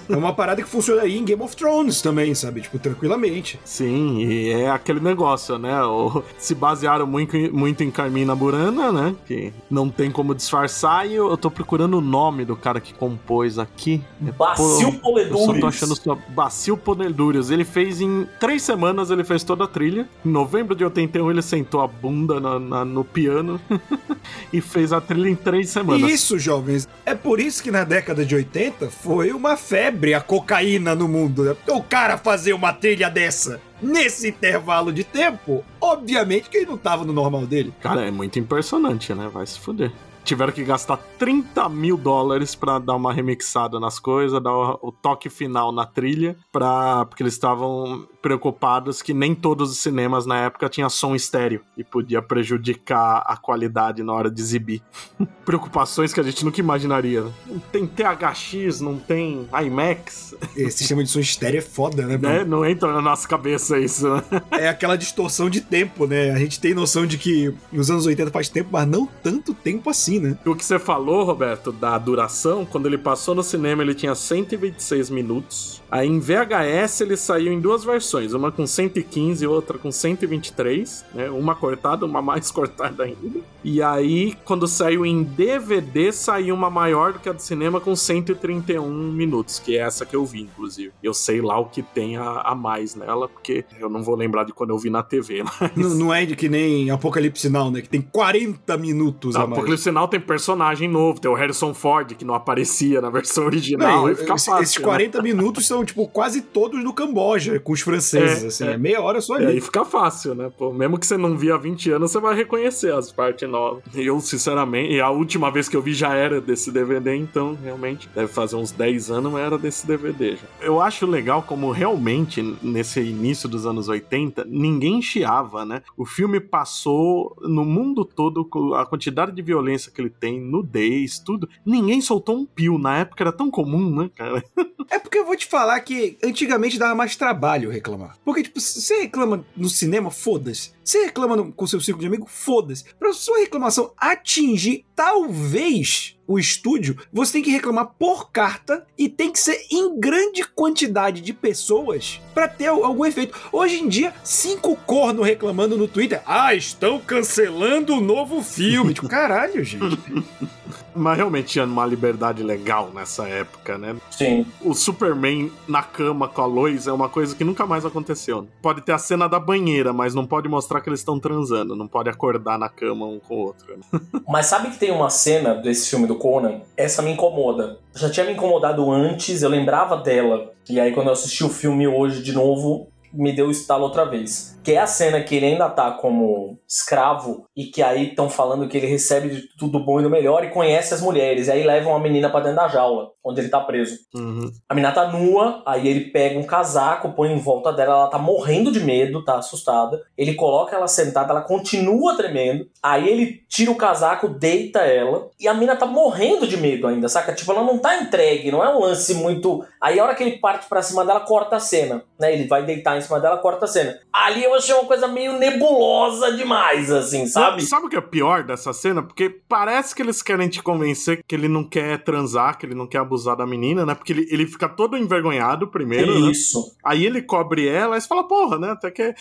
É 0.08 0.16
uma 0.16 0.32
parada 0.32 0.62
que 0.62 0.68
funciona 0.68 1.02
aí 1.02 1.18
em 1.18 1.24
Game 1.24 1.42
of 1.42 1.54
Thrones 1.54 2.00
também, 2.00 2.34
sabe? 2.34 2.62
Tipo, 2.62 2.78
tranquilamente. 2.78 3.58
Sim, 3.64 4.18
e 4.20 4.48
é 4.50 4.70
aquele 4.70 5.00
negócio, 5.00 5.58
né? 5.58 5.82
O- 5.84 6.22
se 6.38 6.54
basearam 6.54 7.06
muito, 7.06 7.36
em- 7.36 7.50
muito 7.50 7.82
em 7.84 7.90
Carmina 7.90 8.34
Burana, 8.34 8.90
né? 8.90 9.14
Que 9.26 9.52
não 9.70 9.88
tem 9.90 10.10
como 10.10 10.34
disfarçar, 10.34 11.06
e 11.06 11.14
eu, 11.14 11.28
eu 11.30 11.36
tô 11.36 11.50
procurando 11.50 11.98
o 11.98 12.00
nome 12.00 12.44
do 12.44 12.56
cara 12.56 12.80
que 12.80 12.94
compôs 12.94 13.58
aqui. 13.58 14.02
Bacil 14.38 14.98
Eu 15.04 15.36
só 15.38 15.54
tô 15.54 15.66
achando 15.66 15.94
só 15.96 16.16
Bacil 16.28 16.76
Ponedúrios. 16.76 17.50
Ele 17.50 17.64
fez 17.64 18.00
em 18.00 18.26
três 18.38 18.62
semanas, 18.62 19.10
ele 19.10 19.24
fez 19.24 19.42
toda 19.44 19.64
a 19.64 19.66
trilha. 19.66 20.08
Em 20.24 20.30
novembro 20.30 20.74
de 20.74 20.84
81, 20.84 21.30
ele 21.30 21.42
sentou 21.42 21.80
a 21.82 21.86
bunda 21.86 22.40
na- 22.40 22.58
na- 22.58 22.84
no 22.84 23.04
piano 23.04 23.60
e 24.52 24.60
fez 24.60 24.92
a 24.92 25.00
trilha 25.00 25.28
em 25.28 25.34
três 25.42 25.70
semanas. 25.70 26.10
Isso, 26.10 26.38
jovens, 26.38 26.88
é 27.04 27.14
por 27.14 27.40
isso 27.40 27.62
que 27.62 27.70
na 27.70 27.84
década 27.84 28.24
de 28.24 28.34
80 28.34 28.90
foi 28.90 29.32
uma 29.32 29.56
febre 29.56 30.14
a 30.14 30.20
cocaína 30.20 30.94
no 30.94 31.08
mundo. 31.08 31.44
Né? 31.44 31.54
Porque 31.54 31.72
o 31.72 31.82
cara 31.82 32.16
fazer 32.16 32.52
uma 32.52 32.72
trilha 32.72 33.10
dessa 33.10 33.60
nesse 33.82 34.28
intervalo 34.28 34.92
de 34.92 35.04
tempo, 35.04 35.64
obviamente 35.80 36.50
que 36.50 36.58
ele 36.58 36.66
não 36.66 36.76
tava 36.76 37.04
no 37.04 37.12
normal 37.12 37.46
dele. 37.46 37.72
Cara, 37.80 38.06
é 38.06 38.10
muito 38.10 38.38
impressionante, 38.38 39.14
né? 39.14 39.28
Vai 39.32 39.46
se 39.46 39.58
fuder. 39.58 39.90
Tiveram 40.22 40.52
que 40.52 40.62
gastar 40.62 40.98
30 41.18 41.68
mil 41.70 41.96
dólares 41.96 42.54
pra 42.54 42.78
dar 42.78 42.94
uma 42.94 43.12
remixada 43.12 43.80
nas 43.80 43.98
coisas, 43.98 44.40
dar 44.42 44.52
o, 44.52 44.78
o 44.82 44.92
toque 44.92 45.30
final 45.30 45.72
na 45.72 45.86
trilha, 45.86 46.36
pra, 46.52 47.06
porque 47.06 47.22
eles 47.22 47.32
estavam 47.32 48.06
preocupados 48.20 49.02
que 49.02 49.14
nem 49.14 49.34
todos 49.34 49.70
os 49.70 49.78
cinemas 49.78 50.26
na 50.26 50.36
época 50.36 50.68
tinham 50.68 50.90
som 50.90 51.14
estéreo 51.14 51.62
e 51.76 51.82
podia 51.82 52.20
prejudicar 52.20 53.22
a 53.26 53.36
qualidade 53.36 54.02
na 54.02 54.12
hora 54.12 54.30
de 54.30 54.40
exibir. 54.40 54.82
Preocupações 55.44 56.12
que 56.12 56.20
a 56.20 56.22
gente 56.22 56.44
nunca 56.44 56.60
imaginaria. 56.60 57.24
Não 57.46 57.58
tem 57.58 57.86
THX, 57.86 58.80
não 58.80 58.98
tem 58.98 59.48
IMAX, 59.64 60.34
Esse 60.56 60.78
sistema 60.78 61.02
de 61.02 61.10
som 61.10 61.20
estéreo 61.20 61.58
é 61.58 61.62
foda, 61.62 62.06
né? 62.06 62.18
né? 62.18 62.44
Não 62.44 62.64
entra 62.64 62.92
na 62.92 63.00
nossa 63.00 63.26
cabeça 63.26 63.78
isso, 63.78 64.08
né? 64.08 64.22
É 64.60 64.68
aquela 64.68 64.96
distorção 64.96 65.48
de 65.48 65.60
tempo, 65.60 66.06
né? 66.06 66.30
A 66.30 66.38
gente 66.38 66.60
tem 66.60 66.74
noção 66.74 67.06
de 67.06 67.16
que 67.16 67.54
nos 67.72 67.90
anos 67.90 68.06
80 68.06 68.30
faz 68.30 68.48
tempo, 68.48 68.70
mas 68.72 68.86
não 68.86 69.06
tanto 69.06 69.54
tempo 69.54 69.88
assim, 69.88 70.18
né? 70.18 70.38
O 70.44 70.54
que 70.54 70.64
você 70.64 70.78
falou, 70.78 71.24
Roberto, 71.24 71.72
da 71.72 71.96
duração, 71.98 72.66
quando 72.66 72.86
ele 72.86 72.98
passou 72.98 73.34
no 73.34 73.42
cinema 73.42 73.82
ele 73.82 73.94
tinha 73.94 74.14
126 74.14 75.10
minutos. 75.10 75.82
Aí 75.90 76.06
em 76.06 76.20
VHS 76.20 77.00
ele 77.00 77.16
saiu 77.16 77.52
em 77.52 77.60
duas 77.60 77.82
versões, 77.84 78.09
uma 78.34 78.50
com 78.52 78.66
115 78.66 79.44
e 79.44 79.46
outra 79.46 79.78
com 79.78 79.90
123, 79.90 81.04
né? 81.14 81.30
Uma 81.30 81.54
cortada, 81.54 82.04
uma 82.06 82.22
mais 82.22 82.50
cortada 82.52 83.04
ainda. 83.04 83.40
E 83.62 83.82
aí 83.82 84.34
quando 84.44 84.66
saiu 84.66 85.04
em 85.04 85.22
DVD 85.22 86.12
saiu 86.12 86.54
uma 86.54 86.70
maior 86.70 87.12
do 87.12 87.18
que 87.18 87.28
a 87.28 87.32
do 87.32 87.40
cinema 87.42 87.80
com 87.80 87.94
131 87.94 88.88
minutos, 89.12 89.58
que 89.58 89.76
é 89.76 89.80
essa 89.82 90.06
que 90.06 90.14
eu 90.16 90.24
vi, 90.24 90.42
inclusive. 90.42 90.92
Eu 91.02 91.12
sei 91.14 91.40
lá 91.40 91.58
o 91.58 91.66
que 91.66 91.82
tem 91.82 92.16
a, 92.16 92.40
a 92.40 92.54
mais 92.54 92.94
nela, 92.94 93.28
porque 93.28 93.64
eu 93.78 93.88
não 93.88 94.02
vou 94.02 94.14
lembrar 94.16 94.44
de 94.44 94.52
quando 94.52 94.70
eu 94.70 94.78
vi 94.78 94.90
na 94.90 95.02
TV. 95.02 95.42
Mas... 95.60 95.76
Não, 95.76 95.90
não 96.06 96.14
é 96.14 96.24
de 96.24 96.34
que 96.36 96.48
nem 96.48 96.90
Apocalipse 96.90 97.48
Now, 97.50 97.70
né? 97.70 97.80
Que 97.82 97.88
tem 97.88 98.00
40 98.00 98.76
minutos 98.78 99.34
Não, 99.34 99.42
a 99.42 99.46
mais. 99.46 99.58
porque 99.58 99.70
no 99.72 99.78
sinal 99.78 100.08
tem 100.08 100.20
personagem 100.20 100.88
novo, 100.88 101.20
tem 101.20 101.30
o 101.30 101.34
Harrison 101.34 101.74
Ford, 101.74 102.14
que 102.14 102.24
não 102.24 102.34
aparecia 102.34 103.00
na 103.00 103.10
versão 103.10 103.44
original, 103.46 104.02
Não, 104.02 104.08
esse- 104.10 104.26
fácil. 104.26 104.58
esses 104.60 104.76
né? 104.78 104.84
40 104.84 105.22
minutos 105.22 105.66
são, 105.66 105.84
tipo, 105.84 106.06
quase 106.08 106.40
todos 106.42 106.82
no 106.82 106.92
Camboja, 106.92 107.58
com 107.60 107.72
os 107.72 107.80
franceses, 107.80 107.99
É, 108.16 108.46
assim. 108.46 108.66
é. 108.68 108.72
É 108.72 108.76
meia 108.78 109.00
hora 109.00 109.20
só 109.20 109.34
E 109.38 109.44
ali. 109.44 109.52
aí 109.54 109.60
fica 109.60 109.84
fácil, 109.84 110.34
né? 110.34 110.50
Pô, 110.56 110.72
mesmo 110.72 110.98
que 110.98 111.06
você 111.06 111.16
não 111.16 111.36
via 111.36 111.54
há 111.54 111.58
20 111.58 111.90
anos, 111.92 112.10
você 112.10 112.20
vai 112.20 112.34
reconhecer 112.34 112.92
as 112.92 113.10
partes 113.12 113.48
novas. 113.48 113.82
Eu, 113.94 114.20
sinceramente, 114.20 114.94
e 114.94 115.00
a 115.00 115.10
última 115.10 115.50
vez 115.50 115.68
que 115.68 115.76
eu 115.76 115.82
vi 115.82 115.92
já 115.92 116.14
era 116.14 116.40
desse 116.40 116.70
DVD, 116.70 117.14
então 117.16 117.58
realmente 117.62 118.08
deve 118.14 118.28
fazer 118.28 118.56
uns 118.56 118.70
10 118.72 119.10
anos, 119.10 119.32
mas 119.32 119.42
era 119.42 119.58
desse 119.58 119.86
DVD 119.86 120.36
já. 120.36 120.42
Eu 120.60 120.80
acho 120.80 121.06
legal 121.06 121.42
como 121.42 121.70
realmente, 121.70 122.42
nesse 122.62 123.00
início 123.00 123.48
dos 123.48 123.66
anos 123.66 123.88
80, 123.88 124.44
ninguém 124.48 125.00
chiava, 125.02 125.64
né? 125.64 125.82
O 125.96 126.04
filme 126.06 126.40
passou 126.40 127.36
no 127.40 127.64
mundo 127.64 128.04
todo 128.04 128.44
com 128.44 128.74
a 128.74 128.86
quantidade 128.86 129.32
de 129.32 129.42
violência 129.42 129.90
que 129.92 130.00
ele 130.00 130.10
tem, 130.10 130.40
nudez, 130.40 131.18
tudo. 131.18 131.48
Ninguém 131.64 132.00
soltou 132.00 132.36
um 132.36 132.46
pio. 132.46 132.78
Na 132.78 132.98
época 132.98 133.22
era 133.24 133.32
tão 133.32 133.50
comum, 133.50 133.94
né, 134.02 134.10
cara? 134.14 134.42
É 134.92 134.98
porque 134.98 135.18
eu 135.18 135.24
vou 135.24 135.36
te 135.36 135.46
falar 135.46 135.78
que 135.80 136.18
antigamente 136.24 136.76
dava 136.76 136.96
mais 136.96 137.14
trabalho 137.14 137.70
reclamar. 137.70 137.89
Porque, 138.24 138.42
tipo, 138.42 138.60
você 138.60 139.02
reclama 139.02 139.44
no 139.56 139.68
cinema, 139.68 140.10
foda-se. 140.10 140.72
Você 140.84 141.04
reclama 141.06 141.36
no- 141.36 141.52
com 141.52 141.66
seu 141.66 141.80
círculo 141.80 142.00
de 142.02 142.06
amigos, 142.08 142.30
foda-se. 142.32 142.84
Pra 142.98 143.12
sua 143.12 143.38
reclamação 143.38 143.92
atingir, 143.96 144.84
talvez, 144.94 146.16
o 146.26 146.38
estúdio, 146.38 146.96
você 147.12 147.32
tem 147.34 147.42
que 147.42 147.50
reclamar 147.50 147.94
por 147.98 148.30
carta 148.30 148.86
e 148.96 149.08
tem 149.08 149.30
que 149.32 149.38
ser 149.38 149.66
em 149.70 149.98
grande 149.98 150.44
quantidade 150.44 151.20
de 151.20 151.32
pessoas 151.32 152.20
pra 152.34 152.46
ter 152.48 152.66
al- 152.68 152.84
algum 152.84 153.04
efeito. 153.04 153.36
Hoje 153.52 153.80
em 153.80 153.88
dia, 153.88 154.14
cinco 154.24 154.76
corno 154.76 155.22
reclamando 155.22 155.76
no 155.76 155.88
Twitter. 155.88 156.22
Ah, 156.26 156.54
estão 156.54 157.00
cancelando 157.00 157.94
o 157.94 158.00
novo 158.00 158.42
filme. 158.42 158.92
tipo, 158.94 159.08
caralho, 159.08 159.62
gente. 159.64 159.80
Mas 160.94 161.16
realmente 161.16 161.48
tinha 161.48 161.64
uma 161.64 161.86
liberdade 161.86 162.42
legal 162.42 162.90
nessa 162.94 163.28
época, 163.28 163.78
né? 163.78 163.96
Sim. 164.10 164.46
o 164.62 164.74
Superman 164.74 165.50
na 165.66 165.82
cama 165.82 166.28
com 166.28 166.42
a 166.42 166.46
Lois 166.46 166.86
é 166.86 166.92
uma 166.92 167.08
coisa 167.08 167.34
que 167.34 167.44
nunca 167.44 167.66
mais 167.66 167.84
aconteceu. 167.84 168.46
Pode 168.60 168.82
ter 168.82 168.92
a 168.92 168.98
cena 168.98 169.28
da 169.28 169.38
banheira, 169.38 169.92
mas 169.92 170.14
não 170.14 170.26
pode 170.26 170.48
mostrar 170.48 170.80
que 170.80 170.88
eles 170.88 171.00
estão 171.00 171.18
transando. 171.18 171.76
Não 171.76 171.86
pode 171.86 172.08
acordar 172.08 172.58
na 172.58 172.68
cama 172.68 173.06
um 173.06 173.18
com 173.18 173.34
o 173.34 173.38
outro. 173.38 173.78
Mas 174.28 174.46
sabe 174.46 174.70
que 174.70 174.78
tem 174.78 174.90
uma 174.90 175.10
cena 175.10 175.54
desse 175.54 175.90
filme 175.90 176.06
do 176.06 176.14
Conan? 176.14 176.60
Essa 176.76 177.02
me 177.02 177.10
incomoda. 177.10 177.78
Já 177.94 178.08
tinha 178.08 178.24
me 178.24 178.32
incomodado 178.32 178.90
antes, 178.90 179.42
eu 179.42 179.48
lembrava 179.48 179.96
dela. 179.96 180.52
E 180.68 180.78
aí, 180.78 180.92
quando 180.92 181.08
eu 181.08 181.12
assisti 181.12 181.42
o 181.42 181.48
filme 181.48 181.86
hoje 181.88 182.22
de 182.22 182.32
novo, 182.32 182.88
me 183.12 183.32
deu 183.32 183.46
o 183.46 183.50
estalo 183.50 183.84
outra 183.84 184.04
vez. 184.04 184.58
Que 184.62 184.72
é 184.72 184.78
a 184.78 184.86
cena 184.86 185.22
que 185.22 185.34
ele 185.34 185.46
ainda 185.46 185.68
tá 185.68 185.90
como 185.92 186.58
escravo 186.68 187.46
e 187.56 187.64
que 187.64 187.82
aí 187.82 188.10
estão 188.10 188.28
falando 188.28 188.68
que 188.68 188.76
ele 188.76 188.86
recebe 188.86 189.30
de 189.30 189.42
tudo 189.58 189.84
bom 189.84 190.00
e 190.00 190.02
do 190.02 190.10
melhor 190.10 190.44
e 190.44 190.50
conhece 190.50 190.92
as 190.92 191.00
mulheres. 191.00 191.48
E 191.48 191.50
aí 191.50 191.64
levam 191.64 191.96
a 191.96 191.98
menina 191.98 192.28
pra 192.28 192.40
dentro 192.40 192.56
da 192.56 192.68
jaula, 192.68 193.10
onde 193.24 193.40
ele 193.40 193.48
tá 193.48 193.60
preso. 193.60 193.96
Uhum. 194.14 194.50
A 194.68 194.74
menina 194.74 194.92
tá 194.92 195.08
nua, 195.08 195.62
aí 195.66 195.88
ele 195.88 196.10
pega 196.10 196.38
um 196.38 196.44
casaco, 196.44 197.12
põe 197.12 197.32
em 197.32 197.38
volta 197.38 197.72
dela, 197.72 197.94
ela 197.94 198.08
tá 198.08 198.18
morrendo 198.18 198.70
de 198.70 198.80
medo, 198.80 199.24
tá 199.24 199.38
assustada. 199.38 200.00
Ele 200.16 200.34
coloca 200.34 200.76
ela 200.76 200.86
sentada, 200.86 201.32
ela 201.32 201.42
continua 201.42 202.16
tremendo. 202.16 202.68
Aí 202.82 203.08
ele 203.08 203.40
tira 203.48 203.70
o 203.70 203.76
casaco, 203.76 204.28
deita 204.28 204.80
ela, 204.80 205.30
e 205.40 205.48
a 205.48 205.54
menina 205.54 205.74
tá 205.74 205.86
morrendo 205.86 206.46
de 206.46 206.56
medo 206.56 206.86
ainda, 206.86 207.08
saca? 207.08 207.32
Tipo, 207.32 207.52
ela 207.52 207.64
não 207.64 207.78
tá 207.78 208.00
entregue, 208.00 208.52
não 208.52 208.62
é 208.62 208.74
um 208.74 208.80
lance 208.80 209.14
muito. 209.14 209.64
Aí 209.80 209.98
a 209.98 210.04
hora 210.04 210.14
que 210.14 210.22
ele 210.22 210.38
parte 210.38 210.68
pra 210.68 210.82
cima 210.82 211.04
dela, 211.04 211.20
corta 211.20 211.56
a 211.56 211.60
cena, 211.60 212.04
né? 212.18 212.32
Ele 212.32 212.46
vai 212.46 212.64
deitar 212.64 212.99
em 213.00 213.06
cima 213.06 213.20
dela, 213.20 213.38
corta 213.38 213.64
a 213.64 213.68
cena. 213.68 213.98
Ali 214.12 214.44
eu 214.44 214.54
achei 214.54 214.74
uma 214.74 214.84
coisa 214.84 215.08
meio 215.08 215.38
nebulosa 215.38 216.32
demais, 216.32 216.90
assim, 216.90 217.26
sabe? 217.26 217.62
Sabe 217.62 217.86
o 217.86 217.88
que 217.88 217.96
é 217.96 218.00
pior 218.00 218.44
dessa 218.44 218.72
cena? 218.72 219.02
Porque 219.02 219.28
parece 219.48 219.94
que 219.94 220.02
eles 220.02 220.22
querem 220.22 220.48
te 220.48 220.62
convencer 220.62 221.22
que 221.26 221.34
ele 221.34 221.48
não 221.48 221.64
quer 221.64 222.02
transar, 222.02 222.58
que 222.58 222.66
ele 222.66 222.74
não 222.74 222.86
quer 222.86 222.98
abusar 222.98 223.36
da 223.36 223.46
menina, 223.46 223.84
né? 223.84 223.94
Porque 223.94 224.12
ele, 224.12 224.28
ele 224.30 224.46
fica 224.46 224.68
todo 224.68 224.96
envergonhado 224.96 225.68
primeiro, 225.68 226.20
né? 226.20 226.30
Isso. 226.30 226.76
Aí 226.84 227.04
ele 227.04 227.22
cobre 227.22 227.66
ela 227.66 227.96
e 227.96 228.00
você 228.00 228.08
fala, 228.08 228.26
porra, 228.26 228.58
né? 228.58 228.70
Até 228.70 228.90
que 228.90 229.14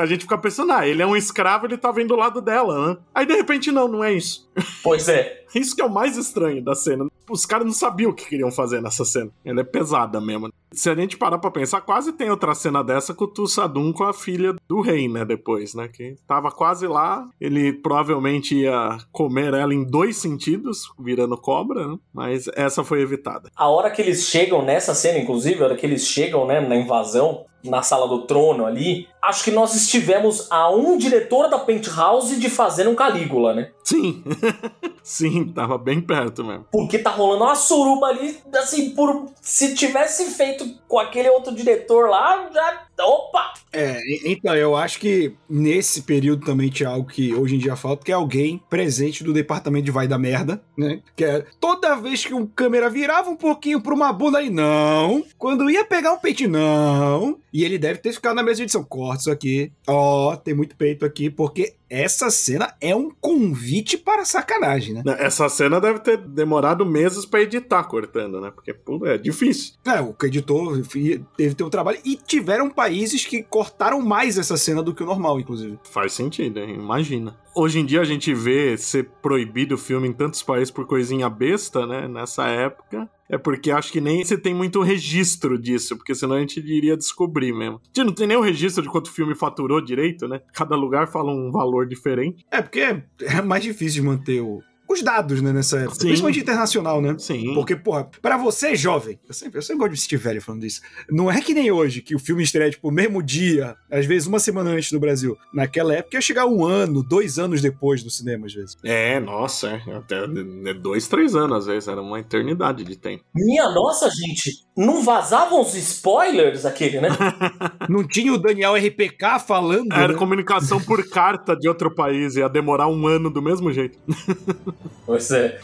a 0.00 0.06
gente 0.06 0.22
fica 0.22 0.38
pensando, 0.38 0.72
ah, 0.72 0.86
ele 0.86 1.02
é 1.02 1.06
um 1.06 1.16
escravo, 1.16 1.66
ele 1.66 1.76
tá 1.76 1.90
vendo 1.90 2.12
o 2.14 2.16
lado 2.16 2.40
dela, 2.40 2.88
né? 2.88 2.96
Aí 3.14 3.26
de 3.26 3.34
repente, 3.34 3.70
não, 3.70 3.88
não 3.88 4.04
é 4.04 4.12
isso. 4.12 4.48
Pois 4.82 5.08
é. 5.08 5.43
Isso 5.54 5.74
que 5.74 5.82
é 5.82 5.84
o 5.84 5.92
mais 5.92 6.16
estranho 6.16 6.62
da 6.62 6.74
cena. 6.74 7.06
Os 7.30 7.46
caras 7.46 7.66
não 7.66 7.72
sabiam 7.72 8.10
o 8.10 8.14
que 8.14 8.26
queriam 8.26 8.50
fazer 8.50 8.82
nessa 8.82 9.04
cena. 9.04 9.30
Ela 9.44 9.60
é 9.60 9.64
pesada 9.64 10.20
mesmo. 10.20 10.52
Se 10.72 10.90
a 10.90 10.94
gente 10.94 11.16
parar 11.16 11.38
pra 11.38 11.50
pensar, 11.50 11.80
quase 11.80 12.12
tem 12.12 12.30
outra 12.30 12.54
cena 12.54 12.82
dessa 12.82 13.14
com 13.14 13.24
o 13.24 13.28
Tussadum 13.28 13.92
com 13.92 14.04
a 14.04 14.12
filha 14.12 14.54
do 14.68 14.80
rei, 14.80 15.08
né? 15.08 15.24
Depois, 15.24 15.74
né? 15.74 15.88
Que 15.88 16.16
tava 16.26 16.50
quase 16.50 16.86
lá. 16.86 17.28
Ele 17.40 17.72
provavelmente 17.72 18.56
ia 18.56 18.98
comer 19.12 19.54
ela 19.54 19.72
em 19.72 19.84
dois 19.84 20.16
sentidos, 20.16 20.92
virando 20.98 21.36
cobra, 21.36 21.86
né? 21.86 21.98
Mas 22.12 22.48
essa 22.56 22.82
foi 22.82 23.00
evitada. 23.00 23.50
A 23.54 23.68
hora 23.68 23.90
que 23.90 24.02
eles 24.02 24.24
chegam 24.24 24.64
nessa 24.64 24.94
cena, 24.94 25.18
inclusive, 25.18 25.62
a 25.62 25.66
hora 25.66 25.76
que 25.76 25.86
eles 25.86 26.04
chegam, 26.06 26.46
né, 26.46 26.60
na 26.60 26.76
invasão, 26.76 27.46
na 27.64 27.82
sala 27.82 28.06
do 28.06 28.22
trono 28.26 28.66
ali, 28.66 29.08
acho 29.22 29.42
que 29.42 29.50
nós 29.50 29.74
estivemos 29.74 30.46
a 30.50 30.70
um 30.70 30.96
diretor 30.96 31.48
da 31.48 31.58
Penthouse 31.58 32.36
de 32.36 32.50
fazer 32.50 32.86
um 32.86 32.94
Calígula, 32.94 33.54
né? 33.54 33.70
Sim. 33.82 34.22
Sim, 35.02 35.48
tava 35.48 35.76
bem 35.76 36.00
perto 36.00 36.44
mesmo. 36.44 36.66
Porque 36.70 36.98
tá 36.98 37.10
rolando 37.10 37.44
uma 37.44 37.54
suruba 37.54 38.06
ali, 38.06 38.38
assim, 38.54 38.90
por. 38.90 39.26
Se 39.40 39.74
tivesse 39.74 40.30
feito 40.30 40.66
com 40.88 40.98
aquele 40.98 41.28
outro 41.28 41.54
diretor 41.54 42.08
lá, 42.08 42.48
já. 42.52 42.84
Opa! 43.00 43.54
É, 43.72 44.00
então, 44.24 44.54
eu 44.54 44.76
acho 44.76 45.00
que 45.00 45.34
nesse 45.48 46.02
período 46.02 46.46
também 46.46 46.70
tinha 46.70 46.88
algo 46.88 47.08
que 47.08 47.34
hoje 47.34 47.56
em 47.56 47.58
dia 47.58 47.74
falta, 47.74 48.04
que 48.04 48.12
é 48.12 48.14
alguém 48.14 48.62
presente 48.70 49.24
do 49.24 49.32
departamento 49.32 49.84
de 49.84 49.90
vai 49.90 50.06
da 50.06 50.16
merda, 50.16 50.62
né? 50.78 51.02
Que 51.16 51.24
é 51.24 51.44
toda 51.58 51.96
vez 51.96 52.24
que 52.24 52.32
o 52.32 52.46
câmera 52.46 52.88
virava 52.88 53.28
um 53.28 53.36
pouquinho 53.36 53.80
pra 53.80 53.92
uma 53.92 54.12
bunda 54.12 54.38
aí, 54.38 54.48
não. 54.48 55.24
Quando 55.36 55.68
ia 55.68 55.84
pegar 55.84 56.12
um 56.12 56.18
peitinho, 56.18 56.50
não. 56.50 57.38
E 57.52 57.64
ele 57.64 57.78
deve 57.78 57.98
ter 57.98 58.12
ficado 58.12 58.36
na 58.36 58.42
mesa 58.42 58.58
de 58.58 58.62
edição. 58.64 58.84
Corta 58.84 59.22
isso 59.22 59.30
aqui. 59.30 59.72
Ó, 59.86 60.36
tem 60.36 60.54
muito 60.54 60.76
peito 60.76 61.04
aqui, 61.04 61.28
porque 61.28 61.74
essa 61.88 62.30
cena 62.30 62.74
é 62.80 62.94
um 62.94 63.10
convite 63.10 63.96
para 63.98 64.24
sacanagem, 64.24 64.94
né? 64.94 65.02
Essa 65.18 65.48
cena 65.48 65.80
deve 65.80 66.00
ter 66.00 66.16
demorado 66.16 66.84
meses 66.84 67.24
pra 67.24 67.42
editar 67.42 67.84
cortando, 67.84 68.40
né? 68.40 68.50
Porque, 68.50 68.72
pô, 68.72 69.06
é 69.06 69.18
difícil. 69.18 69.74
É, 69.84 70.00
o 70.00 70.14
editor 70.24 70.78
enfim, 70.78 71.24
teve 71.36 71.54
ter 71.54 71.64
um 71.64 71.70
trabalho. 71.70 71.98
E 72.04 72.16
tiveram 72.16 72.70
países 72.70 73.24
que 73.24 73.42
cortaram 73.42 74.00
mais 74.00 74.38
essa 74.38 74.56
cena 74.56 74.82
do 74.82 74.94
que 74.94 75.02
o 75.02 75.06
normal, 75.06 75.38
inclusive. 75.38 75.78
Faz 75.84 76.12
sentido, 76.12 76.58
hein? 76.60 76.74
imagina. 76.74 77.36
Hoje 77.54 77.78
em 77.78 77.86
dia 77.86 78.00
a 78.00 78.04
gente 78.04 78.34
vê 78.34 78.76
ser 78.76 79.08
proibido 79.22 79.76
o 79.76 79.78
filme 79.78 80.08
em 80.08 80.12
tantos 80.12 80.42
países 80.42 80.70
por 80.70 80.86
coisinha 80.86 81.28
besta, 81.28 81.86
né? 81.86 82.08
Nessa 82.08 82.46
época. 82.48 83.08
É 83.34 83.38
porque 83.38 83.72
acho 83.72 83.90
que 83.90 84.00
nem 84.00 84.22
você 84.24 84.38
tem 84.38 84.54
muito 84.54 84.80
registro 84.80 85.58
disso, 85.58 85.96
porque 85.96 86.14
senão 86.14 86.36
a 86.36 86.40
gente 86.40 86.60
iria 86.60 86.96
descobrir 86.96 87.52
mesmo. 87.52 87.80
A 87.98 88.04
não 88.04 88.12
tem 88.12 88.28
nem 88.28 88.36
o 88.36 88.40
registro 88.40 88.80
de 88.82 88.88
quanto 88.88 89.08
o 89.08 89.12
filme 89.12 89.34
faturou 89.34 89.80
direito, 89.84 90.28
né? 90.28 90.40
Cada 90.52 90.76
lugar 90.76 91.08
fala 91.08 91.32
um 91.32 91.50
valor 91.50 91.84
diferente. 91.86 92.44
É, 92.48 92.62
porque 92.62 93.02
é 93.22 93.42
mais 93.42 93.64
difícil 93.64 94.02
de 94.02 94.08
manter 94.08 94.40
o- 94.40 94.60
os 94.94 95.02
dados, 95.02 95.42
né, 95.42 95.52
nessa 95.52 95.78
época. 95.78 95.96
Sim. 95.96 96.06
Principalmente 96.06 96.40
internacional, 96.40 97.00
né? 97.00 97.14
Sim. 97.18 97.52
Porque, 97.54 97.76
porra, 97.76 98.08
pra 98.22 98.36
você, 98.36 98.74
jovem, 98.74 99.18
eu 99.28 99.34
sempre, 99.34 99.58
eu 99.58 99.62
sempre 99.62 99.80
gosto 99.80 99.90
de 99.90 99.98
assistir 99.98 100.16
velho 100.16 100.40
falando 100.40 100.64
isso. 100.64 100.80
Não 101.10 101.30
é 101.30 101.40
que 101.40 101.52
nem 101.52 101.70
hoje, 101.70 102.00
que 102.00 102.14
o 102.14 102.18
filme 102.18 102.42
estreia, 102.42 102.70
tipo, 102.70 102.88
no 102.88 102.94
mesmo 102.94 103.22
dia, 103.22 103.76
às 103.90 104.06
vezes 104.06 104.26
uma 104.26 104.38
semana 104.38 104.70
antes 104.70 104.92
no 104.92 105.00
Brasil. 105.00 105.36
Naquela 105.52 105.94
época 105.94 106.16
ia 106.16 106.20
chegar 106.20 106.46
um 106.46 106.64
ano, 106.64 107.02
dois 107.02 107.38
anos 107.38 107.60
depois 107.60 108.02
do 108.02 108.10
cinema, 108.10 108.46
às 108.46 108.54
vezes. 108.54 108.76
É, 108.84 109.20
nossa, 109.20 109.82
é. 109.86 109.96
Até 109.96 110.24
é 110.24 110.74
dois, 110.74 111.06
três 111.08 111.34
anos 111.34 111.58
às 111.58 111.66
vezes, 111.66 111.88
era 111.88 112.00
uma 112.00 112.20
eternidade 112.20 112.84
de 112.84 112.96
tempo. 112.96 113.24
Minha 113.34 113.68
nossa, 113.70 114.08
gente, 114.10 114.50
não 114.76 115.02
vazavam 115.02 115.60
os 115.60 115.74
spoilers 115.74 116.64
aquele, 116.64 117.00
né? 117.00 117.08
Não 117.88 118.06
tinha 118.06 118.32
o 118.32 118.38
Daniel 118.38 118.74
RPK 118.74 119.38
falando. 119.46 119.92
Era 119.92 120.12
né? 120.12 120.18
comunicação 120.18 120.80
por 120.80 121.06
carta 121.08 121.54
de 121.54 121.68
outro 121.68 121.94
país, 121.94 122.36
ia 122.36 122.48
demorar 122.48 122.88
um 122.88 123.06
ano 123.06 123.30
do 123.30 123.42
mesmo 123.42 123.72
jeito. 123.72 123.98
pois 125.06 125.30
é. 125.30 125.60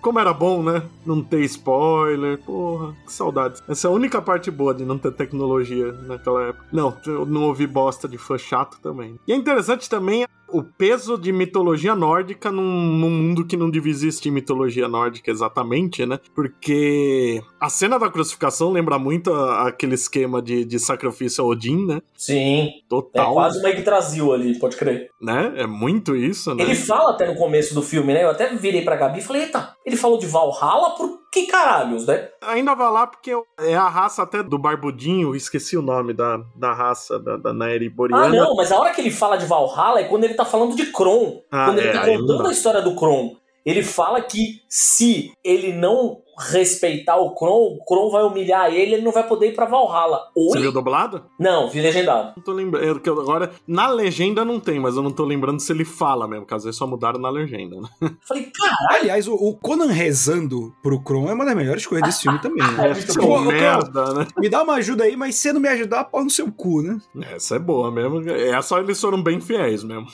Como 0.00 0.18
era 0.18 0.32
bom, 0.32 0.62
né? 0.62 0.82
Não 1.04 1.22
ter 1.22 1.40
spoiler, 1.40 2.38
porra, 2.38 2.94
que 3.04 3.12
saudades. 3.12 3.62
Essa 3.68 3.88
é 3.88 3.90
a 3.90 3.92
única 3.92 4.22
parte 4.22 4.50
boa 4.50 4.72
de 4.72 4.84
não 4.84 4.96
ter 4.96 5.12
tecnologia 5.12 5.92
naquela 5.92 6.44
época. 6.44 6.66
Não, 6.72 6.96
eu 7.04 7.26
não 7.26 7.42
ouvi 7.44 7.66
bosta 7.66 8.08
de 8.08 8.16
fã 8.16 8.38
chato 8.38 8.78
também. 8.80 9.18
E 9.26 9.32
é 9.32 9.36
interessante 9.36 9.90
também 9.90 10.24
o 10.50 10.62
peso 10.62 11.16
de 11.18 11.32
mitologia 11.32 11.94
nórdica 11.94 12.50
num, 12.50 12.62
num 12.62 13.10
mundo 13.10 13.44
que 13.46 13.56
não 13.56 13.70
devia 13.70 13.90
existir 13.92 14.30
mitologia 14.30 14.88
nórdica 14.88 15.30
exatamente, 15.30 16.04
né? 16.06 16.18
Porque 16.34 17.42
a 17.60 17.68
cena 17.68 17.98
da 17.98 18.08
crucificação 18.10 18.70
lembra 18.72 18.98
muito 18.98 19.32
a- 19.32 19.68
aquele 19.68 19.94
esquema 19.94 20.40
de, 20.42 20.64
de 20.64 20.78
sacrifício 20.78 21.44
a 21.44 21.46
Odin, 21.46 21.86
né? 21.86 22.00
Sim. 22.16 22.68
É 22.68 22.88
Total, 22.88 23.32
quase 23.34 23.58
uma 23.58 23.68
Yggdrasil 23.68 24.32
ali, 24.32 24.58
pode 24.58 24.76
crer. 24.76 25.08
né? 25.20 25.52
É 25.56 25.66
muito 25.66 26.16
isso, 26.16 26.54
né? 26.54 26.62
Ele 26.64 26.74
fala 26.74 27.10
até 27.10 27.26
no 27.26 27.34
começo 27.36 27.74
do 27.74 27.82
filme, 27.82 28.12
né? 28.14 28.24
Eu 28.24 28.30
até 28.30 28.54
virei 28.56 28.82
pra 28.82 28.96
Gabi 28.96 29.18
e 29.18 29.22
falei, 29.22 29.42
eita, 29.42 29.74
ele 29.84 29.96
falou 29.96 30.18
de 30.18 30.26
Valhalla 30.26 30.94
por 30.96 31.18
que 31.30 31.46
caralhos, 31.46 32.06
né? 32.06 32.28
Ainda 32.42 32.74
vai 32.74 32.90
lá 32.90 33.06
porque 33.06 33.32
é 33.60 33.74
a 33.74 33.88
raça 33.88 34.22
até 34.22 34.42
do 34.42 34.58
Barbudinho, 34.58 35.34
esqueci 35.34 35.76
o 35.76 35.82
nome 35.82 36.12
da, 36.14 36.38
da 36.56 36.72
raça 36.72 37.18
da, 37.18 37.36
da 37.36 37.52
Nairi 37.52 37.86
Ah, 37.86 37.92
Boreana. 37.94 38.28
não, 38.28 38.54
mas 38.56 38.72
a 38.72 38.78
hora 38.78 38.92
que 38.92 39.00
ele 39.00 39.10
fala 39.10 39.36
de 39.36 39.44
Valhalla 39.46 40.00
é 40.00 40.04
quando 40.04 40.24
ele 40.24 40.34
tá 40.34 40.44
falando 40.44 40.74
de 40.74 40.86
Kron. 40.86 41.42
Ah, 41.50 41.66
quando 41.66 41.78
ele 41.78 41.88
é, 41.88 41.92
tá 41.92 42.02
aí 42.02 42.16
não 42.16 42.26
contando 42.26 42.48
a 42.48 42.52
história 42.52 42.80
do 42.82 42.94
Kron. 42.94 43.36
Ele 43.64 43.82
fala 43.82 44.22
que 44.22 44.62
se 44.68 45.30
ele 45.44 45.72
não 45.72 46.22
respeitar 46.38 47.16
o 47.16 47.34
Kron, 47.34 47.76
o 47.76 47.84
Kron 47.84 48.10
vai 48.10 48.22
humilhar 48.22 48.72
ele, 48.72 48.94
ele 48.94 49.02
não 49.02 49.12
vai 49.12 49.26
poder 49.26 49.48
ir 49.48 49.54
pra 49.54 49.66
Valhalla. 49.66 50.28
Oi? 50.36 50.48
Você 50.48 50.60
viu 50.60 50.72
dublado? 50.72 51.24
Não, 51.38 51.68
vi 51.68 51.80
legendado. 51.80 52.34
Não 52.36 52.42
tô 52.42 52.52
lembrando. 52.52 52.84
é 52.84 53.10
Agora, 53.10 53.50
na 53.66 53.88
legenda 53.88 54.44
não 54.44 54.60
tem, 54.60 54.78
mas 54.78 54.96
eu 54.96 55.02
não 55.02 55.10
tô 55.10 55.24
lembrando 55.24 55.60
se 55.60 55.72
ele 55.72 55.84
fala 55.84 56.28
mesmo, 56.28 56.46
caso 56.46 56.66
eles 56.66 56.76
só 56.76 56.86
mudaram 56.86 57.18
na 57.18 57.30
legenda, 57.30 57.76
né? 57.80 57.88
Falei, 58.26 58.50
caralho, 58.54 59.00
Aliás, 59.00 59.26
o, 59.26 59.34
o 59.34 59.56
Conan 59.56 59.86
rezando 59.86 60.74
pro 60.82 61.00
Kron 61.02 61.28
é 61.28 61.32
uma 61.32 61.44
das 61.44 61.56
melhores 61.56 61.86
coisas 61.86 62.06
desse 62.06 62.22
filme 62.22 62.38
também, 62.40 62.64
né? 62.64 62.90
é 62.90 62.94
Que 62.94 63.14
Pô, 63.14 63.26
bom. 63.26 63.38
ô, 63.38 63.40
merda, 63.42 64.14
né? 64.14 64.26
Me 64.36 64.48
dá 64.48 64.62
uma 64.62 64.74
ajuda 64.74 65.04
aí, 65.04 65.16
mas 65.16 65.34
se 65.34 65.52
não 65.52 65.60
me 65.60 65.68
ajudar, 65.68 66.04
pau 66.04 66.22
no 66.22 66.30
seu 66.30 66.50
cu, 66.52 66.82
né? 66.82 66.98
Essa 67.34 67.56
é 67.56 67.58
boa 67.58 67.90
mesmo. 67.90 68.28
Essa 68.30 68.78
eles 68.78 69.00
foram 69.00 69.22
bem 69.22 69.40
fiéis 69.40 69.82
mesmo. 69.82 70.06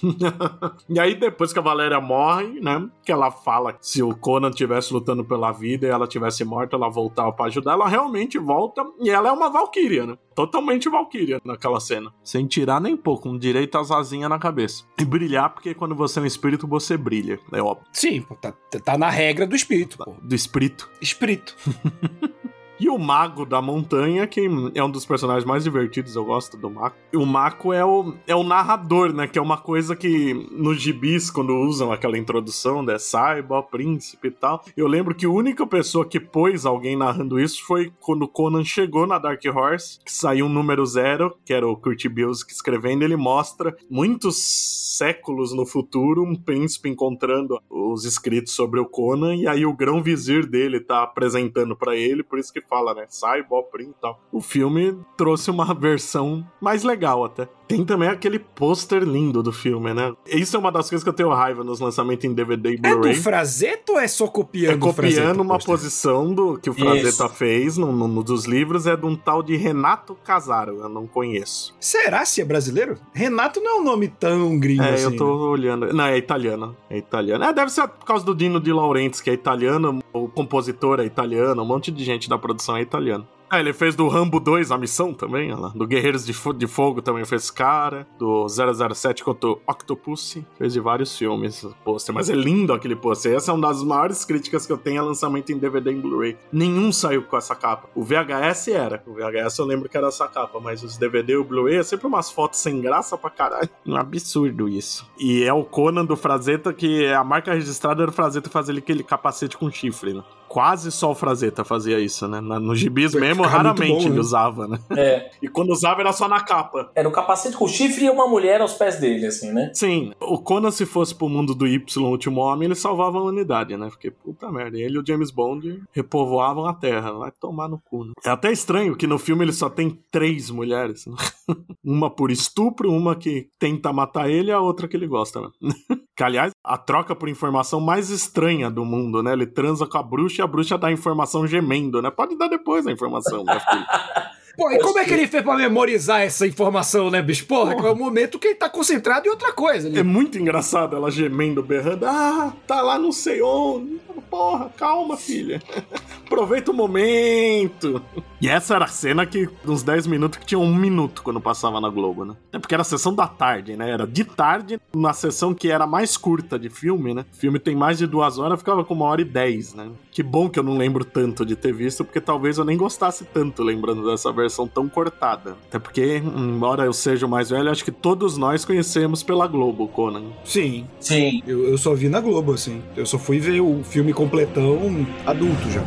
e 0.88 0.98
aí, 0.98 1.14
depois 1.14 1.52
que 1.52 1.58
a 1.58 1.62
Valéria 1.62 2.00
morre, 2.00 2.60
né? 2.60 2.88
Que 3.04 3.12
ela 3.12 3.30
fala 3.30 3.72
que 3.72 3.86
se 3.86 4.02
o 4.02 4.14
Conan 4.14 4.50
tivesse 4.50 4.92
lutando 4.92 5.24
pela 5.24 5.52
vida 5.52 5.86
e 5.86 5.90
ela 5.90 6.06
tivesse 6.14 6.44
morta, 6.44 6.76
ela 6.76 6.88
voltava 6.88 7.32
pra 7.32 7.46
ajudar. 7.46 7.72
Ela 7.72 7.88
realmente 7.88 8.38
volta 8.38 8.84
e 9.00 9.10
ela 9.10 9.28
é 9.28 9.32
uma 9.32 9.50
Valkyria, 9.50 10.06
né? 10.06 10.18
Totalmente 10.34 10.88
Valkyria 10.88 11.40
naquela 11.44 11.80
cena. 11.80 12.12
Sem 12.22 12.46
tirar 12.46 12.80
nem 12.80 12.96
pouco, 12.96 13.24
com 13.24 13.38
direito 13.38 13.78
às 13.78 13.90
asinhas 13.90 14.28
na 14.28 14.38
cabeça. 14.38 14.84
E 14.98 15.04
brilhar, 15.04 15.50
porque 15.50 15.74
quando 15.74 15.94
você 15.94 16.18
é 16.18 16.22
um 16.22 16.26
espírito, 16.26 16.66
você 16.66 16.96
brilha. 16.96 17.38
É 17.52 17.62
óbvio. 17.62 17.86
Sim, 17.92 18.24
tá, 18.40 18.52
tá 18.84 18.98
na 18.98 19.10
regra 19.10 19.46
do 19.46 19.54
espírito, 19.54 19.98
pô. 19.98 20.14
Do 20.20 20.34
espírito. 20.34 20.90
Espírito. 21.00 21.56
E 22.78 22.88
o 22.88 22.98
Mago 22.98 23.46
da 23.46 23.62
Montanha, 23.62 24.26
que 24.26 24.40
é 24.74 24.82
um 24.82 24.90
dos 24.90 25.06
personagens 25.06 25.44
mais 25.44 25.62
divertidos, 25.62 26.16
eu 26.16 26.24
gosto 26.24 26.56
do 26.56 26.68
Mako. 26.68 26.96
O 27.14 27.24
Mako 27.24 27.72
é 27.72 27.84
o, 27.84 28.14
é 28.26 28.34
o 28.34 28.42
narrador, 28.42 29.12
né? 29.12 29.28
Que 29.28 29.38
é 29.38 29.42
uma 29.42 29.56
coisa 29.56 29.94
que 29.94 30.34
nos 30.50 30.80
gibis, 30.80 31.30
quando 31.30 31.54
usam 31.56 31.92
aquela 31.92 32.18
introdução, 32.18 32.82
né? 32.82 32.98
Saiba, 32.98 33.62
príncipe 33.62 34.28
e 34.28 34.30
tal. 34.32 34.64
Eu 34.76 34.88
lembro 34.88 35.14
que 35.14 35.24
a 35.24 35.30
única 35.30 35.64
pessoa 35.66 36.04
que 36.04 36.18
pôs 36.18 36.66
alguém 36.66 36.96
narrando 36.96 37.38
isso 37.38 37.64
foi 37.64 37.92
quando 38.00 38.26
Conan 38.26 38.64
chegou 38.64 39.06
na 39.06 39.18
Dark 39.18 39.42
Horse, 39.44 40.00
que 40.04 40.12
saiu 40.12 40.46
um 40.46 40.48
número 40.48 40.84
zero, 40.84 41.36
que 41.44 41.54
era 41.54 41.66
o 41.66 41.76
Kurt 41.76 42.08
Busiek 42.08 42.50
escrevendo. 42.50 43.04
Ele 43.04 43.16
mostra 43.16 43.76
muitos 43.88 44.84
séculos 44.96 45.52
no 45.52 45.66
futuro 45.66 46.22
um 46.22 46.34
príncipe 46.34 46.88
encontrando 46.88 47.60
os 47.68 48.04
escritos 48.04 48.52
sobre 48.52 48.80
o 48.80 48.86
Conan, 48.86 49.34
e 49.34 49.46
aí 49.46 49.66
o 49.66 49.72
grão-vizir 49.72 50.46
dele 50.46 50.80
tá 50.80 51.02
apresentando 51.02 51.76
pra 51.76 51.96
ele, 51.96 52.22
por 52.22 52.38
isso 52.38 52.52
que 52.52 52.63
fala, 52.68 52.94
né? 52.94 53.06
Sai, 53.08 53.42
Boprim 53.42 53.90
e 53.90 53.94
tal. 54.00 54.20
O 54.32 54.40
filme 54.40 54.98
trouxe 55.16 55.50
uma 55.50 55.72
versão 55.74 56.46
mais 56.60 56.82
legal 56.82 57.24
até. 57.24 57.48
Tem 57.66 57.84
também 57.84 58.08
aquele 58.08 58.38
pôster 58.38 59.02
lindo 59.02 59.42
do 59.42 59.52
filme, 59.52 59.94
né? 59.94 60.12
Isso 60.26 60.54
é 60.56 60.58
uma 60.58 60.70
das 60.70 60.88
coisas 60.90 61.02
que 61.02 61.08
eu 61.08 61.14
tenho 61.14 61.30
raiva 61.30 61.64
nos 61.64 61.80
lançamentos 61.80 62.24
em 62.24 62.32
DVD 62.34 62.70
e 62.70 62.74
É 62.74 62.76
do 62.76 62.96
Blu-ray. 62.98 63.14
Frazeto 63.14 63.92
ou 63.92 63.98
é 63.98 64.06
só 64.06 64.26
copiando 64.26 64.74
É 64.74 64.78
copiando 64.78 65.40
uma 65.40 65.58
posição 65.58 66.32
do 66.34 66.58
que 66.58 66.68
o 66.68 66.74
Frazetta 66.74 67.24
Isso. 67.24 67.28
fez 67.30 67.78
no, 67.78 67.90
no- 67.90 68.06
no 68.08 68.22
dos 68.22 68.44
livros, 68.44 68.86
é 68.86 68.96
de 68.96 69.06
um 69.06 69.16
tal 69.16 69.42
de 69.42 69.56
Renato 69.56 70.14
Casaro, 70.24 70.78
eu 70.80 70.88
não 70.88 71.06
conheço. 71.06 71.74
Será 71.80 72.24
se 72.24 72.40
é 72.40 72.44
brasileiro? 72.44 72.96
Renato 73.12 73.60
não 73.60 73.78
é 73.78 73.80
um 73.80 73.84
nome 73.84 74.08
tão 74.08 74.58
gringo 74.58 74.82
É, 74.82 74.94
assim. 74.94 75.04
eu 75.04 75.16
tô 75.16 75.24
né? 75.26 75.32
olhando. 75.50 75.92
Não, 75.92 76.04
é 76.04 76.18
italiano. 76.18 76.76
É 76.90 76.98
italiano. 76.98 77.44
É, 77.44 77.52
deve 77.52 77.70
ser 77.70 77.88
por 77.88 78.04
causa 78.04 78.24
do 78.24 78.34
Dino 78.34 78.60
de 78.60 78.72
Laurentiis, 78.72 79.20
que 79.20 79.30
é 79.30 79.32
italiano, 79.32 80.00
o 80.12 80.28
compositor 80.28 81.00
é 81.00 81.04
italiano, 81.04 81.62
um 81.62 81.66
monte 81.66 81.90
de 81.90 82.04
gente 82.04 82.28
da 82.28 82.36
produção 82.38 82.76
é 82.76 82.82
italiano. 82.82 83.26
Ah, 83.50 83.60
ele 83.60 83.72
fez 83.72 83.94
do 83.94 84.08
Rambo 84.08 84.40
2 84.40 84.70
a 84.72 84.78
missão 84.78 85.12
também, 85.14 85.52
olha 85.52 85.60
lá. 85.60 85.68
Do 85.68 85.86
Guerreiros 85.86 86.24
de, 86.26 86.32
Fo- 86.32 86.52
de 86.52 86.66
Fogo 86.66 87.00
também 87.02 87.24
fez 87.24 87.50
cara. 87.50 88.06
Do 88.18 88.46
007 88.48 89.22
contra 89.22 89.50
o 89.50 89.60
Octopussy. 89.66 90.44
Fez 90.58 90.72
de 90.72 90.80
vários 90.80 91.16
filmes 91.16 91.64
pôster. 91.84 92.14
Mas 92.14 92.28
é 92.30 92.34
lindo 92.34 92.72
aquele 92.72 92.96
pôster. 92.96 93.34
Essa 93.34 93.50
é 93.52 93.54
uma 93.54 93.68
das 93.68 93.82
maiores 93.82 94.24
críticas 94.24 94.66
que 94.66 94.72
eu 94.72 94.78
tenho 94.78 95.00
a 95.00 95.04
lançamento 95.04 95.52
em 95.52 95.58
DVD 95.58 95.92
e 95.92 95.94
Blu-ray. 95.94 96.36
Nenhum 96.52 96.90
saiu 96.92 97.22
com 97.22 97.36
essa 97.36 97.54
capa. 97.54 97.88
O 97.94 98.02
VHS 98.02 98.68
era. 98.68 99.02
O 99.06 99.12
VHS 99.14 99.58
eu 99.58 99.66
lembro 99.66 99.88
que 99.88 99.96
era 99.96 100.08
essa 100.08 100.26
capa. 100.26 100.58
Mas 100.60 100.82
os 100.82 100.96
DVD 100.96 101.34
e 101.34 101.36
o 101.36 101.44
Blu-ray 101.44 101.76
é 101.76 101.82
sempre 101.82 102.06
umas 102.06 102.30
fotos 102.30 102.58
sem 102.60 102.80
graça 102.80 103.16
pra 103.16 103.30
caralho. 103.30 103.68
Um 103.86 103.96
absurdo 103.96 104.68
isso. 104.68 105.06
E 105.18 105.44
é 105.44 105.52
o 105.52 105.62
Conan 105.62 106.04
do 106.04 106.16
Frazetta, 106.16 106.72
que 106.72 107.06
a 107.06 107.22
marca 107.22 107.52
registrada 107.52 108.02
era 108.02 108.10
o 108.10 108.14
Frazetta 108.14 108.48
fazer 108.50 108.76
aquele 108.76 109.04
capacete 109.04 109.56
com 109.58 109.70
chifre, 109.70 110.14
né? 110.14 110.22
Quase 110.54 110.92
só 110.92 111.10
o 111.10 111.14
Frazetta 111.16 111.64
fazia 111.64 111.98
isso, 111.98 112.28
né? 112.28 112.40
Na- 112.40 112.60
No 112.60 112.76
gibis 112.76 113.12
mesmo, 113.12 113.42
raramente 113.42 113.92
bom, 113.92 114.00
ele 114.02 114.10
né? 114.14 114.20
usava, 114.20 114.68
né? 114.68 114.78
É, 114.96 115.30
E 115.42 115.48
quando 115.48 115.70
usava 115.72 116.00
era 116.00 116.12
só 116.12 116.28
na 116.28 116.40
capa. 116.44 116.92
era 116.94 117.08
um 117.08 117.10
capacete 117.10 117.56
com 117.56 117.66
chifre 117.66 118.04
e 118.04 118.10
uma 118.10 118.28
mulher 118.28 118.60
aos 118.60 118.74
pés 118.74 119.00
dele, 119.00 119.26
assim, 119.26 119.50
né? 119.52 119.72
Sim, 119.74 120.12
o 120.20 120.38
Conan, 120.38 120.70
se 120.70 120.86
fosse 120.86 121.12
pro 121.12 121.28
mundo 121.28 121.56
do 121.56 121.66
Y, 121.66 122.00
o 122.04 122.08
último 122.08 122.40
homem, 122.40 122.66
ele 122.66 122.76
salvava 122.76 123.18
a 123.18 123.22
humanidade, 123.22 123.76
né? 123.76 123.88
Porque, 123.88 124.12
puta 124.12 124.48
merda, 124.52 124.78
ele 124.78 124.94
e 124.94 124.98
o 125.00 125.04
James 125.04 125.32
Bond 125.32 125.82
repovoavam 125.92 126.66
a 126.66 126.72
Terra. 126.72 127.10
Vai 127.10 127.32
tomar 127.32 127.68
no 127.68 127.80
cu, 127.90 128.04
né? 128.04 128.12
É 128.24 128.30
até 128.30 128.52
estranho 128.52 128.94
que 128.96 129.08
no 129.08 129.18
filme 129.18 129.44
ele 129.44 129.52
só 129.52 129.68
tem 129.68 129.98
três 130.08 130.50
mulheres. 130.50 131.06
né? 131.06 131.16
uma 131.84 132.08
por 132.08 132.30
estupro, 132.30 132.92
uma 132.92 133.16
que 133.16 133.48
tenta 133.58 133.92
matar 133.92 134.30
ele 134.30 134.50
e 134.50 134.52
a 134.52 134.60
outra 134.60 134.86
que 134.86 134.96
ele 134.96 135.08
gosta, 135.08 135.40
né? 135.40 135.48
Que, 136.16 136.22
aliás, 136.22 136.52
a 136.64 136.78
troca 136.78 137.14
por 137.14 137.28
informação 137.28 137.78
mais 137.78 138.08
estranha 138.08 138.70
do 138.70 138.84
mundo, 138.84 139.22
né? 139.22 139.34
Ele 139.34 139.46
transa 139.46 139.86
com 139.86 139.98
a 139.98 140.02
bruxa 140.02 140.40
e 140.40 140.42
a 140.42 140.46
bruxa 140.46 140.78
dá 140.78 140.90
informação 140.90 141.46
gemendo, 141.46 142.00
né? 142.00 142.10
Pode 142.10 142.38
dar 142.38 142.48
depois 142.48 142.86
a 142.86 142.92
informação, 142.92 143.44
meu. 143.44 143.54
Pô, 144.56 144.70
e 144.70 144.78
como 144.78 144.98
é 144.98 145.04
que 145.04 145.12
ele 145.12 145.26
fez 145.26 145.42
pra 145.42 145.56
memorizar 145.56 146.20
essa 146.22 146.46
informação, 146.46 147.10
né, 147.10 147.20
bicho? 147.20 147.46
Porra, 147.46 147.74
que 147.74 147.84
é 147.86 147.90
o 147.90 147.96
momento 147.96 148.38
que 148.38 148.48
ele 148.48 148.54
tá 148.54 148.68
concentrado 148.68 149.26
em 149.26 149.30
outra 149.30 149.52
coisa. 149.52 149.88
É 149.88 149.90
Né? 149.90 150.02
muito 150.02 150.38
engraçado 150.38 150.94
ela 150.96 151.10
gemendo, 151.10 151.62
berrando. 151.62 152.06
Ah, 152.06 152.52
tá 152.66 152.80
lá 152.80 152.98
não 152.98 153.12
sei 153.12 153.42
onde. 153.42 154.00
Porra, 154.30 154.70
calma, 154.76 155.16
filha. 155.16 155.60
Aproveita 156.26 156.70
o 156.70 156.74
momento. 156.74 158.02
E 158.40 158.48
essa 158.48 158.74
era 158.74 158.84
a 158.84 158.88
cena 158.88 159.24
que, 159.26 159.48
uns 159.66 159.82
10 159.82 160.06
minutos, 160.06 160.38
que 160.38 160.46
tinha 160.46 160.58
um 160.58 160.74
minuto 160.74 161.22
quando 161.22 161.40
passava 161.40 161.80
na 161.80 161.88
Globo, 161.88 162.24
né? 162.24 162.34
É 162.52 162.58
porque 162.58 162.74
era 162.74 162.82
a 162.82 162.84
sessão 162.84 163.14
da 163.14 163.26
tarde, 163.26 163.76
né? 163.76 163.90
Era 163.90 164.06
de 164.06 164.24
tarde, 164.24 164.80
na 164.94 165.12
sessão 165.12 165.54
que 165.54 165.70
era 165.70 165.86
mais 165.86 166.16
curta 166.16 166.58
de 166.58 166.68
filme, 166.68 167.14
né? 167.14 167.24
O 167.32 167.36
filme 167.36 167.58
tem 167.58 167.74
mais 167.76 167.98
de 167.98 168.06
duas 168.06 168.38
horas, 168.38 168.58
ficava 168.58 168.84
com 168.84 168.94
uma 168.94 169.06
hora 169.06 169.20
e 169.20 169.24
dez, 169.24 169.72
né? 169.74 169.88
Que 170.10 170.22
bom 170.22 170.48
que 170.50 170.58
eu 170.58 170.62
não 170.62 170.76
lembro 170.76 171.04
tanto 171.04 171.44
de 171.44 171.54
ter 171.56 171.72
visto, 171.72 172.04
porque 172.04 172.20
talvez 172.20 172.58
eu 172.58 172.64
nem 172.64 172.76
gostasse 172.76 173.24
tanto 173.24 173.62
lembrando 173.62 174.04
dessa 174.08 174.30
versão 174.32 174.43
tão 174.66 174.88
cortada. 174.88 175.56
Até 175.68 175.78
porque, 175.78 176.22
embora 176.24 176.84
eu 176.84 176.92
seja 176.92 177.26
o 177.26 177.28
mais 177.28 177.50
velho, 177.50 177.70
acho 177.70 177.84
que 177.84 177.92
todos 177.92 178.36
nós 178.36 178.64
conhecemos 178.64 179.22
pela 179.22 179.46
Globo, 179.46 179.88
Conan. 179.88 180.24
Sim, 180.44 180.86
Sim. 181.00 181.42
eu, 181.46 181.68
eu 181.68 181.78
só 181.78 181.94
vi 181.94 182.08
na 182.08 182.20
Globo, 182.20 182.52
assim. 182.52 182.82
Eu 182.96 183.06
só 183.06 183.18
fui 183.18 183.38
ver 183.38 183.60
o 183.60 183.82
filme 183.84 184.12
completão 184.12 185.06
adulto 185.26 185.70
já. 185.70 185.82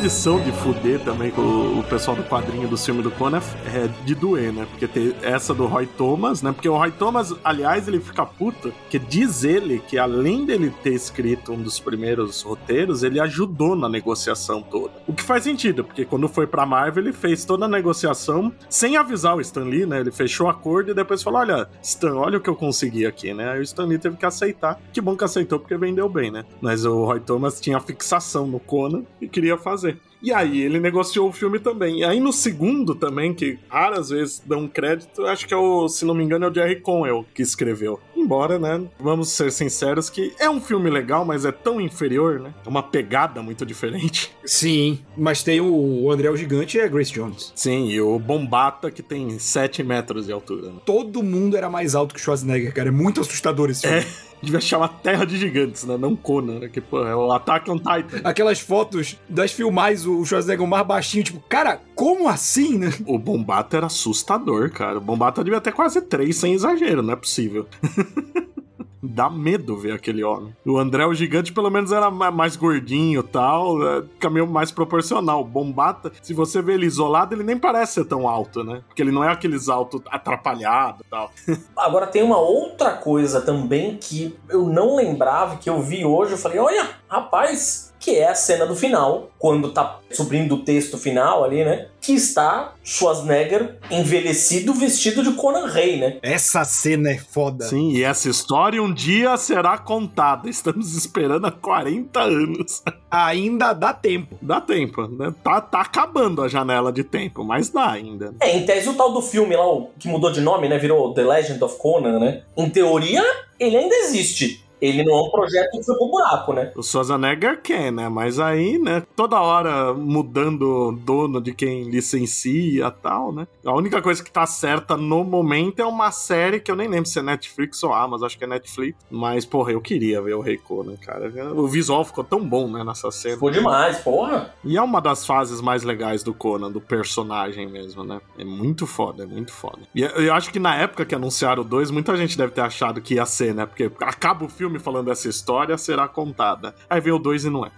Tradição 0.00 0.40
de 0.40 0.50
fuder 0.50 0.98
também 1.00 1.30
com 1.30 1.42
o, 1.42 1.84
pessoal 1.84 2.16
do 2.16 2.22
quadrinho 2.22 2.66
do 2.66 2.76
filme 2.78 3.02
do 3.02 3.10
Conan 3.10 3.42
é 3.66 3.86
de 4.02 4.14
doer, 4.14 4.50
né? 4.50 4.66
Porque 4.70 4.88
tem 4.88 5.14
essa 5.20 5.52
do 5.52 5.66
Roy 5.66 5.86
Thomas, 5.86 6.40
né? 6.40 6.52
Porque 6.52 6.70
o 6.70 6.74
Roy 6.74 6.90
Thomas, 6.90 7.34
aliás, 7.44 7.86
ele 7.86 8.00
fica 8.00 8.24
puto, 8.24 8.72
que 8.88 8.98
diz 8.98 9.44
ele 9.44 9.78
que 9.86 9.98
além 9.98 10.46
dele 10.46 10.72
ter 10.82 10.94
escrito 10.94 11.52
um 11.52 11.60
dos 11.60 11.78
primeiros 11.78 12.40
roteiros, 12.40 13.02
ele 13.02 13.20
ajudou 13.20 13.76
na 13.76 13.90
negociação 13.90 14.62
toda. 14.62 14.94
O 15.06 15.12
que 15.12 15.22
faz 15.22 15.44
sentido, 15.44 15.84
porque 15.84 16.06
quando 16.06 16.28
foi 16.28 16.46
pra 16.46 16.64
Marvel, 16.64 17.04
ele 17.04 17.12
fez 17.12 17.44
toda 17.44 17.66
a 17.66 17.68
negociação 17.68 18.50
sem 18.70 18.96
avisar 18.96 19.36
o 19.36 19.40
Stan 19.42 19.64
Lee, 19.64 19.84
né? 19.84 20.00
Ele 20.00 20.10
fechou 20.10 20.46
o 20.46 20.50
acordo 20.50 20.92
e 20.92 20.94
depois 20.94 21.22
falou: 21.22 21.40
Olha, 21.40 21.68
Stan, 21.82 22.14
olha 22.14 22.38
o 22.38 22.40
que 22.40 22.48
eu 22.48 22.56
consegui 22.56 23.04
aqui, 23.04 23.34
né? 23.34 23.50
Aí 23.52 23.60
o 23.60 23.62
Stan 23.62 23.84
Lee 23.84 23.98
teve 23.98 24.16
que 24.16 24.24
aceitar. 24.24 24.80
Que 24.94 25.00
bom 25.02 25.14
que 25.14 25.24
aceitou, 25.24 25.58
porque 25.58 25.76
vendeu 25.76 26.08
bem, 26.08 26.30
né? 26.30 26.46
Mas 26.58 26.86
o 26.86 27.04
Roy 27.04 27.20
Thomas 27.20 27.60
tinha 27.60 27.78
fixação 27.80 28.46
no 28.46 28.58
Conan 28.58 29.02
e 29.20 29.28
queria 29.28 29.58
fazer. 29.58 29.89
E 30.22 30.32
aí 30.32 30.60
ele 30.60 30.78
negociou 30.78 31.28
o 31.28 31.32
filme 31.32 31.58
também. 31.58 32.00
E 32.00 32.04
aí 32.04 32.20
no 32.20 32.32
segundo 32.32 32.94
também, 32.94 33.32
que 33.32 33.58
raras 33.68 34.10
vezes 34.10 34.42
dão 34.44 34.68
crédito, 34.68 35.24
acho 35.26 35.46
que 35.46 35.54
é 35.54 35.56
o, 35.56 35.88
se 35.88 36.04
não 36.04 36.14
me 36.14 36.24
engano, 36.24 36.46
é 36.46 36.50
o 36.50 36.54
Jerry 36.54 36.80
Conwell 36.80 37.24
que 37.34 37.42
escreveu. 37.42 38.00
Embora, 38.14 38.58
né, 38.58 38.82
vamos 38.98 39.30
ser 39.30 39.50
sinceros 39.50 40.10
que 40.10 40.32
é 40.38 40.48
um 40.48 40.60
filme 40.60 40.90
legal, 40.90 41.24
mas 41.24 41.44
é 41.44 41.52
tão 41.52 41.80
inferior, 41.80 42.38
né? 42.38 42.54
É 42.64 42.68
uma 42.68 42.82
pegada 42.82 43.42
muito 43.42 43.64
diferente. 43.64 44.30
Sim, 44.44 45.00
mas 45.16 45.42
tem 45.42 45.60
o, 45.60 46.10
André 46.10 46.30
o 46.30 46.36
Gigante 46.36 46.76
e 46.76 46.80
a 46.80 46.88
Grace 46.88 47.12
Jones. 47.12 47.52
Sim, 47.54 47.88
e 47.88 48.00
o 48.00 48.18
Bombata 48.18 48.90
que 48.90 49.02
tem 49.02 49.38
7 49.38 49.82
metros 49.82 50.26
de 50.26 50.32
altura. 50.32 50.70
Né? 50.70 50.80
Todo 50.84 51.22
mundo 51.22 51.56
era 51.56 51.70
mais 51.70 51.94
alto 51.94 52.14
que 52.14 52.20
o 52.20 52.22
Schwarzenegger, 52.22 52.74
cara. 52.74 52.88
É 52.88 52.92
muito 52.92 53.20
assustador 53.20 53.70
esse 53.70 53.86
filme. 53.86 54.06
Devia 54.42 54.60
chamar 54.60 54.88
Terra 55.02 55.24
de 55.24 55.36
Gigantes, 55.36 55.84
né? 55.84 55.96
Não 55.96 56.16
Conan, 56.16 56.60
né? 56.60 56.68
Que, 56.68 56.80
pô, 56.80 57.04
é 57.04 57.14
o 57.14 57.30
Attack 57.32 57.70
on 57.70 57.76
Titan. 57.76 58.20
Aquelas 58.24 58.60
fotos 58.60 59.16
das 59.28 59.52
filmagens, 59.52 60.06
o 60.06 60.24
Schwarzenegger 60.24 60.66
mais 60.66 60.86
baixinho, 60.86 61.24
tipo, 61.24 61.40
cara, 61.48 61.80
como 61.94 62.28
assim, 62.28 62.78
né? 62.78 62.92
O 63.06 63.18
Bombata 63.18 63.76
era 63.76 63.86
assustador, 63.86 64.70
cara. 64.70 64.98
O 64.98 65.00
Bombata 65.00 65.44
devia 65.44 65.60
ter 65.60 65.72
quase 65.72 66.00
três, 66.00 66.36
sem 66.36 66.54
exagero, 66.54 67.02
não 67.02 67.12
é 67.12 67.16
possível. 67.16 67.66
Dá 69.02 69.30
medo 69.30 69.76
ver 69.76 69.92
aquele 69.92 70.22
homem. 70.22 70.54
O 70.64 70.78
André, 70.78 71.06
o 71.06 71.14
gigante, 71.14 71.52
pelo 71.52 71.70
menos 71.70 71.92
era 71.92 72.10
mais 72.10 72.56
gordinho 72.56 73.22
tal, 73.22 73.82
é, 73.86 74.04
caminho 74.18 74.46
mais 74.46 74.70
proporcional. 74.70 75.42
Bombata, 75.44 76.12
se 76.22 76.34
você 76.34 76.60
vê 76.60 76.74
ele 76.74 76.86
isolado, 76.86 77.34
ele 77.34 77.42
nem 77.42 77.58
parece 77.58 77.94
ser 77.94 78.04
tão 78.04 78.28
alto, 78.28 78.62
né? 78.62 78.82
Porque 78.86 79.02
ele 79.02 79.12
não 79.12 79.24
é 79.24 79.28
aqueles 79.28 79.68
alto 79.68 80.02
atrapalhado 80.10 81.04
tal. 81.10 81.30
Agora 81.76 82.06
tem 82.06 82.22
uma 82.22 82.38
outra 82.38 82.92
coisa 82.92 83.40
também 83.40 83.96
que 83.96 84.36
eu 84.48 84.66
não 84.66 84.96
lembrava, 84.96 85.56
que 85.56 85.70
eu 85.70 85.80
vi 85.80 86.04
hoje, 86.04 86.32
eu 86.32 86.38
falei, 86.38 86.58
olha, 86.58 86.88
rapaz, 87.08 87.89
que 88.00 88.16
é 88.16 88.28
a 88.28 88.34
cena 88.34 88.66
do 88.66 88.74
final, 88.74 89.30
quando 89.38 89.70
tá 89.70 90.00
subindo 90.10 90.54
o 90.54 90.64
texto 90.64 90.96
final 90.96 91.44
ali, 91.44 91.62
né? 91.62 91.88
Que 92.00 92.14
está 92.14 92.72
Schwarzenegger 92.82 93.76
envelhecido 93.90 94.72
vestido 94.72 95.22
de 95.22 95.32
Conan 95.34 95.66
Rey, 95.66 95.98
né? 95.98 96.16
Essa 96.22 96.64
cena 96.64 97.10
é 97.10 97.18
foda. 97.18 97.66
Sim, 97.66 97.92
e 97.92 98.02
essa 98.02 98.30
história 98.30 98.82
um 98.82 98.92
dia 98.92 99.36
será 99.36 99.76
contada. 99.76 100.48
Estamos 100.48 100.96
esperando 100.96 101.46
há 101.46 101.52
40 101.52 102.20
anos. 102.20 102.82
Ainda 103.10 103.74
dá 103.74 103.92
tempo. 103.92 104.34
Dá 104.40 104.62
tempo, 104.62 105.06
né? 105.06 105.34
Tá, 105.44 105.60
tá 105.60 105.82
acabando 105.82 106.42
a 106.42 106.48
janela 106.48 106.90
de 106.90 107.04
tempo, 107.04 107.44
mas 107.44 107.68
dá 107.68 107.90
ainda. 107.90 108.34
É, 108.40 108.56
em 108.56 108.64
tese 108.64 108.88
o 108.88 108.94
tal 108.94 109.12
do 109.12 109.20
filme 109.20 109.54
lá, 109.54 109.64
que 109.98 110.08
mudou 110.08 110.32
de 110.32 110.40
nome, 110.40 110.68
né? 110.68 110.78
Virou 110.78 111.12
The 111.12 111.22
Legend 111.22 111.62
of 111.62 111.76
Conan, 111.76 112.18
né? 112.18 112.42
Em 112.56 112.70
teoria, 112.70 113.22
ele 113.58 113.76
ainda 113.76 113.94
existe 113.94 114.64
ele 114.80 115.04
não 115.04 115.14
é 115.14 115.22
um 115.22 115.30
projeto 115.30 115.70
que 115.70 115.82
foi 115.82 115.96
pro 115.96 116.08
buraco, 116.08 116.52
né? 116.52 116.72
O 116.76 116.82
Schwarzenegger 116.82 117.60
quer, 117.62 117.92
né? 117.92 118.08
Mas 118.08 118.38
aí, 118.38 118.78
né, 118.78 119.02
toda 119.14 119.40
hora 119.40 119.92
mudando 119.92 120.92
dono 120.92 121.40
de 121.40 121.52
quem 121.52 121.84
licencia 121.84 122.86
e 122.86 123.02
tal, 123.02 123.32
né? 123.32 123.46
A 123.64 123.74
única 123.74 124.00
coisa 124.00 124.22
que 124.22 124.30
tá 124.30 124.46
certa 124.46 124.96
no 124.96 125.24
momento 125.24 125.80
é 125.80 125.86
uma 125.86 126.10
série 126.10 126.60
que 126.60 126.70
eu 126.70 126.76
nem 126.76 126.88
lembro 126.88 127.08
se 127.08 127.18
é 127.18 127.22
Netflix 127.22 127.82
ou 127.82 127.92
Amazon, 127.92 128.26
acho 128.26 128.38
que 128.38 128.44
é 128.44 128.46
Netflix. 128.46 128.98
Mas, 129.10 129.44
porra, 129.44 129.72
eu 129.72 129.80
queria 129.80 130.20
ver 130.22 130.34
o 130.34 130.40
Rei 130.40 130.56
Conan, 130.56 130.96
cara. 130.96 131.30
O 131.54 131.66
visual 131.66 132.04
ficou 132.04 132.24
tão 132.24 132.42
bom, 132.46 132.68
né, 132.68 132.84
nessa 132.84 133.10
cena. 133.10 133.34
Ficou 133.34 133.50
demais, 133.50 133.98
porra. 133.98 134.54
E 134.64 134.76
é 134.76 134.82
uma 134.82 135.00
das 135.00 135.26
fases 135.26 135.60
mais 135.60 135.82
legais 135.82 136.22
do 136.22 136.32
Conan, 136.32 136.70
do 136.70 136.80
personagem 136.80 137.68
mesmo, 137.68 138.04
né? 138.04 138.20
É 138.38 138.44
muito 138.44 138.86
foda, 138.86 139.24
é 139.24 139.26
muito 139.26 139.52
foda. 139.52 139.80
E 139.94 140.02
eu 140.02 140.32
acho 140.34 140.50
que 140.50 140.58
na 140.58 140.74
época 140.76 141.04
que 141.04 141.14
anunciaram 141.14 141.62
o 141.62 141.64
2, 141.64 141.90
muita 141.90 142.16
gente 142.16 142.36
deve 142.36 142.52
ter 142.52 142.62
achado 142.62 143.00
que 143.00 143.14
ia 143.14 143.26
ser, 143.26 143.54
né? 143.54 143.66
Porque 143.66 143.90
acaba 144.00 144.44
o 144.44 144.48
filme 144.48 144.69
filme 144.70 144.78
falando 144.78 145.10
essa 145.10 145.28
história 145.28 145.76
será 145.76 146.06
contada. 146.06 146.74
Aí 146.88 147.00
vem 147.00 147.12
o 147.12 147.18
2 147.18 147.46
e 147.46 147.50
não 147.50 147.66
é. 147.66 147.70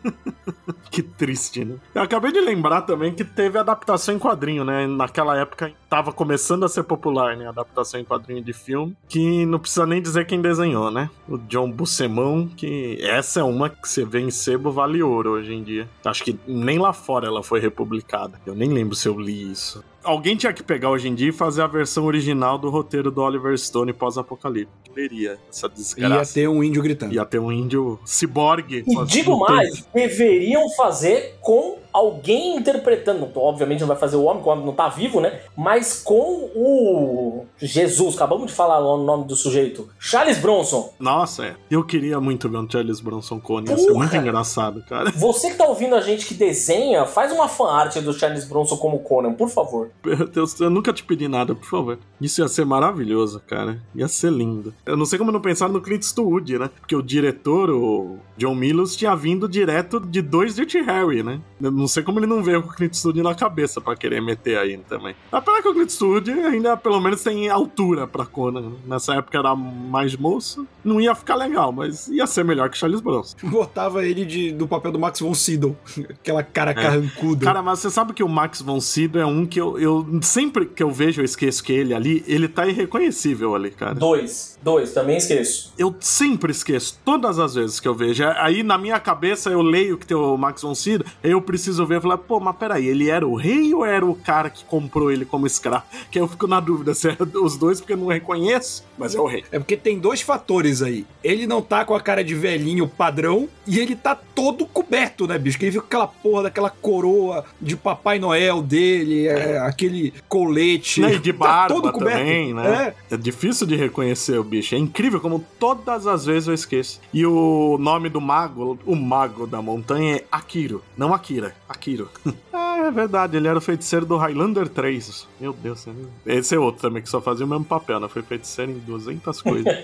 que 0.90 1.02
triste, 1.02 1.64
né? 1.64 1.76
Eu 1.94 2.02
acabei 2.02 2.30
de 2.30 2.40
lembrar 2.40 2.82
também 2.82 3.14
que 3.14 3.24
teve 3.24 3.58
adaptação 3.58 4.14
em 4.14 4.18
quadrinho, 4.18 4.62
né? 4.62 4.86
Naquela 4.86 5.38
época 5.38 5.72
tava 5.88 6.12
começando 6.12 6.64
a 6.64 6.68
ser 6.68 6.82
popular, 6.82 7.36
né? 7.36 7.48
Adaptação 7.48 7.98
em 7.98 8.04
quadrinho 8.04 8.42
de 8.42 8.52
filme, 8.52 8.94
que 9.08 9.46
não 9.46 9.58
precisa 9.58 9.86
nem 9.86 10.02
dizer 10.02 10.26
quem 10.26 10.42
desenhou, 10.42 10.90
né? 10.90 11.08
O 11.26 11.38
John 11.38 11.70
Buscemão, 11.70 12.46
que 12.46 12.98
essa 13.00 13.40
é 13.40 13.42
uma 13.42 13.70
que 13.70 13.88
você 13.88 14.04
vê 14.04 14.20
em 14.20 14.30
sebo 14.30 14.70
vale 14.70 15.02
ouro 15.02 15.30
hoje 15.30 15.54
em 15.54 15.62
dia. 15.62 15.88
Acho 16.04 16.24
que 16.24 16.38
nem 16.46 16.78
lá 16.78 16.92
fora 16.92 17.26
ela 17.26 17.42
foi 17.42 17.60
republicada. 17.60 18.38
Eu 18.44 18.54
nem 18.54 18.70
lembro 18.70 18.94
se 18.94 19.08
eu 19.08 19.18
li 19.18 19.50
isso. 19.50 19.82
Alguém 20.04 20.36
tinha 20.36 20.52
que 20.52 20.62
pegar 20.62 20.90
hoje 20.90 21.08
em 21.08 21.14
dia 21.14 21.28
e 21.28 21.32
fazer 21.32 21.62
a 21.62 21.66
versão 21.66 22.04
original 22.04 22.58
do 22.58 22.70
roteiro 22.70 23.10
do 23.10 23.20
Oliver 23.20 23.56
Stone 23.56 23.92
pós-apocalipse. 23.92 24.72
Leria 24.94 25.38
essa 25.48 25.68
desgraça. 25.68 26.38
Ia 26.38 26.44
ter 26.44 26.48
um 26.48 26.62
índio 26.62 26.82
gritando. 26.82 27.14
Ia 27.14 27.24
ter 27.24 27.38
um 27.38 27.50
índio 27.50 27.98
ciborgue. 28.04 28.84
E 28.86 29.04
digo 29.06 29.38
mais, 29.38 29.86
deveriam 29.94 30.68
fazer 30.70 31.36
com 31.40 31.78
alguém 31.92 32.56
interpretando. 32.56 33.28
Obviamente 33.34 33.80
não 33.80 33.88
vai 33.88 33.96
fazer 33.96 34.16
o 34.16 34.24
homem, 34.24 34.36
porque 34.36 34.48
o 34.48 34.52
homem 34.52 34.66
não 34.66 34.72
tá 34.72 34.88
vivo, 34.88 35.20
né? 35.20 35.40
Mas 35.56 36.02
com 36.02 36.50
o 36.54 37.46
Jesus, 37.60 38.16
acabamos 38.16 38.46
de 38.46 38.52
falar 38.52 38.80
o 38.80 39.02
nome 39.02 39.24
do 39.24 39.36
sujeito. 39.36 39.88
Charles 39.98 40.38
Bronson. 40.38 40.92
Nossa, 40.98 41.46
é. 41.46 41.56
Eu 41.70 41.84
queria 41.84 42.20
muito 42.20 42.48
ver 42.48 42.58
um 42.58 42.68
Charles 42.68 43.00
Bronson 43.00 43.40
Cone. 43.40 43.68
Ia 43.68 43.76
ser 43.76 43.92
muito 43.92 44.16
engraçado, 44.16 44.82
cara. 44.88 45.10
Você 45.16 45.50
que 45.50 45.56
tá 45.56 45.66
ouvindo 45.66 45.94
a 45.94 46.00
gente 46.00 46.26
que 46.26 46.34
desenha, 46.34 47.04
faz 47.04 47.32
uma 47.32 47.48
fanart 47.48 47.96
do 47.98 48.12
Charles 48.12 48.44
Bronson 48.44 48.76
como 48.76 49.00
Conan, 49.00 49.34
por 49.34 49.48
favor. 49.48 49.90
Meu 50.04 50.26
Deus, 50.26 50.58
eu 50.60 50.70
nunca 50.70 50.92
te 50.92 51.04
pedi 51.04 51.28
nada, 51.28 51.54
por 51.54 51.68
favor. 51.68 51.98
Isso 52.20 52.40
ia 52.40 52.48
ser 52.48 52.64
maravilhoso, 52.64 53.40
cara. 53.46 53.80
Ia 53.94 54.08
ser 54.08 54.32
lindo. 54.32 54.72
Eu 54.86 54.96
não 54.96 55.04
sei 55.04 55.18
como 55.18 55.32
não 55.32 55.40
pensar 55.40 55.68
no 55.68 55.80
Clint 55.80 56.02
Eastwood, 56.02 56.58
né? 56.58 56.70
Porque 56.80 56.96
o 56.96 57.02
diretor, 57.02 57.70
o 57.70 58.18
John 58.42 58.56
Milos, 58.56 58.96
tinha 58.96 59.14
vindo 59.14 59.48
direto 59.48 60.00
de 60.00 60.20
dois 60.20 60.56
Dirty 60.56 60.80
Harry, 60.80 61.22
né? 61.22 61.40
Eu 61.60 61.70
não 61.70 61.86
sei 61.86 62.02
como 62.02 62.18
ele 62.18 62.26
não 62.26 62.42
veio 62.42 62.60
com 62.60 62.70
o 62.70 62.74
Clint 62.74 62.92
Eastwood 62.92 63.22
na 63.22 63.36
cabeça 63.36 63.80
para 63.80 63.94
querer 63.94 64.20
meter 64.20 64.58
aí 64.58 64.76
também. 64.78 65.14
Apesar 65.30 65.62
que 65.62 65.68
o 65.68 65.72
Clint 65.72 65.88
Eastwood 65.88 66.28
ainda 66.28 66.76
pelo 66.76 67.00
menos 67.00 67.22
tem 67.22 67.48
altura 67.48 68.04
pra 68.04 68.26
Conan. 68.26 68.72
Nessa 68.84 69.14
época 69.14 69.38
era 69.38 69.54
mais 69.54 70.16
moço. 70.16 70.66
Não 70.82 71.00
ia 71.00 71.14
ficar 71.14 71.36
legal, 71.36 71.70
mas 71.70 72.08
ia 72.08 72.26
ser 72.26 72.44
melhor 72.44 72.68
que 72.68 72.76
Charles 72.76 73.00
Bronson. 73.00 73.36
Botava 73.48 74.04
ele 74.04 74.24
de, 74.24 74.50
do 74.50 74.66
papel 74.66 74.90
do 74.90 74.98
Max 74.98 75.20
von 75.20 75.34
Sydow. 75.34 75.76
Aquela 76.10 76.42
cara 76.42 76.72
é. 76.72 76.74
carrancuda. 76.74 77.44
Cara, 77.44 77.62
mas 77.62 77.78
você 77.78 77.90
sabe 77.90 78.12
que 78.12 78.24
o 78.24 78.28
Max 78.28 78.60
von 78.60 78.80
Sydow 78.80 79.22
é 79.22 79.26
um 79.26 79.46
que 79.46 79.60
eu, 79.60 79.78
eu 79.78 80.04
sempre 80.20 80.66
que 80.66 80.82
eu 80.82 80.90
vejo 80.90 81.20
eu 81.20 81.24
esqueço 81.24 81.62
que 81.62 81.72
ele 81.72 81.94
ali, 81.94 82.24
ele 82.26 82.48
tá 82.48 82.66
irreconhecível 82.66 83.54
ali, 83.54 83.70
cara. 83.70 83.94
Dois. 83.94 84.51
Dois, 84.62 84.92
também 84.92 85.16
esqueço. 85.16 85.72
Eu 85.76 85.94
sempre 86.00 86.52
esqueço, 86.52 86.98
todas 87.04 87.38
as 87.38 87.54
vezes 87.54 87.80
que 87.80 87.88
eu 87.88 87.94
vejo. 87.94 88.24
Aí 88.36 88.62
na 88.62 88.78
minha 88.78 89.00
cabeça 89.00 89.50
eu 89.50 89.60
leio 89.60 89.98
que 89.98 90.06
tem 90.06 90.16
o 90.16 90.36
Max 90.36 90.62
von 90.62 90.74
Sydow, 90.74 91.06
eu 91.22 91.40
preciso 91.42 91.84
ver 91.84 91.98
e 91.98 92.00
falar, 92.00 92.18
pô, 92.18 92.38
mas 92.38 92.56
peraí, 92.56 92.86
ele 92.86 93.10
era 93.10 93.26
o 93.26 93.34
rei 93.34 93.74
ou 93.74 93.84
era 93.84 94.04
o 94.06 94.14
cara 94.14 94.48
que 94.48 94.64
comprou 94.64 95.10
ele 95.10 95.24
como 95.24 95.46
escravo? 95.46 95.84
Que 96.10 96.20
eu 96.20 96.28
fico 96.28 96.46
na 96.46 96.60
dúvida 96.60 96.94
se 96.94 97.08
é 97.08 97.16
os 97.42 97.56
dois, 97.56 97.80
porque 97.80 97.94
eu 97.94 97.96
não 97.96 98.06
reconheço, 98.06 98.84
mas 98.96 99.14
é 99.14 99.20
o 99.20 99.26
rei. 99.26 99.44
É 99.50 99.58
porque 99.58 99.76
tem 99.76 99.98
dois 99.98 100.20
fatores 100.20 100.82
aí. 100.82 101.04
Ele 101.24 101.46
não 101.46 101.60
tá 101.60 101.84
com 101.84 101.94
a 101.94 102.00
cara 102.00 102.22
de 102.22 102.34
velhinho 102.34 102.86
padrão 102.86 103.48
e 103.66 103.78
ele 103.78 103.96
tá 103.96 104.14
todo 104.14 104.64
coberto, 104.66 105.26
né, 105.26 105.38
bicho? 105.38 105.58
Que 105.58 105.64
ele 105.64 105.72
viu 105.72 105.80
aquela 105.80 106.06
porra 106.06 106.44
daquela 106.44 106.70
coroa 106.70 107.44
de 107.60 107.76
Papai 107.76 108.18
Noel 108.18 108.62
dele, 108.62 109.26
é, 109.26 109.58
aquele 109.58 110.14
colete. 110.28 111.02
E 111.02 111.18
de 111.18 111.32
barba 111.32 111.68
tá 111.68 111.74
todo 111.74 111.92
coberto. 111.92 112.18
também, 112.18 112.54
né? 112.54 112.94
É. 113.10 113.14
é 113.14 113.16
difícil 113.16 113.66
de 113.66 113.76
reconhecer 113.76 114.38
o 114.38 114.44
bicho. 114.52 114.74
É 114.74 114.78
incrível 114.78 115.18
como 115.18 115.44
todas 115.58 116.06
as 116.06 116.26
vezes 116.26 116.46
eu 116.46 116.54
esqueço. 116.54 117.00
E 117.12 117.24
o 117.24 117.78
nome 117.80 118.10
do 118.10 118.20
mago, 118.20 118.78
o 118.84 118.94
mago 118.94 119.46
da 119.46 119.62
montanha 119.62 120.16
é 120.16 120.24
Akiro, 120.30 120.82
não 120.96 121.14
Akira, 121.14 121.54
Akiro. 121.66 122.10
ah, 122.52 122.82
é 122.84 122.90
verdade, 122.90 123.36
ele 123.36 123.48
era 123.48 123.56
o 123.56 123.62
feiticeiro 123.62 124.04
do 124.04 124.18
Highlander 124.18 124.68
3. 124.68 125.26
Meu 125.40 125.54
Deus, 125.54 125.86
esse 126.26 126.54
é 126.54 126.58
outro 126.58 126.82
também 126.82 127.02
que 127.02 127.08
só 127.08 127.20
fazia 127.20 127.46
o 127.46 127.48
mesmo 127.48 127.64
papel, 127.64 127.98
né? 127.98 128.08
Foi 128.08 128.22
feiticeiro 128.22 128.72
em 128.72 128.78
200 128.78 129.40
coisas. 129.40 129.72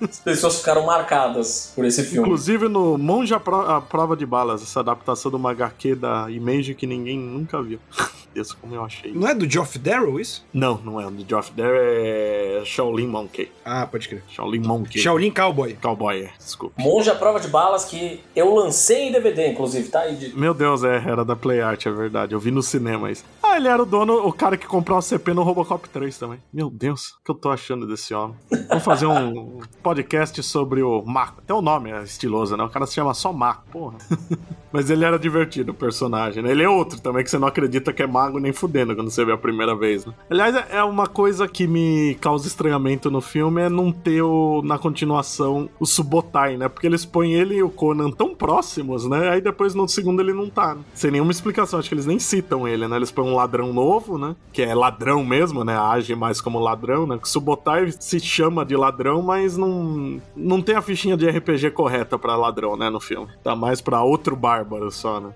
As 0.00 0.20
pessoas 0.20 0.58
ficaram 0.58 0.86
marcadas 0.86 1.72
por 1.74 1.84
esse 1.84 2.04
filme. 2.04 2.26
Inclusive 2.26 2.68
no 2.68 2.96
Monge 2.96 3.34
a, 3.34 3.40
Pro 3.40 3.56
a 3.56 3.80
Prova 3.80 4.16
de 4.16 4.24
Balas, 4.24 4.62
essa 4.62 4.80
adaptação 4.80 5.30
do 5.30 5.36
uma 5.36 5.50
HQ 5.50 5.96
da 5.96 6.30
Image 6.30 6.74
que 6.74 6.86
ninguém 6.86 7.18
nunca 7.18 7.60
viu. 7.60 7.78
Deus, 8.36 8.52
como 8.52 8.74
eu 8.74 8.84
achei. 8.84 9.12
Não 9.12 9.26
é 9.26 9.34
do 9.34 9.50
Geoff 9.50 9.78
Darrow 9.78 10.20
isso? 10.20 10.44
Não, 10.52 10.78
não 10.84 11.00
é. 11.00 11.06
O 11.06 11.10
do 11.10 11.26
Geoff 11.26 11.50
Darrow 11.52 11.74
é 11.74 12.62
Shaolin 12.66 13.06
Monkey. 13.06 13.50
Ah, 13.64 13.84
pode 13.86 14.08
crer. 14.08 14.22
Shaolin 14.28 14.60
Monkey. 14.60 15.00
Shaolin 15.00 15.30
Cowboy. 15.30 15.76
Cowboy, 15.82 16.22
é. 16.22 16.30
Desculpa. 16.38 16.80
Monge 16.80 17.10
a 17.10 17.14
Prova 17.14 17.40
de 17.40 17.48
Balas 17.48 17.84
que 17.84 18.20
eu 18.34 18.54
lancei 18.54 19.08
em 19.08 19.12
DVD, 19.12 19.48
inclusive, 19.48 19.88
tá 19.88 20.00
aí. 20.00 20.14
De... 20.14 20.38
Meu 20.38 20.54
Deus, 20.54 20.84
é, 20.84 20.96
era 20.96 21.24
da 21.24 21.34
Play 21.34 21.60
Art, 21.60 21.84
é 21.84 21.90
verdade. 21.90 22.32
Eu 22.32 22.38
vi 22.38 22.52
no 22.52 22.62
cinema 22.62 23.10
isso. 23.10 23.24
Ah, 23.42 23.56
ele 23.56 23.66
era 23.66 23.82
o 23.82 23.86
dono, 23.86 24.26
o 24.26 24.32
cara 24.32 24.56
que 24.56 24.66
comprou 24.66 24.98
o 24.98 25.02
CP 25.02 25.34
no 25.34 25.42
Robocop 25.42 25.88
3 25.88 26.16
também. 26.16 26.38
Meu 26.52 26.70
Deus, 26.70 27.10
o 27.10 27.24
que 27.24 27.30
eu 27.30 27.34
tô 27.34 27.50
achando 27.50 27.86
desse 27.86 28.14
homem? 28.14 28.36
Vamos 28.68 28.84
fazer 28.84 29.06
um 29.06 29.60
podcast 29.82 30.40
sobre 30.42 30.82
o 30.82 31.02
Mako. 31.04 31.40
Até 31.42 31.54
o 31.54 31.62
nome 31.62 31.90
é 31.90 32.02
estiloso, 32.02 32.56
né? 32.56 32.62
O 32.62 32.68
cara 32.68 32.86
se 32.86 32.94
chama 32.94 33.14
só 33.14 33.32
Mako, 33.32 33.64
porra. 33.70 33.98
Mas 34.72 34.90
ele 34.90 35.04
era 35.04 35.18
divertido, 35.18 35.72
o 35.72 35.74
personagem, 35.74 36.42
né? 36.42 36.50
Ele 36.50 36.62
é 36.62 36.68
outro 36.68 37.00
também 37.00 37.24
que 37.24 37.30
você 37.30 37.38
não 37.38 37.48
acredita 37.48 37.92
que 37.92 38.02
é 38.02 38.06
mago 38.06 38.38
nem 38.38 38.52
fudendo 38.52 38.94
quando 38.94 39.10
você 39.10 39.24
vê 39.24 39.32
a 39.32 39.38
primeira 39.38 39.74
vez, 39.74 40.04
né? 40.04 40.12
Aliás, 40.28 40.54
é 40.70 40.82
uma 40.84 41.06
coisa 41.06 41.48
que 41.48 41.66
me 41.66 42.16
causa 42.20 42.46
estranhamento 42.46 43.10
no 43.10 43.22
filme 43.22 43.45
é 43.58 43.68
não 43.68 43.92
ter 43.92 44.22
o, 44.22 44.62
na 44.64 44.78
continuação 44.78 45.68
o 45.78 45.86
Subotai, 45.86 46.56
né? 46.56 46.68
Porque 46.68 46.86
eles 46.86 47.04
põem 47.04 47.34
ele 47.34 47.56
e 47.56 47.62
o 47.62 47.70
Conan 47.70 48.10
tão 48.10 48.34
próximos, 48.34 49.06
né? 49.08 49.30
Aí 49.30 49.40
depois 49.40 49.74
no 49.74 49.88
segundo 49.88 50.20
ele 50.20 50.32
não 50.32 50.48
tá, 50.48 50.74
né? 50.74 50.82
Sem 50.94 51.10
nenhuma 51.10 51.32
explicação. 51.32 51.78
Acho 51.78 51.88
que 51.88 51.94
eles 51.94 52.06
nem 52.06 52.18
citam 52.18 52.66
ele, 52.66 52.86
né? 52.86 52.96
Eles 52.96 53.10
põem 53.10 53.28
um 53.28 53.34
ladrão 53.34 53.72
novo, 53.72 54.18
né? 54.18 54.34
Que 54.52 54.62
é 54.62 54.74
ladrão 54.74 55.24
mesmo, 55.24 55.64
né? 55.64 55.76
Age 55.76 56.14
mais 56.14 56.40
como 56.40 56.58
ladrão, 56.58 57.06
né? 57.06 57.18
O 57.22 57.26
Subotai 57.26 57.92
se 57.98 58.20
chama 58.20 58.64
de 58.64 58.76
ladrão, 58.76 59.22
mas 59.22 59.56
não, 59.56 60.20
não 60.34 60.60
tem 60.62 60.76
a 60.76 60.82
fichinha 60.82 61.16
de 61.16 61.28
RPG 61.28 61.70
correta 61.70 62.18
para 62.18 62.36
ladrão, 62.36 62.76
né? 62.76 62.90
No 62.90 63.00
filme. 63.00 63.28
Tá 63.42 63.54
mais 63.54 63.80
pra 63.80 64.02
outro 64.02 64.36
bárbaro 64.36 64.90
só, 64.90 65.20
né? 65.20 65.30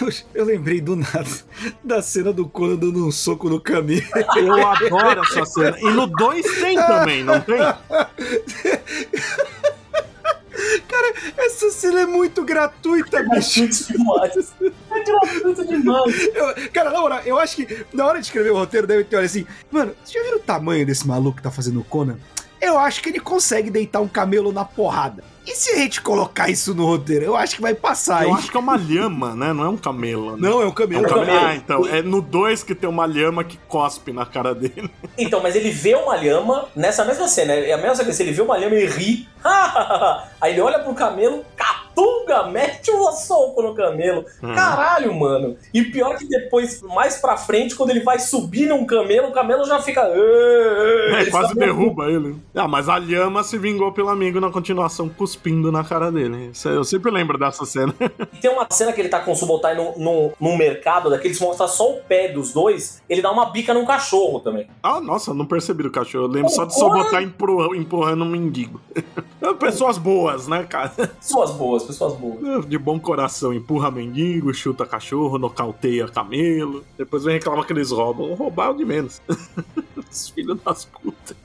Eu, 0.00 0.08
eu, 0.34 0.44
lembrei 0.44 0.80
do 0.80 0.96
nada 0.96 1.24
da 1.82 2.02
cena 2.02 2.32
do 2.32 2.46
Conan 2.46 2.76
dando 2.76 3.06
um 3.06 3.10
soco 3.10 3.48
no 3.48 3.60
caminho. 3.60 4.02
Eu 4.36 4.66
adoro 4.66 5.20
essa 5.22 5.44
cena. 5.44 5.78
E 5.80 5.90
no 5.90 6.06
2 6.06 6.60
tem 6.60 6.76
também, 6.76 7.24
não 7.24 7.40
tem? 7.44 7.58
Cara, 10.88 11.14
essa 11.36 11.70
cena 11.70 12.02
é 12.02 12.06
muito 12.06 12.44
gratuita, 12.44 13.18
é 13.18 13.22
bicho. 13.22 13.64
É 13.64 13.66
demais. 13.66 14.52
É 14.60 15.04
gratuito 15.04 15.66
demais. 15.66 16.28
Eu, 16.34 16.54
cara, 16.72 16.90
na 16.90 17.00
moral, 17.00 17.20
eu 17.24 17.38
acho 17.38 17.56
que 17.56 17.86
na 17.92 18.06
hora 18.06 18.20
de 18.20 18.26
escrever 18.26 18.50
o 18.50 18.56
roteiro 18.56 18.86
deve 18.86 19.04
ter 19.04 19.16
olha 19.16 19.26
assim, 19.26 19.46
mano, 19.70 19.94
vocês 20.02 20.14
já 20.14 20.22
viram 20.22 20.38
o 20.38 20.42
tamanho 20.42 20.86
desse 20.86 21.06
maluco 21.06 21.36
que 21.36 21.42
tá 21.42 21.50
fazendo 21.50 21.80
o 21.80 21.84
Conan? 21.84 22.18
Eu 22.64 22.78
acho 22.78 23.02
que 23.02 23.08
ele 23.10 23.20
consegue 23.20 23.70
deitar 23.70 24.00
um 24.00 24.08
camelo 24.08 24.52
na 24.52 24.64
porrada. 24.64 25.22
E 25.46 25.54
se 25.54 25.72
a 25.72 25.76
gente 25.76 26.00
colocar 26.00 26.48
isso 26.48 26.74
no 26.74 26.86
roteiro? 26.86 27.26
Eu 27.26 27.36
acho 27.36 27.56
que 27.56 27.60
vai 27.60 27.74
passar, 27.74 28.22
Eu 28.22 28.30
hein? 28.30 28.34
acho 28.38 28.50
que 28.50 28.56
é 28.56 28.60
uma 28.60 28.76
lhama, 28.76 29.34
né? 29.34 29.52
Não 29.52 29.64
é 29.64 29.68
um 29.68 29.76
camelo. 29.76 30.32
Né? 30.38 30.48
Não, 30.48 30.62
é 30.62 30.64
um 30.64 30.70
É 30.70 30.72
camelo. 30.72 31.04
um 31.04 31.08
camelo. 31.08 31.46
Ah, 31.46 31.54
então. 31.54 31.86
É 31.86 32.00
no 32.00 32.22
2 32.22 32.62
que 32.62 32.74
tem 32.74 32.88
uma 32.88 33.04
lhama 33.04 33.44
que 33.44 33.58
cospe 33.68 34.12
na 34.12 34.24
cara 34.24 34.54
dele. 34.54 34.90
Então, 35.18 35.40
mas 35.42 35.54
ele 35.54 35.70
vê 35.70 35.94
uma 35.94 36.16
lhama 36.16 36.66
nessa 36.74 37.04
mesma 37.04 37.28
cena. 37.28 37.52
É 37.52 37.72
a 37.72 37.76
mesma 37.78 38.02
coisa. 38.04 38.22
Ele 38.22 38.32
vê 38.32 38.42
uma 38.42 38.56
lhama 38.56 38.74
e 38.74 38.86
ri. 38.86 39.28
Aí 40.40 40.52
ele 40.52 40.60
olha 40.60 40.78
pro 40.80 40.92
camelo, 40.94 41.44
catunga, 41.94 42.44
mete 42.48 42.90
um 42.90 43.10
soco 43.12 43.62
no 43.62 43.74
camelo. 43.74 44.24
Hum. 44.42 44.54
Caralho, 44.54 45.14
mano. 45.14 45.56
E 45.72 45.82
pior 45.84 46.16
que 46.18 46.26
depois, 46.26 46.82
mais 46.82 47.16
pra 47.20 47.36
frente, 47.36 47.74
quando 47.74 47.90
ele 47.90 48.00
vai 48.00 48.18
subir 48.18 48.66
num 48.68 48.84
camelo, 48.84 49.28
o 49.28 49.32
camelo 49.32 49.64
já 49.64 49.80
fica. 49.80 50.02
É, 50.02 51.20
ele 51.22 51.30
quase 51.30 51.54
meio- 51.56 51.72
derruba 51.74 52.06
ele. 52.10 52.36
Ah, 52.54 52.68
mas 52.68 52.88
a 52.88 52.98
lhama 52.98 53.42
se 53.42 53.56
vingou 53.58 53.92
pelo 53.92 54.08
amigo 54.08 54.40
na 54.40 54.50
continuação, 54.50 55.08
cuspindo 55.08 55.70
na 55.70 55.84
cara 55.84 56.10
dele. 56.10 56.50
Isso 56.52 56.68
Eu 56.68 56.84
sempre 56.84 57.10
lembro 57.10 57.38
dessa 57.38 57.64
cena. 57.64 57.94
E 58.32 58.36
tem 58.38 58.50
uma 58.50 58.66
cena 58.70 58.92
que 58.92 59.00
ele 59.00 59.08
tá 59.08 59.20
com 59.20 59.32
o 59.32 59.36
Subotai 59.36 59.76
no, 59.76 59.96
no, 59.98 60.32
num 60.40 60.56
mercado, 60.56 61.08
daqueles 61.10 61.38
mostra 61.40 61.68
só 61.68 61.90
o 61.92 62.00
pé 62.00 62.28
dos 62.28 62.52
dois, 62.52 63.02
ele 63.08 63.22
dá 63.22 63.30
uma 63.30 63.46
bica 63.50 63.72
num 63.74 63.84
cachorro 63.84 64.40
também. 64.40 64.66
Ah, 64.82 65.00
nossa, 65.00 65.32
não 65.34 65.46
percebi 65.46 65.82
do 65.82 65.90
cachorro. 65.90 66.24
Eu 66.24 66.28
lembro 66.28 66.48
O 66.48 66.50
só 66.50 66.64
de 66.64 66.74
só 66.74 66.88
Conan- 66.88 67.04
botar 67.04 67.22
empurra- 67.22 67.76
empurrando 67.76 68.22
um 68.24 68.28
mendigo. 68.28 68.80
Pessoas 69.58 69.98
boas, 69.98 70.48
né, 70.48 70.62
cara? 70.64 70.88
Pessoas 70.88 71.50
boas, 71.52 71.83
pessoas 71.84 72.14
boas. 72.14 72.66
De 72.66 72.78
bom 72.78 72.98
coração. 72.98 73.52
Empurra 73.52 73.90
mendigo, 73.90 74.52
chuta 74.52 74.86
cachorro, 74.86 75.38
nocauteia 75.38 76.08
camelo. 76.08 76.84
Depois 76.96 77.24
vem 77.24 77.34
reclamar 77.34 77.66
que 77.66 77.72
eles 77.72 77.90
roubam. 77.90 78.34
Roubar 78.34 78.70
é 78.70 78.74
de 78.74 78.84
menos. 78.84 79.20
Os 80.10 80.28
filhos 80.28 80.60
das 80.62 80.84
putas. 80.84 81.36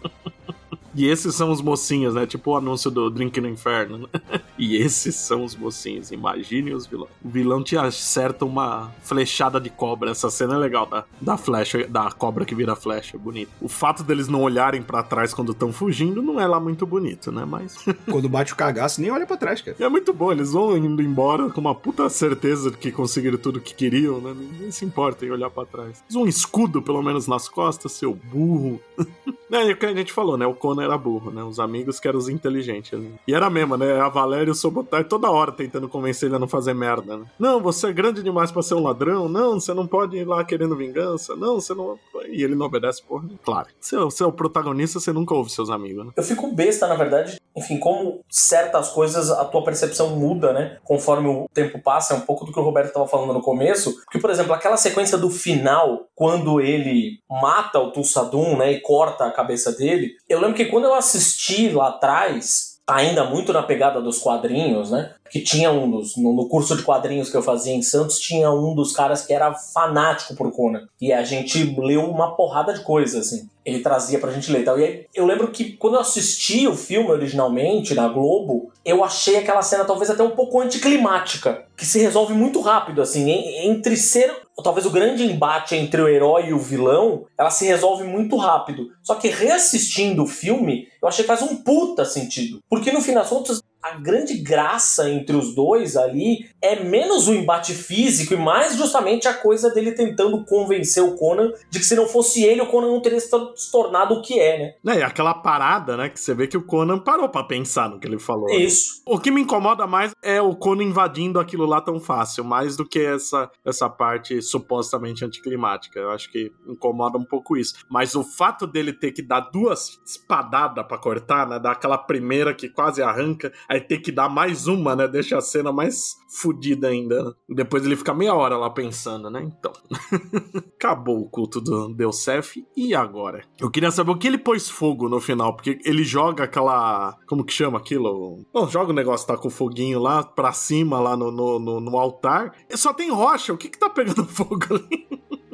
E 1.00 1.08
esses 1.08 1.34
são 1.34 1.50
os 1.50 1.62
mocinhos, 1.62 2.14
né? 2.14 2.26
Tipo 2.28 2.52
o 2.52 2.58
anúncio 2.58 2.92
do 2.92 3.10
Drink 3.10 3.40
no 3.40 3.48
Inferno. 3.48 4.00
né? 4.00 4.42
E 4.62 4.76
esses 4.76 5.16
são 5.16 5.46
os 5.46 5.56
mocinhos. 5.56 6.12
Imaginem 6.12 6.74
os 6.74 6.86
vilões. 6.86 7.10
O 7.24 7.30
vilão 7.30 7.64
te 7.64 7.78
acerta 7.78 8.44
uma 8.44 8.92
flechada 9.02 9.58
de 9.58 9.70
cobra. 9.70 10.12
Essa 10.12 10.30
cena 10.30 10.56
é 10.56 10.58
legal, 10.58 10.86
da, 10.86 11.06
da 11.22 11.38
flecha, 11.38 11.88
da 11.88 12.12
cobra 12.12 12.44
que 12.44 12.54
vira 12.54 12.76
flecha. 12.76 13.18
Bonito. 13.18 13.50
O 13.62 13.70
fato 13.70 14.04
deles 14.04 14.28
não 14.28 14.42
olharem 14.42 14.82
pra 14.82 15.02
trás 15.02 15.34
quando 15.34 15.54
estão 15.54 15.72
fugindo 15.72 16.22
não 16.22 16.42
é 16.42 16.46
lá 16.46 16.60
muito 16.60 16.86
bonito, 16.86 17.32
né? 17.32 17.46
Mas 17.46 17.78
Quando 18.12 18.28
bate 18.28 18.52
o 18.52 18.56
cagaço, 18.58 19.00
nem 19.00 19.10
olha 19.10 19.26
pra 19.26 19.38
trás, 19.38 19.62
cara. 19.62 19.78
é 19.80 19.88
muito 19.88 20.12
bom. 20.12 20.30
Eles 20.30 20.52
vão 20.52 20.76
indo 20.76 21.02
embora 21.02 21.50
com 21.50 21.62
uma 21.62 21.74
puta 21.74 22.10
certeza 22.10 22.70
de 22.70 22.76
que 22.78 22.92
conseguiram 22.92 23.38
tudo 23.38 23.62
que 23.62 23.74
queriam, 23.74 24.20
né? 24.20 24.36
Ninguém 24.38 24.72
se 24.72 24.84
importa 24.84 25.26
em 25.26 25.32
olhar 25.32 25.50
pra 25.50 25.66
trás. 25.66 26.04
Mas 26.06 26.16
um 26.18 26.28
escudo, 26.28 26.82
pelo 26.82 27.02
menos, 27.02 27.28
nas 27.28 27.48
costas, 27.48 27.94
seu 27.94 28.14
burro. 28.14 28.82
É, 29.52 29.68
e 29.68 29.74
o 29.74 29.78
que 29.78 29.86
a 29.88 29.94
gente 29.96 30.14
falou, 30.14 30.38
né? 30.38 30.46
O 30.46 30.54
Conan 30.54 30.84
era 30.90 30.98
burro, 30.98 31.32
né? 31.32 31.44
Os 31.44 31.60
amigos 31.60 32.00
que 32.00 32.08
eram 32.08 32.20
os 32.20 32.30
inteligentes 32.30 32.94
ali. 32.94 33.14
E 33.28 33.34
era 33.34 33.50
mesmo, 33.50 33.78
né? 33.78 34.00
A 34.00 34.10
Valéria 34.10 34.50
e 34.50 34.52
o 34.52 34.56
Sobotai 34.56 35.04
toda 35.04 35.30
hora 35.30 35.52
tentando 35.52 35.88
convencer 35.88 36.28
ele 36.28 36.36
a 36.36 36.40
não 36.40 36.48
fazer 36.48 36.74
merda, 36.74 37.18
né? 37.18 37.26
Não, 37.38 37.62
você 37.62 37.88
é 37.88 37.94
grande 37.94 38.24
demais 38.24 38.52
pra 38.52 38.62
ser 38.62 38.76
um 38.76 38.84
ladrão. 38.84 39.30
Não, 39.30 39.60
você 39.60 39.74
não 39.74 39.88
pode 39.88 40.18
ir 40.18 40.26
lá 40.26 40.44
querendo 40.44 40.76
vingança. 40.76 41.36
Não, 41.36 41.60
você 41.60 41.74
não. 41.74 41.98
E 42.28 42.44
ele 42.44 42.56
não 42.56 42.66
obedece, 42.66 43.02
porra. 43.04 43.28
Claro. 43.44 43.68
Você, 43.80 43.96
é 43.96 44.00
você 44.00 44.24
é 44.24 44.26
o 44.26 44.32
protagonista, 44.32 45.00
você 45.00 45.12
nunca 45.12 45.34
ouve 45.34 45.50
seus 45.50 45.70
amigos, 45.70 46.06
né? 46.06 46.12
Eu 46.16 46.24
fico 46.24 46.52
besta, 46.52 46.88
na 46.88 46.96
verdade. 46.96 47.40
Enfim, 47.56 47.78
como 47.80 48.22
certas 48.30 48.90
coisas 48.90 49.30
a 49.32 49.44
tua 49.46 49.64
percepção 49.64 50.16
muda, 50.16 50.54
né? 50.54 50.78
Conforme 50.84 51.28
o 51.28 51.50
tempo 51.54 51.80
passa, 51.80 52.14
é 52.14 52.18
um 52.18 52.22
pouco 52.22 52.46
do 52.46 52.54
que 52.54 52.60
o 52.60 52.64
Roberto 52.64 52.88
estava 52.88 53.08
falando 53.08 53.34
no 53.34 53.42
começo. 53.42 53.96
Porque, 54.06 54.20
por 54.20 54.30
exemplo, 54.30 54.54
aquela 54.54 54.78
sequência 54.78 55.18
do 55.18 55.30
final, 55.30 56.08
quando 56.16 56.62
ele 56.62 57.20
mata 57.30 57.80
o 57.80 57.92
Tulsadum, 57.92 58.58
né? 58.58 58.72
E 58.72 58.82
corta 58.82 59.26
a 59.26 59.32
cabeça 59.32 59.72
dele. 59.72 60.14
Eu 60.28 60.40
lembro 60.40 60.56
que 60.56 60.66
quando 60.70 60.86
eu 60.86 60.94
assisti 60.94 61.70
lá 61.70 61.90
atrás, 61.90 62.80
ainda 62.90 63.24
muito 63.24 63.54
na 63.54 63.62
pegada 63.62 64.02
dos 64.02 64.20
quadrinhos, 64.20 64.92
né? 64.92 65.14
Que 65.30 65.42
tinha 65.42 65.72
um 65.72 65.90
dos. 65.90 66.18
No, 66.18 66.48
curso 66.48 66.76
de 66.76 66.84
quadrinhos 66.84 67.30
que 67.30 67.38
eu 67.38 67.44
fazia 67.44 67.74
em 67.74 67.82
Santos, 67.82 68.20
tinha 68.20 68.52
um 68.52 68.74
dos 68.74 68.92
caras 68.92 69.26
que 69.26 69.34
era 69.34 69.54
fanático 69.54 70.36
por 70.36 70.52
Conan. 70.52 70.88
E 71.00 71.14
a 71.14 71.24
gente 71.24 71.64
leu 71.80 72.10
uma 72.10 72.36
porrada 72.36 72.74
de 72.74 72.84
coisas, 72.84 73.28
assim. 73.28 73.48
Ele 73.70 73.80
trazia 73.84 74.20
pra 74.20 74.32
gente 74.32 74.52
ler 74.52 74.64
tal. 74.64 74.80
E 74.80 74.84
aí, 74.84 75.06
eu 75.16 75.26
lembro 75.26 75.48
que 75.50 75.74
quando 75.74 75.96
eu 75.96 76.00
assisti 76.02 76.68
o 76.68 76.76
filme 76.76 77.10
originalmente, 77.10 77.94
na 77.94 78.08
Globo, 78.08 78.72
eu 78.84 79.04
achei 79.04 79.38
aquela 79.38 79.62
cena 79.62 79.86
talvez 79.86 80.10
até 80.10 80.24
um 80.24 80.32
pouco 80.32 80.60
anticlimática. 80.60 81.66
Que 81.78 81.86
se 81.86 82.00
resolve 82.00 82.34
muito 82.34 82.60
rápido, 82.62 83.02
assim. 83.02 83.30
en- 83.30 83.70
Entre 83.70 83.96
ser. 83.96 84.34
Talvez 84.62 84.86
o 84.86 84.90
grande 84.92 85.24
embate 85.24 85.74
entre 85.76 86.02
o 86.02 86.08
herói 86.10 86.48
e 86.50 86.54
o 86.54 86.60
vilão, 86.60 87.26
ela 87.38 87.50
se 87.50 87.66
resolve 87.66 88.04
muito 88.04 88.36
rápido. 88.36 88.88
Só 89.02 89.16
que 89.16 89.30
reassistindo 89.30 90.24
o 90.24 90.28
filme, 90.28 90.86
eu 91.02 91.08
achei 91.08 91.24
que 91.24 91.28
faz 91.30 91.42
um 91.42 91.56
puta 91.64 92.04
sentido. 92.04 92.60
Porque 92.70 92.92
no 92.92 93.00
fim 93.02 93.14
das 93.14 93.30
contas, 93.30 93.62
a 93.82 93.96
grande 93.96 94.36
graça 94.38 95.10
entre 95.10 95.36
os 95.36 95.56
dois 95.56 95.96
ali 95.96 96.50
é 96.62 96.84
menos 96.84 97.28
o 97.28 97.34
embate 97.34 97.74
físico 97.74 98.34
e 98.34 98.38
mais 98.38 98.76
justamente 98.76 99.28
a 99.28 99.34
coisa 99.34 99.70
dele 99.74 99.94
tentando 99.94 100.44
convencer 100.46 101.02
o 101.04 101.16
Conan 101.16 101.52
de 101.70 101.80
que 101.80 101.86
se 101.86 101.96
não 101.96 102.08
fosse 102.08 102.44
ele, 102.44 102.62
o 102.62 102.68
Conan 102.68 102.88
não 102.88 103.02
teria 103.02 103.20
se 103.20 103.30
tor- 103.30 103.54
se 103.56 103.72
tornado 103.72 104.16
o 104.16 104.22
que 104.22 104.40
é, 104.40 104.76
né? 104.84 104.96
É, 104.96 105.00
e 105.00 105.04
aquela 105.04 105.34
parada, 105.34 105.96
né? 105.96 106.10
Que 106.10 106.20
você 106.20 106.34
vê 106.34 106.46
que 106.48 106.58
o 106.58 106.62
Conan 106.64 107.00
parou 107.00 107.30
pra 107.30 107.44
pensar 107.44 107.90
no 107.90 108.00
que 108.00 108.08
ele 108.08 108.20
falou. 108.20 108.50
É 108.50 108.56
isso. 108.58 109.02
O 109.06 109.18
que 109.18 109.32
me 109.32 109.42
incomoda 109.42 109.88
mais 109.88 110.12
é 110.22 110.42
o 110.42 110.56
Conan 110.56 110.84
invadindo 110.84 111.40
aquilo 111.40 111.66
lá 111.66 111.80
tão 111.80 112.00
fácil, 112.00 112.44
mais 112.44 112.76
do 112.76 112.86
que 112.88 113.00
essa, 113.00 113.50
essa 113.66 113.90
parte 113.90 114.42
supostamente 114.42 115.24
anticlimática. 115.24 116.00
Eu 116.00 116.12
acho 116.12 116.30
que 116.32 116.52
incomoda 116.68 117.18
um 117.18 117.24
pouco 117.26 117.56
isso. 117.56 117.76
Mas 117.90 118.14
o 118.16 118.24
fato 118.24 118.68
dele 118.68 118.92
ter 118.94 119.12
que 119.12 119.22
dar 119.22 119.40
duas 119.52 120.00
espadadas 120.06 120.86
pra 120.86 120.98
cortar, 120.98 121.48
né? 121.48 121.58
Dar 121.60 121.72
aquela 121.72 121.98
primeira 121.98 122.54
que 122.54 122.68
quase 122.70 123.02
arranca, 123.02 123.52
aí 123.68 123.79
ter 123.82 124.00
que 124.00 124.12
dar 124.12 124.30
mais 124.30 124.68
uma, 124.68 124.96
né? 124.96 125.08
Deixa 125.08 125.38
a 125.38 125.42
cena 125.42 125.72
mais 125.72 126.16
fodida 126.30 126.88
ainda. 126.88 127.36
Depois 127.48 127.86
ele 127.86 127.96
fica 127.96 128.14
meia 128.14 128.34
hora 128.34 128.58
lá 128.58 128.70
pensando, 128.70 129.30
né? 129.30 129.42
Então. 129.44 129.72
Acabou 130.76 131.20
o 131.22 131.30
culto 131.30 131.60
do 131.60 131.90
Deusef. 131.94 132.66
E 132.76 132.94
agora? 132.96 133.44
Eu 133.60 133.70
queria 133.70 133.92
saber 133.92 134.12
o 134.12 134.18
que 134.18 134.28
ele 134.28 134.38
pôs 134.38 134.70
fogo 134.70 135.10
no 135.10 135.20
final, 135.20 135.56
porque 135.56 135.80
ele 135.84 136.04
joga 136.04 136.44
aquela. 136.46 137.18
Como 137.28 137.44
que 137.44 137.54
chama 137.54 137.78
aquilo? 137.78 138.46
Bom, 138.54 138.68
joga 138.68 138.92
o 138.92 138.96
negócio 138.96 139.28
tá 139.28 139.38
com 139.38 139.50
foguinho 139.50 140.00
lá 140.00 140.24
pra 140.24 140.52
cima, 140.52 141.00
lá 141.00 141.16
no, 141.18 141.32
no, 141.32 141.60
no- 141.60 141.80
no 141.80 141.98
altar. 141.98 142.54
E 142.70 142.78
só 142.78 142.94
tem 142.94 143.12
rocha. 143.12 143.54
O 143.54 143.58
que 143.58 143.70
que 143.70 143.78
tá 143.80 143.90
pegando 143.90 144.24
fogo 144.30 144.60
ali? 144.72 145.08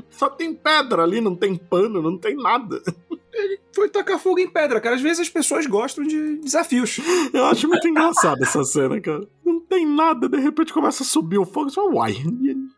Só 0.10 0.30
tem 0.30 0.54
pedra 0.54 1.04
ali, 1.04 1.20
não 1.20 1.36
tem 1.36 1.56
pano, 1.56 2.02
não 2.02 2.18
tem 2.18 2.36
nada. 2.38 2.82
Foi 3.74 3.90
tacar 3.90 4.20
fogo 4.20 4.40
em 4.40 4.50
pedra, 4.50 4.80
cara. 4.80 4.96
Às 4.96 5.02
vezes 5.02 5.22
as 5.22 5.30
pessoas 5.30 5.66
gostam 5.66 6.04
de 6.04 6.38
desafios. 6.38 7.00
Eu 7.34 7.46
acho 7.46 7.68
muito 7.68 7.88
engraçado 7.88 8.42
essa 8.42 8.64
cena, 8.64 9.00
cara. 9.02 9.28
Não 9.46 9.60
tem 9.60 9.86
nada, 9.86 10.30
de 10.30 10.40
repente 10.40 10.74
começa 10.74 11.04
a 11.04 11.06
subir 11.06 11.38
o 11.38 11.46
fogo. 11.46 11.70
Você 11.70 11.76
fala, 11.76 11.94
uai, 11.94 12.14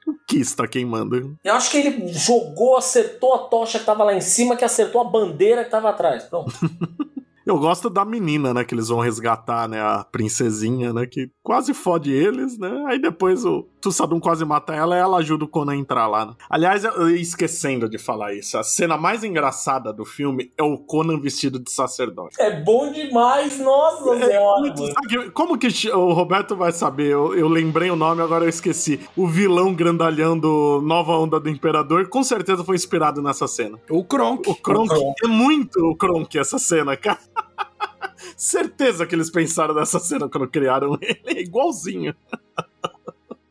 o 0.07 0.15
que 0.27 0.39
está 0.39 0.67
queimando? 0.67 1.37
Eu 1.43 1.53
acho 1.53 1.69
que 1.69 1.77
ele 1.77 2.07
jogou, 2.07 2.77
acertou 2.77 3.35
a 3.35 3.39
tocha 3.39 3.79
que 3.79 3.85
tava 3.85 4.03
lá 4.03 4.15
em 4.15 4.21
cima, 4.21 4.55
que 4.55 4.65
acertou 4.65 5.01
a 5.01 5.03
bandeira 5.03 5.63
que 5.63 5.69
tava 5.69 5.89
atrás. 5.89 6.23
Pronto. 6.23 6.51
Eu 7.47 7.57
gosto 7.57 7.89
da 7.89 8.03
menina, 8.03 8.53
né? 8.53 8.65
Que 8.65 8.75
eles 8.75 8.89
vão 8.89 8.99
resgatar, 8.99 9.69
né? 9.69 9.79
A 9.81 10.03
princesinha, 10.03 10.91
né? 10.91 11.05
Que 11.05 11.31
quase 11.41 11.73
fode 11.73 12.11
eles, 12.11 12.59
né? 12.59 12.83
Aí 12.87 12.99
depois 12.99 13.45
o 13.45 13.63
Tussadum 13.87 14.19
quase 14.19 14.43
mata 14.43 14.75
ela 14.75 14.97
e 14.97 14.99
ela 14.99 15.17
ajuda 15.19 15.45
o 15.45 15.47
Conan 15.47 15.71
a 15.71 15.75
entrar 15.77 16.07
lá. 16.07 16.25
Né? 16.25 16.33
Aliás, 16.49 16.83
eu 16.83 17.09
ia 17.09 17.21
esquecendo 17.21 17.87
de 17.87 17.97
falar 17.97 18.33
isso. 18.33 18.57
A 18.57 18.63
cena 18.63 18.97
mais 18.97 19.23
engraçada 19.23 19.93
do 19.93 20.03
filme 20.03 20.51
é 20.57 20.63
o 20.63 20.77
Conan 20.77 21.17
vestido 21.21 21.57
de 21.57 21.71
sacerdote. 21.71 22.35
É 22.37 22.59
bom 22.61 22.91
demais, 22.91 23.57
nossa 23.59 24.03
senhora, 24.19 24.75
sabe 24.75 25.07
que- 25.07 25.29
Como 25.31 25.57
que 25.57 25.67
o 25.89 26.11
Roberto 26.11 26.53
vai 26.55 26.73
saber? 26.73 27.07
Eu, 27.11 27.33
eu 27.33 27.47
lembrei 27.47 27.89
o 27.89 27.95
nome, 27.95 28.21
agora 28.21 28.43
eu 28.43 28.49
esqueci. 28.49 28.99
O 29.15 29.25
vilão 29.25 29.73
grandalhão 29.73 30.37
do 30.37 30.81
Nova 30.81 31.13
Onda 31.13 31.39
do 31.39 31.47
Imperador 31.49 32.09
com 32.09 32.23
certeza 32.23 32.63
foi 32.65 32.75
inspirado 32.75 33.21
nessa 33.21 33.47
cena. 33.47 33.79
O 33.89 34.03
Kronk. 34.03 34.49
O 34.49 34.55
Kronk, 34.55 34.91
O 34.93 34.95
Kronk. 34.95 35.15
é 35.23 35.27
muito 35.27 35.79
o 35.79 35.95
Kronk 35.95 36.37
essa 36.37 36.59
cena, 36.59 36.97
cara. 36.97 37.19
Certeza 38.35 39.05
que 39.05 39.15
eles 39.15 39.29
pensaram 39.29 39.73
nessa 39.73 39.99
cena 39.99 40.27
quando 40.29 40.47
criaram 40.47 40.97
ele. 41.01 41.19
É 41.25 41.41
igualzinho. 41.41 42.13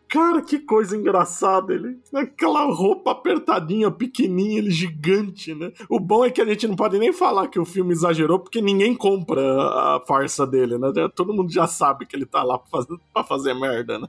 Cara, 0.08 0.40
que 0.40 0.58
coisa 0.60 0.96
engraçada 0.96 1.74
ele. 1.74 1.98
Aquela 2.14 2.64
roupa 2.64 3.10
apertadinha, 3.10 3.90
pequenininha, 3.90 4.58
ele 4.58 4.70
gigante, 4.70 5.54
né? 5.54 5.72
O 5.88 5.98
bom 5.98 6.24
é 6.24 6.30
que 6.30 6.40
a 6.40 6.46
gente 6.46 6.66
não 6.68 6.76
pode 6.76 6.98
nem 6.98 7.12
falar 7.12 7.48
que 7.48 7.58
o 7.58 7.64
filme 7.64 7.92
exagerou, 7.92 8.38
porque 8.38 8.62
ninguém 8.62 8.94
compra 8.94 9.42
a 9.42 10.00
farsa 10.06 10.46
dele, 10.46 10.78
né? 10.78 10.92
Todo 11.14 11.34
mundo 11.34 11.50
já 11.52 11.66
sabe 11.66 12.06
que 12.06 12.14
ele 12.14 12.26
tá 12.26 12.42
lá 12.42 12.58
pra 12.58 12.68
fazer, 12.70 12.96
pra 13.12 13.24
fazer 13.24 13.54
merda, 13.54 13.98
né? 13.98 14.08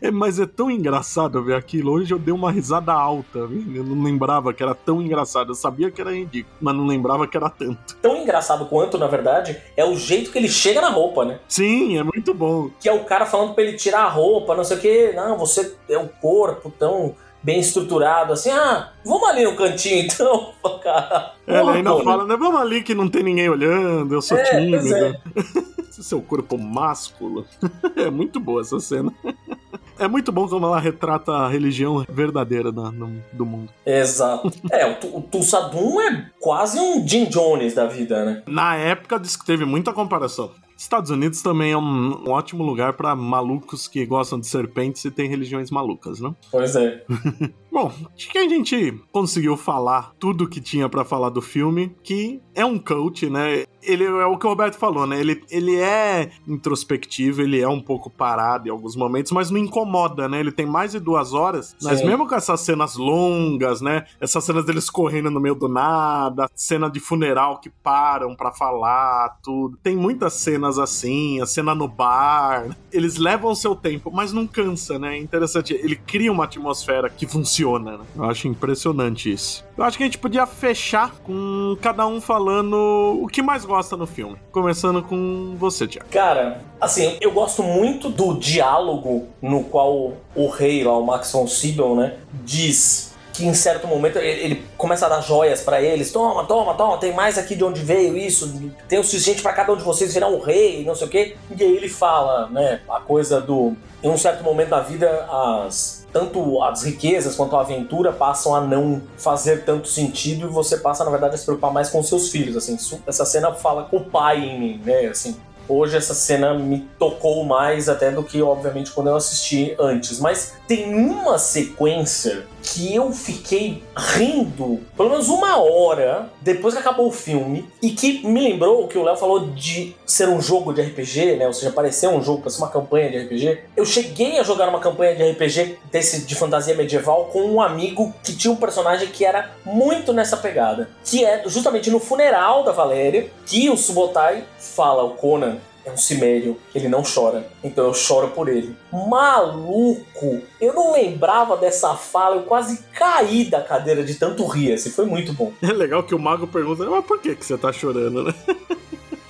É, 0.00 0.10
mas 0.10 0.38
é 0.38 0.46
tão 0.46 0.70
engraçado 0.70 1.42
ver 1.42 1.56
aquilo. 1.56 1.92
Hoje 1.92 2.12
eu 2.12 2.18
dei 2.18 2.32
uma 2.32 2.50
risada 2.50 2.92
alta. 2.92 3.38
Eu 3.38 3.84
não 3.84 4.02
lembrava 4.02 4.52
que 4.52 4.62
era 4.62 4.74
tão 4.74 5.00
engraçado. 5.00 5.50
Eu 5.50 5.54
sabia 5.54 5.90
que 5.90 6.00
era 6.00 6.14
ridículo, 6.14 6.54
mas 6.60 6.74
não 6.74 6.86
lembrava 6.86 7.26
que 7.26 7.36
era 7.36 7.48
tanto. 7.48 7.96
Tão 7.96 8.16
engraçado 8.16 8.66
quanto, 8.66 8.98
na 8.98 9.06
verdade, 9.06 9.60
é 9.76 9.84
o 9.84 9.96
jeito 9.96 10.30
que 10.30 10.38
ele 10.38 10.48
chega 10.48 10.80
na 10.80 10.90
roupa, 10.90 11.24
né? 11.24 11.38
Sim, 11.48 11.98
é 11.98 12.02
muito 12.02 12.34
bom. 12.34 12.70
Que 12.80 12.88
é 12.88 12.92
o 12.92 13.04
cara 13.04 13.26
falando 13.26 13.54
pra 13.54 13.64
ele 13.64 13.76
tirar 13.76 14.04
a 14.04 14.08
roupa, 14.08 14.54
não 14.54 14.64
sei 14.64 14.76
o 14.76 14.80
que. 14.80 15.12
Não, 15.12 15.38
você 15.38 15.74
é 15.88 15.98
um 15.98 16.08
corpo 16.08 16.72
tão 16.78 17.14
bem 17.44 17.60
estruturado, 17.60 18.32
assim, 18.32 18.50
ah, 18.50 18.90
vamos 19.04 19.28
ali 19.28 19.44
no 19.44 19.54
cantinho 19.54 20.00
então, 20.10 20.54
cara. 20.82 21.34
É, 21.46 21.60
ele 21.60 21.70
ainda 21.70 22.02
fala, 22.02 22.24
né? 22.24 22.36
Vamos 22.38 22.58
ali 22.58 22.82
que 22.82 22.94
não 22.94 23.06
tem 23.06 23.22
ninguém 23.22 23.50
olhando, 23.50 24.14
eu 24.14 24.22
sou 24.22 24.38
é, 24.38 24.42
tímido. 24.42 25.14
Seu 26.02 26.20
corpo 26.20 26.58
másculo. 26.58 27.46
é 27.96 28.10
muito 28.10 28.40
boa 28.40 28.60
essa 28.60 28.80
cena. 28.80 29.12
É 29.96 30.08
muito 30.08 30.32
bom 30.32 30.48
como 30.48 30.66
ela 30.66 30.80
retrata 30.80 31.30
a 31.30 31.48
religião 31.48 32.04
verdadeira 32.08 32.72
na, 32.72 32.90
no, 32.90 33.22
do 33.32 33.46
mundo. 33.46 33.70
Exato. 33.86 34.50
É, 34.68 34.86
o, 34.86 35.18
o 35.18 35.22
Tulsadum 35.22 36.00
é 36.00 36.30
quase 36.40 36.80
um 36.80 37.06
Jim 37.06 37.26
Jones 37.26 37.74
da 37.74 37.86
vida, 37.86 38.24
né? 38.24 38.42
Na 38.46 38.74
época 38.74 39.20
diz 39.20 39.36
que 39.36 39.46
teve 39.46 39.64
muita 39.64 39.92
comparação. 39.92 40.50
Estados 40.76 41.10
Unidos 41.10 41.42
também 41.42 41.72
é 41.72 41.76
um, 41.76 42.26
um 42.26 42.30
ótimo 42.30 42.64
lugar 42.64 42.94
para 42.94 43.14
malucos 43.14 43.86
que 43.88 44.04
gostam 44.04 44.38
de 44.38 44.46
serpentes 44.46 45.04
e 45.04 45.10
tem 45.10 45.28
religiões 45.28 45.70
malucas, 45.70 46.20
né? 46.20 46.34
Pois 46.50 46.76
é. 46.76 47.04
Bom, 47.74 47.92
acho 48.14 48.30
que 48.30 48.38
a 48.38 48.48
gente 48.48 49.02
conseguiu 49.10 49.56
falar 49.56 50.12
tudo 50.16 50.48
que 50.48 50.60
tinha 50.60 50.88
para 50.88 51.04
falar 51.04 51.28
do 51.28 51.42
filme, 51.42 51.92
que 52.04 52.40
é 52.54 52.64
um 52.64 52.78
coach, 52.78 53.28
né? 53.28 53.64
Ele 53.82 54.04
é 54.04 54.24
o 54.24 54.38
que 54.38 54.46
o 54.46 54.48
Roberto 54.48 54.76
falou, 54.76 55.08
né? 55.08 55.18
Ele, 55.18 55.42
ele 55.50 55.74
é 55.74 56.30
introspectivo, 56.46 57.42
ele 57.42 57.60
é 57.60 57.68
um 57.68 57.80
pouco 57.80 58.08
parado 58.08 58.68
em 58.68 58.70
alguns 58.70 58.94
momentos, 58.94 59.32
mas 59.32 59.50
não 59.50 59.58
incomoda, 59.58 60.28
né? 60.28 60.38
Ele 60.38 60.52
tem 60.52 60.64
mais 60.64 60.92
de 60.92 61.00
duas 61.00 61.34
horas, 61.34 61.74
Sim. 61.76 61.88
mas 61.88 62.00
mesmo 62.00 62.28
com 62.28 62.36
essas 62.36 62.60
cenas 62.60 62.94
longas, 62.94 63.80
né? 63.80 64.06
Essas 64.20 64.44
cenas 64.44 64.64
deles 64.64 64.88
correndo 64.88 65.28
no 65.28 65.40
meio 65.40 65.56
do 65.56 65.68
nada, 65.68 66.48
cena 66.54 66.88
de 66.88 67.00
funeral 67.00 67.60
que 67.60 67.68
param 67.68 68.36
para 68.36 68.52
falar, 68.52 69.36
tudo. 69.42 69.76
Tem 69.82 69.96
muitas 69.96 70.34
cenas 70.34 70.63
assim, 70.78 71.40
a 71.40 71.46
cena 71.46 71.74
no 71.74 71.88
bar. 71.88 72.76
Eles 72.92 73.16
levam 73.16 73.50
o 73.50 73.56
seu 73.56 73.74
tempo, 73.74 74.10
mas 74.12 74.32
não 74.32 74.46
cansa, 74.46 74.98
né? 74.98 75.16
É 75.16 75.18
interessante. 75.18 75.72
Ele 75.72 75.96
cria 75.96 76.30
uma 76.30 76.44
atmosfera 76.44 77.08
que 77.08 77.26
funciona, 77.26 77.98
né? 77.98 78.04
Eu 78.16 78.24
acho 78.24 78.48
impressionante 78.48 79.32
isso. 79.32 79.64
Eu 79.76 79.84
acho 79.84 79.96
que 79.96 80.04
a 80.04 80.06
gente 80.06 80.18
podia 80.18 80.46
fechar 80.46 81.10
com 81.24 81.76
cada 81.80 82.06
um 82.06 82.20
falando 82.20 83.18
o 83.20 83.26
que 83.26 83.42
mais 83.42 83.64
gosta 83.64 83.96
no 83.96 84.06
filme. 84.06 84.36
Começando 84.52 85.02
com 85.02 85.56
você, 85.58 85.86
Tiago. 85.86 86.08
Cara, 86.10 86.62
assim, 86.80 87.16
eu 87.20 87.32
gosto 87.32 87.62
muito 87.62 88.08
do 88.08 88.34
diálogo 88.34 89.28
no 89.42 89.64
qual 89.64 90.12
o 90.34 90.48
rei 90.48 90.84
lá, 90.84 90.96
o 90.96 91.04
Max 91.04 91.32
von 91.32 91.46
Sydow, 91.46 91.96
né, 91.96 92.18
diz 92.44 93.13
que 93.34 93.44
em 93.44 93.52
certo 93.52 93.86
momento 93.88 94.16
ele, 94.16 94.40
ele 94.40 94.64
começa 94.78 95.04
a 95.06 95.08
dar 95.08 95.20
joias 95.20 95.60
para 95.60 95.82
eles. 95.82 96.12
Toma, 96.12 96.44
toma, 96.46 96.74
toma, 96.74 96.96
tem 96.98 97.12
mais 97.12 97.36
aqui 97.36 97.56
de 97.56 97.64
onde 97.64 97.82
veio 97.82 98.16
isso, 98.16 98.50
tem 98.88 98.98
o 98.98 99.04
suficiente 99.04 99.42
para 99.42 99.52
cada 99.52 99.72
um 99.72 99.76
de 99.76 99.82
vocês 99.82 100.14
virar 100.14 100.28
um 100.28 100.38
rei, 100.38 100.84
não 100.84 100.94
sei 100.94 101.06
o 101.06 101.10
quê. 101.10 101.36
E 101.54 101.62
aí 101.62 101.76
ele 101.76 101.88
fala, 101.88 102.48
né, 102.48 102.80
a 102.88 103.00
coisa 103.00 103.40
do. 103.40 103.76
Em 104.02 104.08
um 104.08 104.18
certo 104.18 104.44
momento 104.44 104.68
da 104.68 104.80
vida, 104.80 105.26
as 105.30 106.04
tanto 106.12 106.62
as 106.62 106.84
riquezas 106.84 107.34
quanto 107.34 107.56
a 107.56 107.62
aventura 107.62 108.12
passam 108.12 108.54
a 108.54 108.60
não 108.60 109.02
fazer 109.16 109.64
tanto 109.64 109.88
sentido 109.88 110.46
e 110.46 110.48
você 110.48 110.76
passa, 110.76 111.02
na 111.02 111.10
verdade, 111.10 111.34
a 111.34 111.38
se 111.38 111.44
preocupar 111.44 111.72
mais 111.72 111.90
com 111.90 112.00
seus 112.04 112.28
filhos, 112.28 112.56
assim. 112.56 112.78
Essa 113.04 113.24
cena 113.24 113.52
fala 113.52 113.84
com 113.84 113.96
o 113.96 114.04
pai 114.04 114.38
em 114.38 114.60
mim, 114.60 114.80
né, 114.84 115.06
assim 115.06 115.36
hoje 115.68 115.96
essa 115.96 116.14
cena 116.14 116.54
me 116.54 116.86
tocou 116.98 117.44
mais 117.44 117.88
até 117.88 118.10
do 118.10 118.22
que, 118.22 118.42
obviamente, 118.42 118.90
quando 118.90 119.08
eu 119.08 119.16
assisti 119.16 119.74
antes. 119.78 120.20
Mas 120.20 120.54
tem 120.68 120.94
uma 120.94 121.38
sequência 121.38 122.46
que 122.64 122.94
eu 122.94 123.12
fiquei 123.12 123.82
rindo 123.94 124.80
pelo 124.96 125.10
menos 125.10 125.28
uma 125.28 125.58
hora 125.62 126.30
depois 126.40 126.74
que 126.74 126.80
acabou 126.80 127.06
o 127.08 127.12
filme 127.12 127.68
e 127.82 127.90
que 127.90 128.26
me 128.26 128.40
lembrou 128.40 128.88
que 128.88 128.96
o 128.96 129.02
Léo 129.02 129.16
falou 129.16 129.50
de 129.50 129.94
ser 130.06 130.28
um 130.28 130.40
jogo 130.40 130.72
de 130.72 130.80
RPG, 130.80 131.36
né? 131.36 131.46
Ou 131.46 131.52
seja, 131.52 131.70
parecer 131.70 132.08
um 132.08 132.22
jogo, 132.22 132.40
parecer 132.40 132.62
uma 132.62 132.70
campanha 132.70 133.10
de 133.10 133.18
RPG. 133.18 133.58
Eu 133.76 133.84
cheguei 133.84 134.38
a 134.38 134.42
jogar 134.42 134.68
uma 134.68 134.80
campanha 134.80 135.14
de 135.14 135.30
RPG 135.30 135.78
desse 135.92 136.22
de 136.24 136.34
fantasia 136.34 136.74
medieval 136.74 137.26
com 137.26 137.42
um 137.42 137.60
amigo 137.60 138.14
que 138.22 138.34
tinha 138.34 138.52
um 138.52 138.56
personagem 138.56 139.08
que 139.08 139.24
era 139.24 139.52
muito 139.64 140.12
nessa 140.12 140.36
pegada, 140.36 140.88
que 141.04 141.24
é 141.24 141.42
justamente 141.46 141.90
no 141.90 142.00
funeral 142.00 142.64
da 142.64 142.72
Valéria 142.72 143.30
que 143.46 143.68
o 143.68 143.76
Subotai 143.76 144.44
fala, 144.58 145.04
o 145.04 145.10
Conan 145.10 145.58
é 145.84 145.90
um 145.90 145.96
cimério, 145.96 146.58
ele 146.74 146.88
não 146.88 147.02
chora, 147.02 147.46
então 147.62 147.84
eu 147.84 147.94
choro 147.94 148.28
por 148.28 148.48
ele. 148.48 148.74
Maluco! 148.92 150.40
Eu 150.60 150.72
não 150.72 150.92
lembrava 150.92 151.56
dessa 151.56 151.94
fala, 151.94 152.36
eu 152.36 152.42
quase 152.42 152.84
caí 152.92 153.44
da 153.44 153.60
cadeira 153.60 154.02
de 154.02 154.14
tanto 154.14 154.46
rir, 154.46 154.72
assim, 154.72 154.90
foi 154.90 155.04
muito 155.04 155.32
bom. 155.32 155.52
É 155.62 155.72
legal 155.72 156.02
que 156.02 156.14
o 156.14 156.18
mago 156.18 156.46
pergunta, 156.46 156.84
mas 156.86 157.04
por 157.04 157.20
que, 157.20 157.34
que 157.34 157.44
você 157.44 157.58
tá 157.58 157.72
chorando, 157.72 158.24
né? 158.24 158.34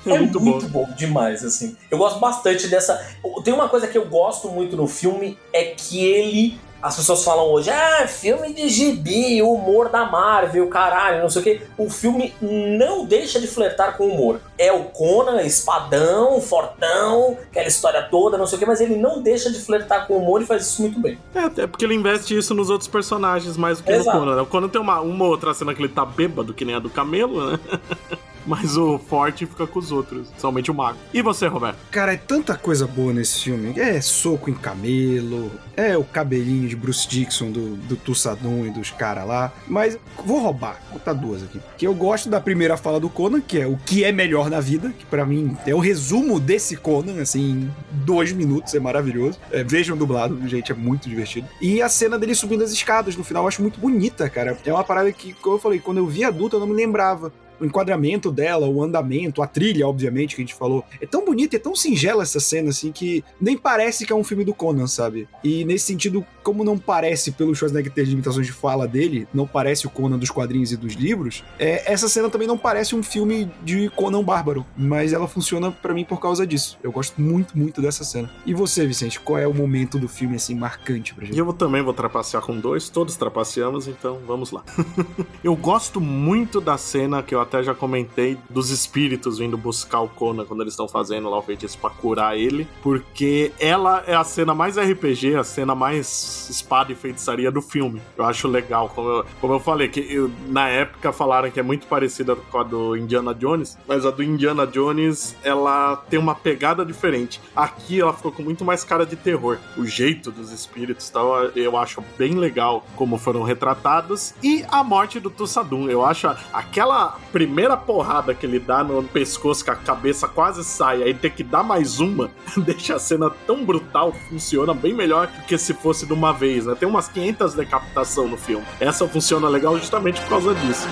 É, 0.07 0.11
é 0.11 0.19
muito, 0.19 0.39
muito 0.39 0.69
bom. 0.69 0.85
bom. 0.85 0.95
demais, 0.95 1.43
assim. 1.43 1.75
Eu 1.91 1.97
gosto 1.97 2.21
bastante 2.21 2.69
dessa. 2.69 3.03
Tem 3.43 3.55
uma 3.55 3.71
coisa 3.71 3.89
que 3.89 3.97
eu 3.97 4.05
gosto 4.05 4.51
muito 4.51 4.77
no 4.77 4.87
filme, 4.87 5.39
é 5.51 5.65
que 5.65 6.05
ele 6.05 6.61
as 6.85 6.97
pessoas 6.97 7.25
falam 7.25 7.47
hoje, 7.47 7.71
ah, 7.71 8.07
filme 8.07 8.53
de 8.53 8.69
gibi, 8.69 9.41
humor 9.41 9.89
da 9.89 10.05
Marvel, 10.05 10.69
caralho, 10.69 11.23
não 11.23 11.31
sei 11.31 11.41
o 11.41 11.45
que. 11.45 11.63
O 11.79 11.89
filme 11.89 12.35
não 12.43 13.07
deixa 13.07 13.41
de 13.41 13.47
flertar 13.47 13.97
com 13.97 14.05
o 14.05 14.13
humor. 14.13 14.39
É 14.59 14.71
o 14.71 14.85
Conan, 14.85 15.41
espadão, 15.41 16.43
fortão, 16.43 17.39
aquela 17.51 17.67
história 17.67 18.03
toda, 18.03 18.37
não 18.37 18.47
sei 18.47 18.57
o 18.57 18.59
que, 18.59 18.67
mas 18.67 18.83
ele 18.83 18.97
não 18.97 19.23
deixa 19.23 19.51
de 19.51 19.59
flertar 19.61 20.07
com 20.07 20.13
o 20.13 20.19
humor 20.19 20.43
e 20.43 20.47
faz 20.47 20.67
isso 20.67 20.83
muito 20.83 21.01
bem. 21.01 21.19
É, 21.35 21.41
até 21.41 21.67
porque 21.67 21.87
ele 21.87 21.95
investe 21.95 22.37
isso 22.37 22.53
nos 22.53 22.69
outros 22.69 22.87
personagens 22.87 23.57
mais 23.57 23.79
do 23.79 23.85
que 23.85 23.93
Exato. 23.93 24.19
no 24.19 24.25
Conan. 24.25 24.37
Né? 24.37 24.43
O 24.43 24.47
Conan 24.47 24.69
tem 24.69 24.81
uma, 24.81 25.01
uma 25.01 25.25
outra 25.25 25.55
cena 25.55 25.75
que 25.75 25.81
ele 25.81 25.89
tá 25.89 26.05
bêbado, 26.05 26.53
que 26.53 26.67
nem 26.67 26.75
a 26.75 26.81
do 26.81 26.91
camelo, 26.91 27.51
né? 27.51 27.59
mas 28.47 28.77
o 28.77 28.99
forte 28.99 29.47
fica 29.47 29.67
com 29.67 29.79
os 29.79 29.93
outros, 29.93 30.29
somente 30.39 30.71
o 30.71 30.75
mago. 30.75 30.99
E 31.13 31.23
você, 31.23 31.47
Roberto? 31.47 31.79
Cara, 31.91 32.15
é 32.15 32.17
tanta 32.17 32.57
coisa 32.57 32.87
boa 32.87 33.13
nesse 33.13 33.45
filme. 33.45 33.79
É 33.79 34.01
soco 34.01 34.51
em 34.51 34.55
camelo, 34.55 35.51
é 35.77 35.97
o 35.97 36.05
cabelinho 36.05 36.69
de 36.69 36.77
Bruce 36.77 37.09
Dixon 37.09 37.51
do, 37.51 37.77
do 37.77 37.97
Tussadum 37.97 38.67
e 38.67 38.71
dos 38.71 38.91
caras 38.91 39.27
lá. 39.27 39.53
Mas 39.67 39.99
vou 40.25 40.41
roubar, 40.41 40.81
vou 40.91 40.99
botar 40.99 41.13
duas 41.13 41.43
aqui. 41.43 41.61
Que 41.77 41.87
eu 41.87 41.95
gosto 41.95 42.29
da 42.29 42.41
primeira 42.41 42.77
fala 42.77 43.01
do 43.01 43.09
Conan, 43.09 43.41
que 43.41 43.61
é 43.61 43.67
o 43.67 43.77
que 43.77 44.05
é 44.05 44.13
melhor 44.13 44.51
na 44.51 44.61
vida, 44.61 44.93
que 44.97 45.05
para 45.07 45.25
mim 45.25 45.57
é 45.67 45.75
o 45.75 45.79
resumo 45.79 46.39
desse 46.39 46.77
Conan, 46.77 47.21
assim, 47.21 47.51
em 47.51 47.75
dois 47.91 48.33
minutos, 48.33 48.75
é 48.75 48.81
maravilhoso. 48.81 49.39
É, 49.51 49.63
vejam 49.65 49.97
dublado, 49.97 50.47
gente, 50.49 50.73
é 50.73 50.75
muito 50.75 51.09
divertido. 51.09 51.49
E 51.61 51.81
a 51.81 51.89
cena 51.89 52.19
dele 52.19 52.35
subindo 52.35 52.65
as 52.65 52.73
escadas 52.73 53.17
no 53.17 53.25
final 53.25 53.45
eu 53.45 53.49
acho 53.49 53.63
muito 53.63 53.81
bonita, 53.81 54.29
cara. 54.29 54.57
É 54.65 54.73
uma 54.73 54.85
parada 54.85 55.11
que, 55.13 55.33
como 55.35 55.57
eu 55.57 55.61
falei, 55.61 55.79
quando 55.79 55.99
eu 55.99 56.07
vi 56.07 56.25
adulto 56.25 56.57
eu 56.57 56.61
não 56.61 56.67
me 56.67 56.75
lembrava 56.75 57.33
o 57.65 57.69
enquadramento 57.69 58.31
dela, 58.31 58.69
o 58.69 58.83
andamento, 58.83 59.43
a 59.43 59.47
trilha, 59.47 59.87
obviamente, 59.87 60.37
que 60.37 60.43
a 60.43 60.45
gente 60.45 60.55
falou. 60.55 60.85
É 61.01 61.07
tão 61.07 61.25
bonita, 61.25 61.57
é 61.57 61.59
tão 61.59 61.75
singela 61.75 62.23
essa 62.23 62.41
cena, 62.41 62.71
assim, 62.71 62.93
que 62.93 63.25
nem 63.41 63.57
parece 63.57 64.07
que 64.07 64.13
é 64.13 64.17
um 64.17 64.25
filme 64.25 64.45
do 64.45 64.55
Conan, 64.55 64.87
sabe? 64.87 65.29
E 65.43 65.65
nesse 65.65 65.87
sentido, 65.87 66.25
como 66.43 66.65
não 66.65 66.79
parece, 66.79 67.33
pelo 67.33 67.55
Schwarzenegger 67.55 67.93
ter 67.93 68.05
limitações 68.05 68.47
de 68.47 68.53
fala 68.53 68.87
dele, 68.87 69.27
não 69.33 69.47
parece 69.47 69.87
o 69.87 69.91
Conan 69.91 70.19
dos 70.19 70.31
quadrinhos 70.31 70.73
e 70.73 70.77
dos 70.77 70.95
livros, 70.95 71.45
é, 71.59 71.91
essa 71.91 72.09
cena 72.09 72.29
também 72.29 72.47
não 72.47 72.59
parece 72.59 72.95
um 72.95 73.03
filme 73.03 73.51
de 73.63 73.89
Conan 73.91 74.23
bárbaro, 74.23 74.65
mas 74.77 75.13
ela 75.13 75.27
funciona 75.27 75.71
para 75.71 75.95
mim 75.95 76.05
por 76.05 76.21
causa 76.21 76.47
disso. 76.47 76.79
Eu 76.83 76.93
gosto 76.93 77.21
muito, 77.21 77.57
muito 77.57 77.81
dessa 77.81 78.05
cena. 78.05 78.31
E 78.45 78.53
você, 78.53 78.87
Vicente, 78.87 79.19
qual 79.21 79.39
é 79.39 79.47
o 79.47 79.55
momento 79.55 79.99
do 79.99 80.09
filme, 80.09 80.37
assim, 80.37 80.55
marcante 80.55 81.15
pra 81.15 81.25
gente? 81.25 81.39
Eu 81.39 81.53
também 81.53 81.83
vou 81.83 81.95
trapacear 81.95 82.43
com 82.43 82.59
dois, 82.59 82.89
todos 82.89 83.17
trapaceamos, 83.17 83.89
então 83.89 84.21
vamos 84.27 84.51
lá. 84.51 84.65
eu 85.43 85.57
gosto 85.57 86.01
muito 86.01 86.61
da 86.61 86.77
cena 86.77 87.23
que 87.23 87.35
eu 87.35 87.41
até 87.41 87.54
já 87.63 87.75
comentei 87.75 88.37
dos 88.49 88.71
espíritos 88.71 89.39
vindo 89.39 89.57
buscar 89.57 90.01
o 90.01 90.09
Conan 90.09 90.45
quando 90.45 90.63
eles 90.63 90.73
estão 90.73 90.89
fazendo 90.89 91.29
lá 91.29 91.39
o 91.39 91.43
feitiço 91.43 91.79
pra 91.79 91.91
curar 91.91 92.37
ele, 92.37 92.67
porque 92.83 93.53
ela 93.59 94.03
é 94.07 94.15
a 94.15 94.25
cena 94.25 94.55
mais 94.55 94.77
RPG, 94.77 95.37
a 95.37 95.45
cena 95.45 95.75
mais 95.75 96.49
espada 96.51 96.93
e 96.93 96.95
feitiçaria 96.95 97.51
do 97.51 97.63
filme. 97.63 98.01
Eu 98.17 98.25
acho 98.25 98.49
legal, 98.49 98.89
como 98.89 99.09
eu, 99.09 99.27
como 99.41 99.55
eu 99.55 99.61
falei, 99.61 99.89
que 99.89 100.01
eu, 100.01 100.31
na 100.49 100.69
época 100.69 101.13
falaram 101.13 101.51
que 101.51 101.61
é 101.61 101.63
muito 101.63 101.87
parecida 101.87 102.37
com 102.37 102.59
a 102.59 102.63
do 102.63 102.97
Indiana 102.97 103.35
Jones, 103.35 103.79
mas 103.87 104.05
a 104.07 104.11
do 104.11 104.23
Indiana 104.23 104.67
Jones 104.67 105.37
ela 105.43 105.97
tem 105.97 106.19
uma 106.19 106.35
pegada 106.35 106.85
diferente. 106.85 107.41
Aqui 107.55 108.01
ela 108.01 108.13
ficou 108.13 108.33
com 108.33 108.43
muito 108.43 108.65
mais 108.65 108.85
cara 108.85 109.05
de 109.07 109.17
terror. 109.17 109.59
O 109.77 109.87
jeito 109.87 110.31
dos 110.31 110.51
espíritos 110.53 111.09
tal, 111.11 111.45
eu 111.57 111.77
acho 111.77 112.03
bem 112.19 112.35
legal 112.35 112.85
como 112.97 113.19
foram 113.19 113.43
retratados. 113.43 114.35
E 114.43 114.65
a 114.71 114.83
morte 114.83 115.21
do 115.21 115.31
Tussadum, 115.31 115.89
eu 115.89 116.05
acho 116.05 116.29
aquela 116.53 117.19
primeira 117.35 117.77
porrada 117.77 118.33
que 118.33 118.47
ele 118.47 118.61
dá 118.61 118.85
no 118.85 119.03
pescoço, 119.03 119.65
que 119.65 119.71
a 119.71 119.75
cabeça 119.75 120.29
quase 120.29 120.63
sai, 120.63 121.03
aí 121.03 121.13
ter 121.13 121.31
que 121.31 121.43
dar 121.43 121.65
mais 121.65 121.99
uma, 121.99 122.31
deixa 122.57 122.95
a 122.95 122.99
cena 123.01 123.29
tão 123.29 123.65
brutal, 123.65 124.13
funciona 124.31 124.73
bem 124.73 124.95
melhor 124.95 125.27
do 125.27 125.43
que 125.43 125.59
se 125.59 125.75
fosse 125.75 126.07
de 126.07 126.13
uma 126.13 126.33
vez, 126.33 126.65
né? 126.65 126.77
Tem 126.79 126.89
umas 126.89 127.09
500 127.09 127.55
decapitação 127.55 128.29
no 128.29 128.37
filme. 128.37 128.65
Essa 128.79 129.09
funciona 129.09 129.49
legal 129.49 129.77
justamente 129.77 130.21
por 130.21 130.29
causa 130.29 130.55
disso. 130.55 130.87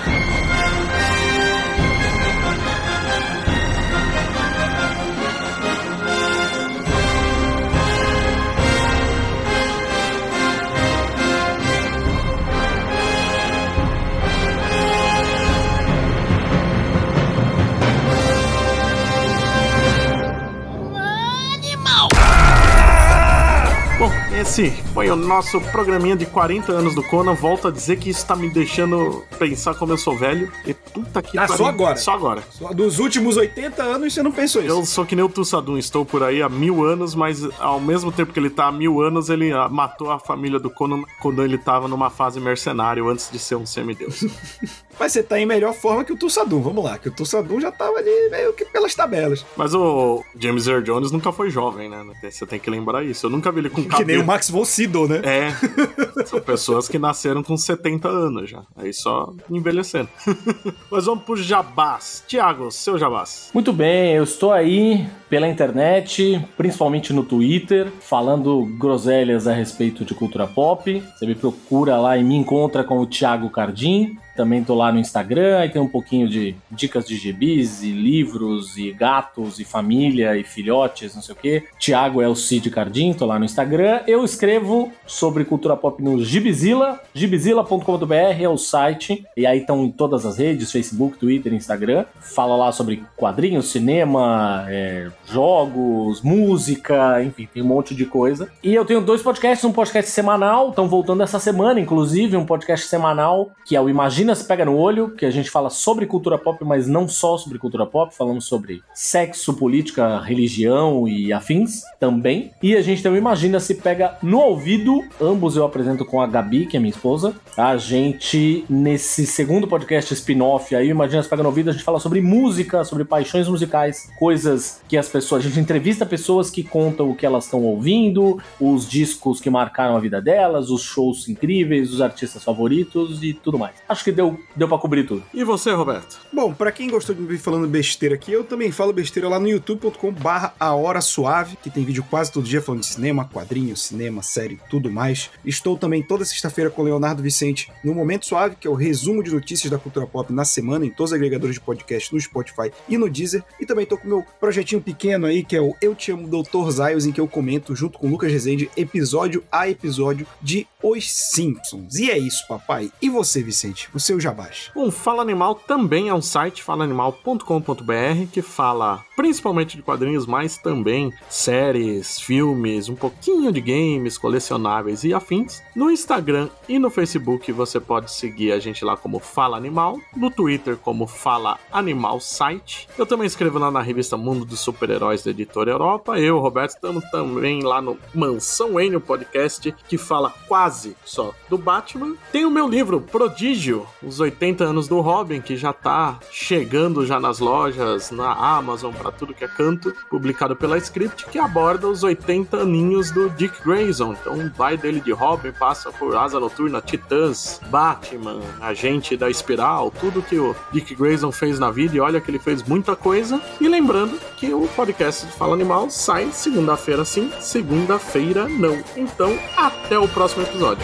Esse 24.35 24.71
foi 24.93 25.09
o 25.09 25.15
nosso 25.15 25.61
programinha 25.61 26.15
de 26.15 26.25
40 26.25 26.71
anos 26.71 26.95
do 26.95 27.03
Conan. 27.03 27.33
Volto 27.33 27.67
a 27.67 27.71
dizer 27.71 27.97
que 27.97 28.09
isso 28.09 28.25
tá 28.25 28.35
me 28.35 28.49
deixando 28.49 29.23
pensar 29.37 29.75
como 29.75 29.93
eu 29.93 29.97
sou 29.97 30.17
velho. 30.17 30.51
E 30.65 30.73
puta 30.73 31.21
que 31.21 31.37
Ah, 31.37 31.41
pariu. 31.47 31.57
só 31.57 31.65
agora? 31.67 31.95
Só 31.97 32.11
agora. 32.13 32.43
Só 32.49 32.73
Dos 32.73 32.97
últimos 32.99 33.37
80 33.37 33.83
anos 33.83 34.13
você 34.13 34.23
não 34.23 34.31
pensou 34.31 34.61
isso. 34.63 34.71
Eu 34.71 34.85
sou 34.85 35.05
que 35.05 35.15
nem 35.15 35.23
o 35.23 35.29
Tussadum, 35.29 35.77
estou 35.77 36.03
por 36.03 36.23
aí 36.23 36.41
há 36.41 36.49
mil 36.49 36.83
anos, 36.83 37.13
mas 37.13 37.43
ao 37.59 37.79
mesmo 37.79 38.11
tempo 38.11 38.33
que 38.33 38.39
ele 38.39 38.49
tá 38.49 38.65
há 38.67 38.71
mil 38.71 39.01
anos, 39.01 39.29
ele 39.29 39.51
ah, 39.53 39.69
matou 39.69 40.11
a 40.11 40.19
família 40.19 40.59
do 40.59 40.69
Conan 40.69 41.03
quando 41.21 41.43
ele 41.43 41.57
tava 41.57 41.87
numa 41.87 42.09
fase 42.09 42.39
mercenário 42.39 43.07
antes 43.09 43.29
de 43.31 43.37
ser 43.37 43.55
um 43.55 43.65
semideus. 43.65 44.25
Mas 44.99 45.11
você 45.11 45.23
tá 45.23 45.39
em 45.39 45.45
melhor 45.45 45.73
forma 45.73 46.03
que 46.03 46.13
o 46.13 46.15
Tussadum, 46.15 46.61
vamos 46.61 46.83
lá, 46.83 46.99
que 46.99 47.07
o 47.07 47.11
Tussadum 47.11 47.59
já 47.59 47.71
tava 47.71 47.97
ali 47.97 48.29
meio 48.29 48.53
que 48.53 48.63
pelas 48.63 48.93
tabelas. 48.93 49.43
mas 49.57 49.73
o 49.73 50.23
James 50.39 50.67
Earl 50.67 50.83
Jones 50.83 51.11
nunca 51.11 51.31
foi 51.31 51.49
jovem, 51.49 51.89
né? 51.89 52.05
Você 52.21 52.45
tem 52.45 52.59
que 52.59 52.69
lembrar 52.69 53.03
isso. 53.03 53.25
Eu 53.25 53.31
nunca 53.31 53.51
vi 53.51 53.61
ele 53.61 53.71
com 53.71 53.83
cabelo. 53.83 54.23
Max 54.33 54.49
von 54.49 54.65
Sydow, 54.65 55.07
né? 55.07 55.21
É, 55.23 56.25
são 56.25 56.41
pessoas 56.41 56.87
que 56.87 56.97
nasceram 56.97 57.43
com 57.43 57.55
70 57.55 58.07
anos 58.07 58.49
já. 58.49 58.63
Aí 58.75 58.91
só 58.91 59.31
envelhecendo. 59.47 60.09
Mas 60.89 61.05
vamos 61.05 61.23
pro 61.23 61.37
jabás. 61.37 62.23
Tiago, 62.27 62.71
seu 62.71 62.97
jabás. 62.97 63.51
Muito 63.53 63.71
bem, 63.71 64.13
eu 64.13 64.23
estou 64.23 64.51
aí 64.51 65.05
pela 65.29 65.47
internet, 65.47 66.43
principalmente 66.57 67.13
no 67.13 67.23
Twitter, 67.23 67.91
falando 68.01 68.65
groselhas 68.79 69.47
a 69.47 69.53
respeito 69.53 70.03
de 70.03 70.15
cultura 70.15 70.47
pop. 70.47 71.03
Você 71.15 71.27
me 71.27 71.35
procura 71.35 71.97
lá 71.97 72.17
e 72.17 72.23
me 72.23 72.35
encontra 72.35 72.83
com 72.83 72.97
o 72.97 73.05
Thiago 73.05 73.51
Cardim. 73.51 74.17
Também 74.35 74.63
tô 74.63 74.75
lá 74.75 74.91
no 74.91 74.99
Instagram 74.99 75.65
e 75.65 75.69
tem 75.69 75.81
um 75.81 75.87
pouquinho 75.87 76.27
de 76.27 76.55
dicas 76.71 77.05
de 77.05 77.15
gibis 77.15 77.83
e 77.83 77.91
livros 77.91 78.77
e 78.77 78.91
gatos 78.91 79.59
e 79.59 79.65
família 79.65 80.35
e 80.37 80.43
filhotes, 80.43 81.15
não 81.15 81.21
sei 81.21 81.33
o 81.33 81.37
que. 81.37 81.63
Thiago 81.79 82.21
é 82.21 82.27
o 82.27 82.35
Cid 82.35 82.69
Cardim, 82.69 83.13
tô 83.13 83.25
lá 83.25 83.37
no 83.37 83.45
Instagram. 83.45 84.01
Eu 84.07 84.23
escrevo 84.23 84.91
sobre 85.05 85.45
cultura 85.45 85.75
pop 85.75 86.01
no 86.01 86.23
Gibizila, 86.23 86.99
gibizila.com.br 87.13 88.13
é 88.13 88.49
o 88.49 88.57
site. 88.57 89.25
E 89.35 89.45
aí 89.45 89.59
estão 89.59 89.83
em 89.83 89.91
todas 89.91 90.25
as 90.25 90.37
redes, 90.37 90.71
Facebook, 90.71 91.17
Twitter, 91.17 91.53
Instagram. 91.53 92.05
Fala 92.19 92.55
lá 92.55 92.71
sobre 92.71 93.03
quadrinhos, 93.15 93.67
cinema, 93.67 94.65
é, 94.69 95.09
jogos, 95.25 96.21
música, 96.21 97.21
enfim, 97.23 97.47
tem 97.51 97.61
um 97.61 97.67
monte 97.67 97.93
de 97.93 98.05
coisa. 98.05 98.49
E 98.63 98.73
eu 98.73 98.85
tenho 98.85 99.01
dois 99.01 99.21
podcasts, 99.21 99.65
um 99.65 99.71
podcast 99.71 100.09
semanal, 100.09 100.69
estão 100.69 100.87
voltando 100.87 101.23
essa 101.23 101.39
semana, 101.39 101.79
inclusive, 101.79 102.37
um 102.37 102.45
podcast 102.45 102.87
semanal, 102.87 103.51
que 103.65 103.75
é 103.75 103.81
o 103.81 103.89
Imagina 103.89 104.22
se 104.33 104.45
Pega 104.45 104.63
no 104.63 104.77
Olho, 104.77 105.09
que 105.09 105.25
a 105.25 105.31
gente 105.31 105.49
fala 105.49 105.69
sobre 105.69 106.05
cultura 106.05 106.37
pop, 106.37 106.63
mas 106.63 106.87
não 106.87 107.07
só 107.07 107.37
sobre 107.37 107.59
cultura 107.59 107.85
pop, 107.85 108.15
falamos 108.15 108.45
sobre 108.45 108.81
sexo, 108.93 109.53
política, 109.53 110.19
religião 110.19 111.07
e 111.07 111.33
afins 111.33 111.81
também. 111.99 112.51
E 112.61 112.75
a 112.75 112.81
gente 112.81 113.03
tem 113.03 113.11
o 113.11 113.17
Imagina 113.17 113.59
se 113.59 113.75
Pega 113.75 114.17
no 114.23 114.39
Ouvido, 114.39 115.03
ambos 115.19 115.57
eu 115.57 115.65
apresento 115.65 116.05
com 116.05 116.21
a 116.21 116.27
Gabi, 116.27 116.65
que 116.65 116.77
é 116.77 116.79
minha 116.79 116.91
esposa. 116.91 117.35
A 117.57 117.75
gente, 117.75 118.63
nesse 118.69 119.25
segundo 119.25 119.67
podcast 119.67 120.13
spin-off 120.13 120.73
aí, 120.75 120.87
Imagina 120.87 121.21
se 121.21 121.29
Pega 121.29 121.43
no 121.43 121.49
Ouvido, 121.49 121.69
a 121.69 121.73
gente 121.73 121.83
fala 121.83 121.99
sobre 121.99 122.21
música, 122.21 122.85
sobre 122.85 123.03
paixões 123.03 123.47
musicais, 123.49 124.09
coisas 124.17 124.81
que 124.87 124.95
as 124.95 125.09
pessoas. 125.09 125.45
A 125.45 125.49
gente 125.49 125.59
entrevista 125.59 126.05
pessoas 126.05 126.49
que 126.49 126.63
contam 126.63 127.09
o 127.09 127.15
que 127.15 127.25
elas 127.25 127.45
estão 127.45 127.63
ouvindo, 127.63 128.39
os 128.59 128.87
discos 128.87 129.41
que 129.41 129.49
marcaram 129.49 129.95
a 129.95 129.99
vida 129.99 130.21
delas, 130.21 130.69
os 130.69 130.81
shows 130.81 131.27
incríveis, 131.27 131.91
os 131.91 132.01
artistas 132.01 132.43
favoritos 132.43 133.23
e 133.23 133.33
tudo 133.33 133.57
mais. 133.57 133.75
Acho 133.89 134.03
que 134.03 134.11
deu, 134.13 134.39
deu 134.55 134.67
pra 134.67 134.77
cobrir 134.77 135.05
tudo. 135.05 135.23
E 135.33 135.43
você, 135.43 135.71
Roberto? 135.71 136.19
Bom, 136.31 136.53
pra 136.53 136.71
quem 136.71 136.89
gostou 136.89 137.15
de 137.15 137.21
me 137.21 137.27
ver 137.27 137.37
falando 137.37 137.67
besteira 137.67 138.15
aqui, 138.15 138.31
eu 138.31 138.43
também 138.43 138.71
falo 138.71 138.93
besteira 138.93 139.27
lá 139.27 139.39
no 139.39 139.47
youtube.com 139.47 140.11
barra 140.11 140.53
a 140.59 140.73
hora 140.73 141.01
suave, 141.01 141.57
que 141.61 141.69
tem 141.69 141.83
vídeo 141.83 142.05
quase 142.09 142.31
todo 142.31 142.45
dia 142.45 142.61
falando 142.61 142.81
de 142.81 142.87
cinema, 142.87 143.29
quadrinhos, 143.31 143.83
cinema, 143.83 144.21
série, 144.21 144.59
tudo 144.69 144.91
mais. 144.91 145.29
Estou 145.45 145.77
também 145.77 146.01
toda 146.01 146.25
sexta-feira 146.25 146.69
com 146.69 146.81
o 146.81 146.85
Leonardo 146.85 147.21
Vicente 147.21 147.71
no 147.83 147.93
Momento 147.93 148.25
Suave, 148.25 148.55
que 148.59 148.67
é 148.67 148.69
o 148.69 148.75
resumo 148.75 149.23
de 149.23 149.31
notícias 149.31 149.71
da 149.71 149.77
cultura 149.77 150.05
pop 150.05 150.31
na 150.31 150.45
semana, 150.45 150.85
em 150.85 150.89
todos 150.89 151.11
os 151.11 151.15
agregadores 151.15 151.55
de 151.55 151.61
podcast, 151.61 152.13
no 152.13 152.19
Spotify 152.19 152.71
e 152.87 152.97
no 152.97 153.09
Deezer. 153.09 153.43
E 153.59 153.65
também 153.65 153.85
tô 153.85 153.97
com 153.97 154.05
o 154.05 154.09
meu 154.09 154.25
projetinho 154.39 154.81
pequeno 154.81 155.25
aí, 155.25 155.43
que 155.43 155.55
é 155.55 155.61
o 155.61 155.75
Eu 155.81 155.95
Te 155.95 156.11
Amo 156.11 156.27
Doutor 156.27 156.69
Zaios, 156.71 157.05
em 157.05 157.11
que 157.11 157.21
eu 157.21 157.27
comento 157.27 157.75
junto 157.75 157.97
com 157.97 158.07
o 158.07 158.09
Lucas 158.09 158.31
Rezende, 158.31 158.69
episódio 158.75 159.43
a 159.51 159.69
episódio 159.69 160.27
de 160.41 160.67
Os 160.81 161.11
Simpsons. 161.11 161.95
E 161.95 162.09
é 162.09 162.17
isso, 162.17 162.45
papai. 162.47 162.91
E 163.01 163.09
você, 163.09 163.41
Vicente? 163.41 163.89
O 163.93 163.99
seu 164.03 164.19
jabás? 164.19 164.69
Bom, 164.75 164.91
Fala 164.91 165.21
Animal 165.21 165.55
também 165.55 166.09
é 166.09 166.13
um 166.13 166.21
site, 166.21 166.61
falaanimal.com.br, 166.61 168.27
que 168.31 168.41
fala 168.41 169.03
principalmente 169.15 169.77
de 169.77 169.83
quadrinhos, 169.83 170.25
mas 170.25 170.57
também 170.57 171.13
séries, 171.29 172.19
filmes, 172.19 172.89
um 172.89 172.95
pouquinho 172.95 173.51
de 173.51 173.61
games, 173.61 174.17
colecionáveis 174.17 175.03
e 175.03 175.13
afins. 175.13 175.61
No 175.75 175.89
Instagram 175.89 176.49
e 176.67 176.77
no 176.77 176.89
Facebook 176.89 177.51
você 177.51 177.79
pode 177.79 178.11
seguir 178.11 178.51
a 178.51 178.59
gente 178.59 178.83
lá 178.83 178.97
como 178.97 179.19
Fala 179.19 179.55
Animal, 179.55 179.99
no 180.15 180.29
Twitter 180.29 180.75
como 180.75 181.07
Fala 181.07 181.57
Animal 181.71 182.19
Site. 182.19 182.89
Eu 182.97 183.05
também 183.05 183.27
escrevo 183.27 183.57
lá 183.59 183.71
na 183.71 183.81
revista 183.81 184.17
Mundo 184.17 184.45
dos 184.45 184.59
Super-Heróis 184.59 185.23
da 185.23 185.31
Editora 185.31 185.71
Europa. 185.71 186.19
Eu, 186.19 186.39
Roberto, 186.39 186.71
estamos 186.71 187.03
também 187.09 187.63
lá 187.63 187.81
no 187.81 187.97
Mansão 188.13 188.79
N, 188.79 188.97
o 188.97 189.01
podcast 189.01 189.73
que 189.87 189.97
fala 189.97 190.33
quase 190.47 190.95
só 191.05 191.33
do 191.49 191.57
Batman. 191.57 192.15
Tem 192.31 192.45
o 192.45 192.51
meu 192.51 192.67
livro 192.67 192.99
Prodígio, 192.99 193.87
os 194.05 194.19
80 194.19 194.63
anos 194.63 194.87
do 194.87 194.99
Robin, 194.99 195.41
que 195.41 195.55
já 195.55 195.73
tá 195.73 196.19
chegando 196.31 197.05
já 197.05 197.19
nas 197.19 197.39
lojas, 197.39 198.11
na 198.11 198.33
Amazon, 198.33 198.93
para 198.93 199.11
tudo 199.11 199.33
que 199.33 199.43
é 199.43 199.47
canto, 199.47 199.93
publicado 200.09 200.55
pela 200.55 200.77
Script, 200.77 201.25
que 201.27 201.39
aborda 201.39 201.87
os 201.87 202.03
80 202.03 202.57
aninhos 202.57 203.11
do 203.11 203.29
Dick 203.29 203.63
Grayson. 203.63 204.13
Então 204.13 204.51
vai 204.55 204.77
dele 204.77 204.99
de 204.99 205.11
Robin, 205.11 205.51
passa 205.51 205.91
por 205.91 206.15
Asa 206.15 206.39
Noturna, 206.39 206.81
Titãs, 206.81 207.59
Batman, 207.67 208.39
Agente 208.61 209.15
da 209.15 209.29
Espiral, 209.29 209.91
tudo 209.91 210.21
que 210.21 210.37
o 210.37 210.55
Dick 210.71 210.95
Grayson 210.95 211.31
fez 211.31 211.59
na 211.59 211.71
vida, 211.71 211.95
e 211.95 211.99
olha 211.99 212.19
que 212.19 212.29
ele 212.29 212.39
fez 212.39 212.63
muita 212.63 212.95
coisa. 212.95 213.41
E 213.59 213.67
lembrando 213.67 214.19
que 214.37 214.53
o 214.53 214.67
podcast 214.69 215.25
de 215.25 215.31
Fala 215.33 215.53
Animal 215.53 215.89
sai 215.89 216.31
segunda-feira 216.31 217.05
sim, 217.05 217.31
segunda-feira 217.39 218.47
não. 218.47 218.83
Então, 218.95 219.37
até 219.55 219.97
o 219.97 220.07
próximo 220.07 220.43
episódio. 220.43 220.83